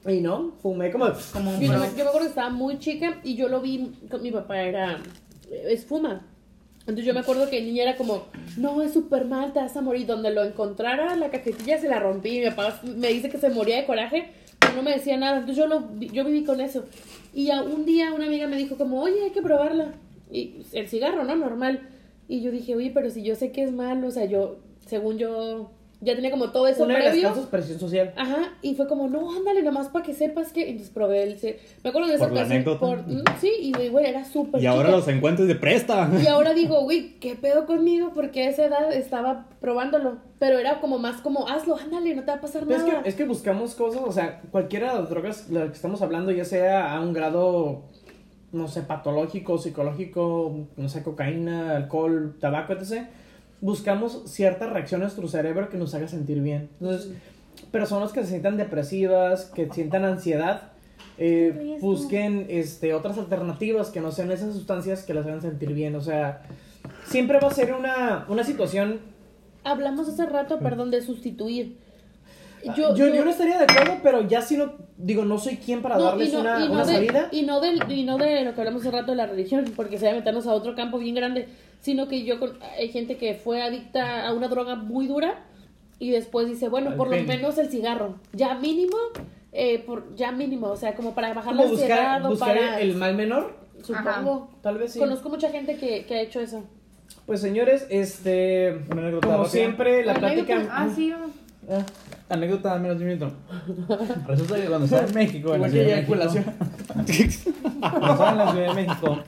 y 0.16 0.20
no, 0.20 0.52
fumé 0.60 0.90
como 0.90 1.06
de... 1.06 1.14
Como 1.32 1.50
un 1.52 1.60
Yo, 1.60 1.72
yo 1.72 1.78
me 1.78 1.86
acuerdo 1.86 2.18
que 2.20 2.26
estaba 2.26 2.50
muy 2.50 2.78
chica 2.80 3.20
y 3.22 3.36
yo 3.36 3.48
lo 3.48 3.60
vi, 3.60 3.92
con 4.10 4.20
mi 4.20 4.32
papá 4.32 4.60
era, 4.62 4.98
es 5.50 5.86
fuma. 5.86 6.26
Entonces 6.86 7.06
yo 7.06 7.14
me 7.14 7.20
acuerdo 7.20 7.48
que 7.48 7.58
el 7.58 7.64
niño 7.64 7.82
era 7.82 7.96
como, 7.96 8.24
no, 8.58 8.82
es 8.82 8.92
súper 8.92 9.24
mal, 9.24 9.54
te 9.54 9.58
vas 9.58 9.74
a 9.76 9.80
morir. 9.80 10.06
Donde 10.06 10.30
lo 10.30 10.44
encontrara, 10.44 11.16
la 11.16 11.30
cajetilla 11.30 11.78
se 11.78 11.88
la 11.88 11.98
rompí. 11.98 12.40
Mi 12.40 12.50
papá 12.50 12.80
me 12.84 13.08
dice 13.08 13.30
que 13.30 13.38
se 13.38 13.48
moría 13.48 13.76
de 13.76 13.86
coraje, 13.86 14.28
pero 14.60 14.74
no 14.74 14.82
me 14.82 14.92
decía 14.92 15.16
nada. 15.16 15.38
Entonces 15.38 15.56
yo, 15.56 15.66
lo, 15.66 15.88
yo 15.98 16.24
viví 16.24 16.44
con 16.44 16.60
eso. 16.60 16.84
Y 17.32 17.50
a 17.50 17.62
un 17.62 17.86
día 17.86 18.12
una 18.12 18.26
amiga 18.26 18.46
me 18.48 18.58
dijo 18.58 18.76
como, 18.76 19.00
oye, 19.00 19.24
hay 19.24 19.30
que 19.30 19.40
probarla. 19.40 19.94
Y 20.30 20.56
el 20.72 20.88
cigarro, 20.88 21.24
¿no? 21.24 21.34
Normal. 21.36 21.88
Y 22.28 22.42
yo 22.42 22.50
dije, 22.50 22.76
oye, 22.76 22.90
pero 22.92 23.08
si 23.10 23.22
yo 23.22 23.34
sé 23.34 23.50
que 23.50 23.62
es 23.62 23.72
malo, 23.72 24.08
o 24.08 24.10
sea, 24.10 24.26
yo, 24.26 24.58
según 24.86 25.16
yo, 25.16 25.70
ya 26.04 26.14
tenía 26.14 26.30
como 26.30 26.50
todo 26.50 26.68
eso 26.68 26.84
Una 26.84 26.94
de 26.94 27.00
las 27.00 27.10
previo. 27.10 27.28
causas 27.28 27.46
presión 27.46 27.78
social. 27.80 28.12
Ajá, 28.16 28.52
y 28.62 28.74
fue 28.74 28.86
como, 28.86 29.08
no, 29.08 29.34
ándale, 29.34 29.62
nomás 29.62 29.88
para 29.88 30.04
que 30.04 30.14
sepas 30.14 30.52
que. 30.52 30.68
Entonces 30.68 30.92
probé 30.92 31.22
el. 31.24 31.58
Me 31.82 31.90
acuerdo 31.90 32.08
de 32.08 32.14
esa 32.16 32.28
Por 32.28 32.36
la 32.36 32.78
por- 32.78 32.98
mm, 33.06 33.24
sí, 33.40 33.50
y 33.60 33.88
güey, 33.88 34.06
era 34.06 34.24
súper. 34.24 34.62
Y 34.62 34.66
ahora 34.66 34.86
chica. 34.88 34.96
los 34.98 35.08
encuentros 35.08 35.48
de 35.48 35.54
presta. 35.54 36.10
Y 36.22 36.26
ahora 36.26 36.54
digo, 36.54 36.82
güey, 36.82 37.18
¿qué 37.20 37.34
pedo 37.34 37.66
conmigo? 37.66 38.12
Porque 38.14 38.44
a 38.44 38.50
esa 38.50 38.64
edad 38.66 38.92
estaba 38.92 39.46
probándolo. 39.60 40.18
Pero 40.38 40.58
era 40.58 40.80
como 40.80 40.98
más 40.98 41.22
como, 41.22 41.48
hazlo, 41.48 41.76
ándale, 41.76 42.14
no 42.14 42.22
te 42.22 42.30
va 42.30 42.36
a 42.36 42.40
pasar 42.40 42.64
Pero 42.66 42.76
es 42.78 42.86
nada. 42.86 43.02
que, 43.02 43.08
es 43.08 43.14
que 43.14 43.24
buscamos 43.24 43.74
cosas, 43.74 44.02
o 44.04 44.12
sea, 44.12 44.42
cualquiera 44.50 44.92
de 44.92 45.00
las 45.00 45.08
drogas 45.08 45.48
de 45.48 45.58
las 45.60 45.68
que 45.70 45.74
estamos 45.76 46.02
hablando, 46.02 46.32
ya 46.32 46.44
sea 46.44 46.92
a 46.94 47.00
un 47.00 47.14
grado, 47.14 47.84
no 48.52 48.68
sé, 48.68 48.82
patológico, 48.82 49.56
psicológico, 49.56 50.66
no 50.76 50.88
sé, 50.88 51.02
cocaína, 51.02 51.76
alcohol, 51.76 52.36
tabaco, 52.40 52.74
etc., 52.74 53.06
buscamos 53.60 54.22
cierta 54.26 54.66
reacción 54.68 55.00
a 55.00 55.04
nuestro 55.04 55.26
cerebro 55.28 55.68
que 55.70 55.76
nos 55.78 55.94
haga 55.94 56.08
sentir 56.08 56.40
bien. 56.40 56.68
Entonces, 56.80 57.12
personas 57.70 58.12
que 58.12 58.22
se 58.22 58.28
sientan 58.30 58.56
depresivas, 58.56 59.46
que 59.54 59.68
sientan 59.72 60.04
ansiedad, 60.04 60.72
eh, 61.18 61.78
busquen 61.80 62.46
este, 62.48 62.92
otras 62.94 63.18
alternativas 63.18 63.90
que 63.90 64.00
no 64.00 64.10
sean 64.12 64.32
esas 64.32 64.52
sustancias 64.54 65.02
que 65.04 65.14
las 65.14 65.24
hagan 65.26 65.40
sentir 65.42 65.72
bien. 65.72 65.94
O 65.94 66.00
sea, 66.00 66.42
siempre 67.06 67.38
va 67.40 67.48
a 67.48 67.54
ser 67.54 67.72
una, 67.74 68.26
una 68.28 68.44
situación 68.44 69.00
hablamos 69.62 70.08
hace 70.08 70.26
rato, 70.26 70.58
perdón, 70.58 70.90
de 70.90 71.00
sustituir. 71.00 71.76
Yo, 72.76 72.94
yo, 72.96 73.10
no 73.24 73.30
estaría 73.30 73.58
de 73.58 73.64
acuerdo, 73.64 73.98
pero 74.02 74.26
ya 74.26 74.40
si 74.40 74.56
no, 74.56 74.72
digo, 74.96 75.24
no 75.24 75.38
soy 75.38 75.56
quien 75.58 75.82
para 75.82 75.96
No, 75.98 76.04
darles 76.04 76.32
no- 76.32 76.40
una, 76.40 76.58
no 76.60 76.72
una 76.72 76.84
de- 76.84 76.92
salida. 76.94 77.28
Y 77.30 77.42
no, 77.42 77.60
del, 77.60 77.80
y 77.92 78.04
no 78.04 78.16
de 78.16 78.42
lo 78.42 78.54
que 78.54 78.60
hablamos 78.62 78.80
hace 78.82 78.90
rato 78.90 79.10
de 79.10 79.16
la 79.18 79.26
religión, 79.26 79.64
porque 79.76 79.98
se 79.98 80.06
va 80.06 80.12
a 80.12 80.14
meternos 80.14 80.46
a 80.46 80.52
otro 80.54 80.74
campo 80.74 80.98
bien 80.98 81.14
grande, 81.14 81.46
sino 81.84 82.08
que 82.08 82.24
yo 82.24 82.40
con- 82.40 82.58
hay 82.78 82.88
gente 82.88 83.18
que 83.18 83.34
fue 83.34 83.60
adicta 83.62 84.26
a 84.26 84.32
una 84.32 84.48
droga 84.48 84.74
muy 84.74 85.06
dura 85.06 85.44
y 85.98 86.10
después 86.10 86.48
dice, 86.48 86.68
bueno, 86.70 86.90
Al 86.92 86.96
por 86.96 87.08
lo 87.08 87.12
pene. 87.12 87.26
menos 87.36 87.58
el 87.58 87.68
cigarro, 87.70 88.16
ya 88.32 88.54
mínimo, 88.54 88.96
eh, 89.52 89.80
por, 89.80 90.14
ya 90.16 90.32
mínimo, 90.32 90.68
o 90.68 90.76
sea, 90.76 90.94
como 90.94 91.14
para 91.14 91.28
bajar 91.34 91.52
Como 91.52 91.64
la 91.64 91.70
ansiedad 91.70 92.20
buscar, 92.20 92.22
o 92.22 92.28
buscar 92.30 92.48
para... 92.56 92.80
el 92.80 92.96
mal 92.96 93.14
menor, 93.14 93.54
Supongo. 93.82 94.50
tal 94.62 94.78
vez 94.78 94.94
sí. 94.94 94.98
Conozco 94.98 95.28
mucha 95.28 95.50
gente 95.50 95.76
que, 95.76 96.06
que 96.06 96.14
ha 96.14 96.20
hecho 96.22 96.40
eso. 96.40 96.64
Pues 97.26 97.40
señores, 97.42 97.86
este, 97.90 98.80
como 98.88 99.02
rápida. 99.20 99.44
siempre, 99.44 100.04
la 100.06 100.14
plática... 100.14 100.54
anécdota. 100.54 100.76
Ah, 100.82 100.88
sí. 100.94 101.12
Ah, 101.70 101.84
Anécdota 102.30 102.78
menos 102.78 102.98
de 102.98 103.04
un 103.04 103.10
minuto. 103.10 103.32
Resulta 104.26 104.56
que 104.56 104.66
cuando 104.66 104.84
estaba 104.86 105.06
en 105.06 105.14
México, 105.14 105.54
en 105.54 105.60
la 105.62 105.68
Ciudad 105.68 105.84
de 105.86 105.94
México, 105.96 106.14
cuando 107.80 108.12
estaba 108.12 108.30
en 108.32 108.38
la 108.38 108.50
Ciudad 108.52 108.68
de 108.68 108.74
México, 108.74 109.18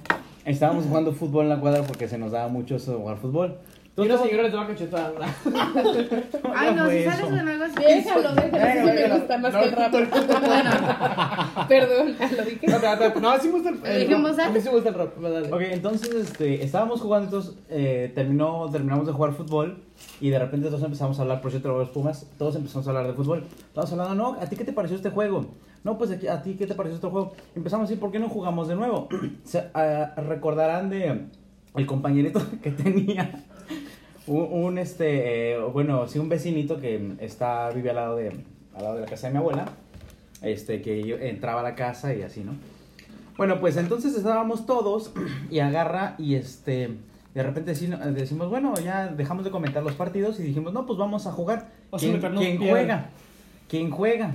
estábamos 0.47 0.85
jugando 0.85 1.13
fútbol 1.13 1.45
en 1.45 1.51
la 1.51 1.61
cuadra 1.61 1.83
porque 1.83 2.09
se 2.09 2.19
nos 2.19 2.33
daba 2.33 2.49
mucho 2.49 2.77
eso 2.77 2.93
de 2.93 2.99
jugar 2.99 3.19
fútbol. 3.19 3.59
Y 3.99 4.01
una 4.03 4.19
señora 4.19 4.43
le 4.43 4.51
toma 4.51 4.67
cachetada. 4.67 5.11
Ay, 6.55 6.75
no, 6.75 6.91
si 6.91 7.03
sales 7.03 7.19
eso. 7.19 7.29
con 7.29 7.49
algo 7.49 7.65
así. 7.65 7.75
Déjalo, 7.83 8.35
déjalo, 8.35 8.91
sí 8.91 8.95
me 8.95 9.09
gusta 9.09 9.39
más 9.39 9.57
que 9.57 9.65
el 9.65 9.73
rap. 9.73 9.93
Perdón, 11.69 12.17
lo 12.37 12.45
dije. 12.45 12.67
No, 12.67 13.21
no, 13.21 13.39
sí 13.39 13.49
me 13.49 13.55
gusta 13.55 13.71
el, 13.71 13.81
¿Lo 13.81 13.87
el 13.87 14.01
dijimos 14.01 14.37
rock. 14.37 14.41
A 14.41 14.51
mí 14.51 14.61
sí 14.61 14.69
me 14.69 14.75
gusta 14.75 14.91
el 14.91 15.33
dale. 15.33 15.51
Ok, 15.51 15.61
entonces 15.63 16.15
este, 16.15 16.63
estábamos 16.63 17.01
jugando, 17.01 17.25
entonces 17.25 17.55
eh, 17.71 18.13
terminó, 18.15 18.69
terminamos 18.71 19.07
de 19.07 19.15
jugar 19.15 19.33
fútbol 19.33 19.83
y 20.21 20.29
de 20.29 20.39
repente 20.41 20.67
todos 20.69 20.83
empezamos 20.83 21.19
a 21.19 21.23
hablar, 21.23 21.41
por 21.41 21.51
cierto, 21.51 21.69
los 21.69 21.89
Pumas, 21.89 22.31
todos 22.37 22.55
empezamos 22.57 22.87
a 22.87 22.91
hablar 22.91 23.07
de 23.07 23.15
fútbol. 23.15 23.45
Todos 23.73 23.93
hablando, 23.93 24.15
no, 24.15 24.37
¿a 24.39 24.47
ti 24.47 24.57
qué 24.57 24.65
te 24.65 24.75
pareció 24.75 24.97
este 24.97 25.09
juego? 25.09 25.47
No, 25.85 25.97
pues 25.99 26.11
¿a 26.29 26.43
ti 26.43 26.55
qué 26.55 26.67
te 26.67 26.75
pareció 26.75 26.97
este 26.97 27.09
juego? 27.09 27.33
Empezamos 27.55 27.85
a 27.85 27.89
decir, 27.89 28.01
¿por 28.01 28.11
qué 28.11 28.19
no 28.19 28.29
jugamos 28.29 28.69
de 28.69 28.75
nuevo? 28.75 29.09
Se, 29.45 29.65
ah, 29.75 30.13
recordarán 30.17 30.91
de 30.91 31.27
el 31.77 31.87
compañerito 31.87 32.41
que 32.63 32.71
tenía 32.73 33.45
un, 34.27 34.49
un, 34.51 34.79
este, 34.79 35.53
eh, 35.53 35.59
bueno, 35.73 36.09
sí, 36.09 36.19
un 36.19 36.29
vecinito 36.29 36.79
que 36.81 37.15
está, 37.21 37.71
vive 37.71 37.91
al 37.91 37.97
lado 37.97 38.17
de, 38.17 38.29
al 38.75 38.83
lado 38.83 38.95
de 38.97 39.01
la 39.03 39.07
casa 39.07 39.29
de 39.29 39.35
mi 39.35 39.39
abuela, 39.39 39.67
este, 40.43 40.83
que 40.83 41.03
yo 41.05 41.17
entraba 41.17 41.61
a 41.61 41.63
la 41.63 41.75
casa 41.77 42.13
y 42.15 42.23
así, 42.23 42.43
¿no? 42.43 42.53
Bueno, 43.37 43.61
pues 43.61 43.77
entonces 43.77 44.17
estábamos 44.17 44.67
todos 44.67 45.13
y 45.51 45.61
agarra 45.61 46.15
y 46.19 46.35
este 46.35 46.91
de 47.35 47.43
repente 47.43 47.75
deci- 47.75 47.95
decimos, 48.13 48.49
bueno, 48.49 48.73
ya 48.83 49.09
dejamos 49.09 49.45
de 49.45 49.51
comentar 49.51 49.83
los 49.83 49.93
partidos 49.93 50.41
y 50.41 50.43
dijimos, 50.43 50.73
no, 50.73 50.87
pues 50.87 50.99
vamos 50.99 51.27
a 51.27 51.33
jugar. 51.33 51.69
¿Quién, 52.01 52.13
quién 52.41 52.59
juega? 52.71 53.07
¿Quién 53.69 53.91
juega? 53.91 54.35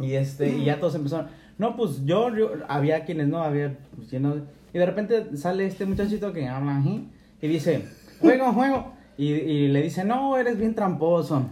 Y 0.00 0.14
este 0.14 0.48
y 0.48 0.64
ya 0.64 0.80
todos 0.80 0.94
empezaron, 0.96 1.28
no, 1.58 1.76
pues 1.76 2.04
yo, 2.04 2.34
yo- 2.34 2.50
había 2.68 3.04
quienes 3.04 3.28
no, 3.28 3.42
había 3.42 3.76
pues, 3.96 4.08
quien 4.08 4.22
no. 4.22 4.36
Y 4.72 4.78
de 4.78 4.86
repente 4.86 5.36
sale 5.36 5.66
este 5.66 5.86
muchachito 5.86 6.32
que 6.32 6.48
habla 6.48 6.78
así 6.78 7.08
y 7.40 7.48
dice, 7.48 7.84
juego, 8.20 8.52
juego. 8.52 8.92
Y, 9.16 9.28
y 9.32 9.68
le 9.68 9.82
dice, 9.82 10.04
no, 10.04 10.36
eres 10.36 10.58
bien 10.58 10.74
tramposo. 10.74 11.46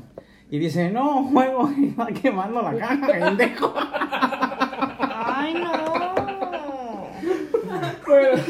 Y 0.51 0.59
dice, 0.59 0.91
no, 0.91 1.25
juego, 1.25 1.71
y 1.77 1.95
va 1.95 2.07
quemando 2.09 2.61
la 2.63 2.77
caja, 2.77 3.07
pendejo. 3.07 3.73
Ay, 5.25 5.55
no. 5.55 6.03
Bueno, 8.07 8.43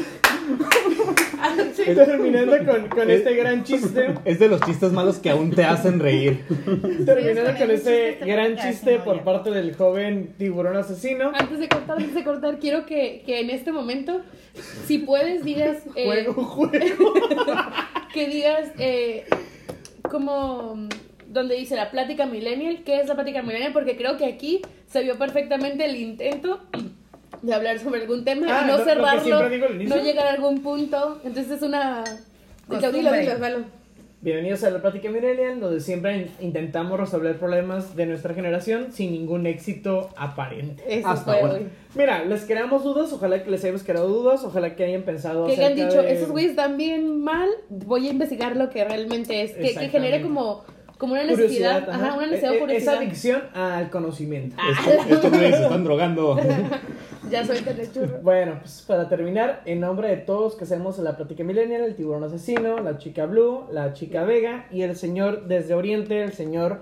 terminando 2.05 2.57
con, 2.65 2.87
con 2.89 3.09
este 3.09 3.35
gran 3.35 3.63
chiste. 3.63 4.13
Es 4.25 4.39
de 4.39 4.47
los 4.47 4.61
chistes 4.61 4.91
malos 4.91 5.17
que 5.19 5.29
aún 5.29 5.51
te 5.51 5.63
hacen 5.63 5.99
reír. 5.99 6.45
Terminando 7.05 7.57
con 7.57 7.69
chiste, 7.69 8.17
gran 8.25 8.55
te 8.55 8.61
chiste 8.61 8.99
por 8.99 9.23
parte 9.23 9.51
del 9.51 9.75
joven 9.75 10.33
tiburón 10.37 10.75
asesino. 10.77 11.31
Antes 11.35 11.59
de 11.59 11.67
cortar, 11.69 11.97
antes 11.97 12.15
de 12.15 12.23
cortar, 12.23 12.59
quiero 12.59 12.85
que, 12.85 13.23
que 13.25 13.39
en 13.41 13.49
este 13.49 13.71
momento, 13.71 14.21
si 14.85 14.99
puedes, 14.99 15.43
digas. 15.43 15.83
eh, 15.95 16.05
Juego, 16.05 16.33
juego. 16.43 17.13
que 18.13 18.27
digas. 18.27 18.71
Eh, 18.79 19.25
como. 20.09 20.87
Donde 21.27 21.55
dice 21.55 21.75
la 21.75 21.89
plática 21.89 22.27
millennial. 22.27 22.83
¿Qué 22.85 22.99
es 22.99 23.07
la 23.07 23.15
plática 23.15 23.41
millennial? 23.41 23.73
Porque 23.73 23.97
creo 23.97 24.17
que 24.17 24.25
aquí 24.25 24.61
se 24.85 25.01
vio 25.01 25.17
perfectamente 25.17 25.83
el 25.85 25.95
intento 25.95 26.61
de 27.43 27.53
hablar 27.53 27.77
sobre 27.79 28.01
algún 28.01 28.23
tema 28.23 28.47
Ah, 28.49 28.61
y 28.63 28.67
no 28.67 28.71
lo- 28.73 28.77
lo 28.79 28.85
que 28.85 28.89
cerrarlo. 28.91 29.71
inicio. 29.75 29.95
no 29.97 30.01
llegar 30.03 30.27
a 30.27 30.31
algún 30.31 30.61
punto. 30.63 31.19
Entonces 31.23 31.51
es 31.57 31.61
una. 31.61 32.03
Dilo, 32.69 32.91
dilo, 32.91 33.11
dilo. 33.11 33.83
Bienvenidos 34.21 34.63
a 34.63 34.69
la 34.69 34.81
Plática 34.81 35.09
Millennial, 35.09 35.59
donde 35.59 35.81
siempre 35.81 36.15
in- 36.15 36.31
intentamos 36.39 36.97
resolver 36.97 37.37
problemas 37.37 37.93
de 37.97 38.05
nuestra 38.05 38.33
generación 38.33 38.93
sin 38.93 39.11
ningún 39.11 39.45
éxito 39.45 40.11
aparente. 40.15 40.81
Eso 40.87 41.09
Hasta 41.09 41.33
fue 41.33 41.41
ahora. 41.41 41.53
hoy. 41.55 41.67
Mira, 41.95 42.23
les 42.23 42.45
creamos 42.45 42.85
dudas, 42.85 43.11
ojalá 43.11 43.43
que 43.43 43.51
les 43.51 43.61
hayamos 43.65 43.83
creado 43.83 44.07
dudas, 44.07 44.41
ojalá 44.45 44.77
que 44.77 44.85
hayan 44.85 45.01
pensado 45.01 45.45
Que 45.47 45.51
hayan 45.53 45.75
dicho, 45.75 46.01
de- 46.01 46.13
esos 46.13 46.29
güeyes 46.31 46.51
están 46.51 46.77
bien 46.77 47.21
mal, 47.21 47.49
voy 47.67 48.07
a 48.07 48.11
investigar 48.11 48.55
lo 48.55 48.69
que 48.69 48.85
realmente 48.85 49.41
es. 49.43 49.51
Que, 49.51 49.73
que 49.77 49.89
genere 49.89 50.21
como, 50.21 50.63
como 50.97 51.15
una 51.15 51.27
curiosidad, 51.27 51.81
necesidad. 51.81 51.89
Ajá, 51.89 52.13
una 52.15 52.25
necesidad 52.27 52.51
E- 52.51 52.53
o 52.53 52.57
e- 52.57 52.59
curiosidad. 52.61 52.93
Esa 52.93 53.01
adicción 53.03 53.41
al 53.53 53.89
conocimiento. 53.89 54.55
Ah. 54.57 54.71
Estos 55.09 55.31
güeyes 55.31 55.57
se 55.57 55.63
están 55.63 55.83
drogando. 55.83 56.39
Ya 57.29 57.45
suelta 57.45 57.71
el 57.71 57.91
churro. 57.91 58.19
Bueno, 58.23 58.57
pues 58.59 58.83
para 58.87 59.09
terminar, 59.09 59.61
en 59.65 59.79
nombre 59.79 60.09
de 60.09 60.17
todos 60.17 60.55
que 60.55 60.63
hacemos 60.63 60.97
la 60.99 61.15
Plática 61.15 61.43
Millennial, 61.43 61.81
el 61.83 61.95
tiburón 61.95 62.23
asesino, 62.23 62.79
la 62.79 62.97
chica 62.97 63.25
Blue, 63.25 63.65
la 63.71 63.93
chica 63.93 64.23
Vega 64.23 64.67
y 64.71 64.81
el 64.81 64.95
señor 64.95 65.47
desde 65.47 65.73
Oriente, 65.73 66.23
el 66.23 66.33
señor 66.33 66.81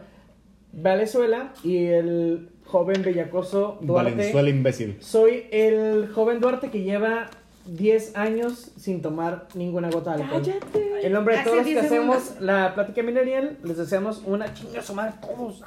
Valenzuela 0.74 1.54
y 1.64 1.86
el 1.86 2.50
joven 2.66 3.02
bellacoso 3.04 3.78
Duarte. 3.82 4.12
Valenzuela 4.12 4.50
imbécil. 4.50 4.98
Soy 5.02 5.48
el 5.52 6.10
joven 6.14 6.40
Duarte 6.40 6.70
que 6.70 6.82
lleva 6.84 7.30
10 7.66 8.16
años 8.16 8.72
sin 8.78 9.02
tomar 9.02 9.48
ninguna 9.54 9.90
gota 9.90 10.16
de 10.16 10.24
alcohol. 10.24 10.42
Cállate. 10.44 11.06
En 11.06 11.14
nombre 11.14 11.38
de 11.38 11.44
todos 11.44 11.58
los 11.58 11.66
que 11.66 11.74
10 11.74 11.86
hacemos 11.86 12.36
la 12.40 12.74
plática 12.74 13.04
millennial, 13.04 13.58
les 13.64 13.78
deseamos 13.78 14.24
una 14.26 14.54
chinga 14.54 14.82
a 14.82 15.12
todos. 15.22 15.62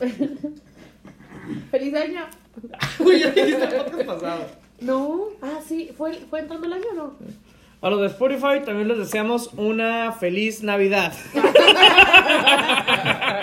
Feliz 1.70 1.94
año. 1.94 2.20
Uy, 2.98 3.20
ya 3.20 3.30
dijiste 3.30 3.64
el 3.64 3.84
podcast 3.84 4.06
pasado. 4.06 4.46
No. 4.80 5.24
Ah, 5.42 5.58
sí. 5.66 5.90
¿Fue, 5.96 6.14
¿Fue 6.28 6.40
entrando 6.40 6.66
el 6.66 6.72
año 6.72 6.84
o 6.92 6.94
no? 6.94 7.14
A 7.82 7.88
los 7.88 8.00
de 8.00 8.06
Spotify 8.08 8.60
también 8.64 8.88
les 8.88 8.98
deseamos 8.98 9.50
una 9.56 10.12
feliz 10.12 10.62
Navidad. 10.62 11.14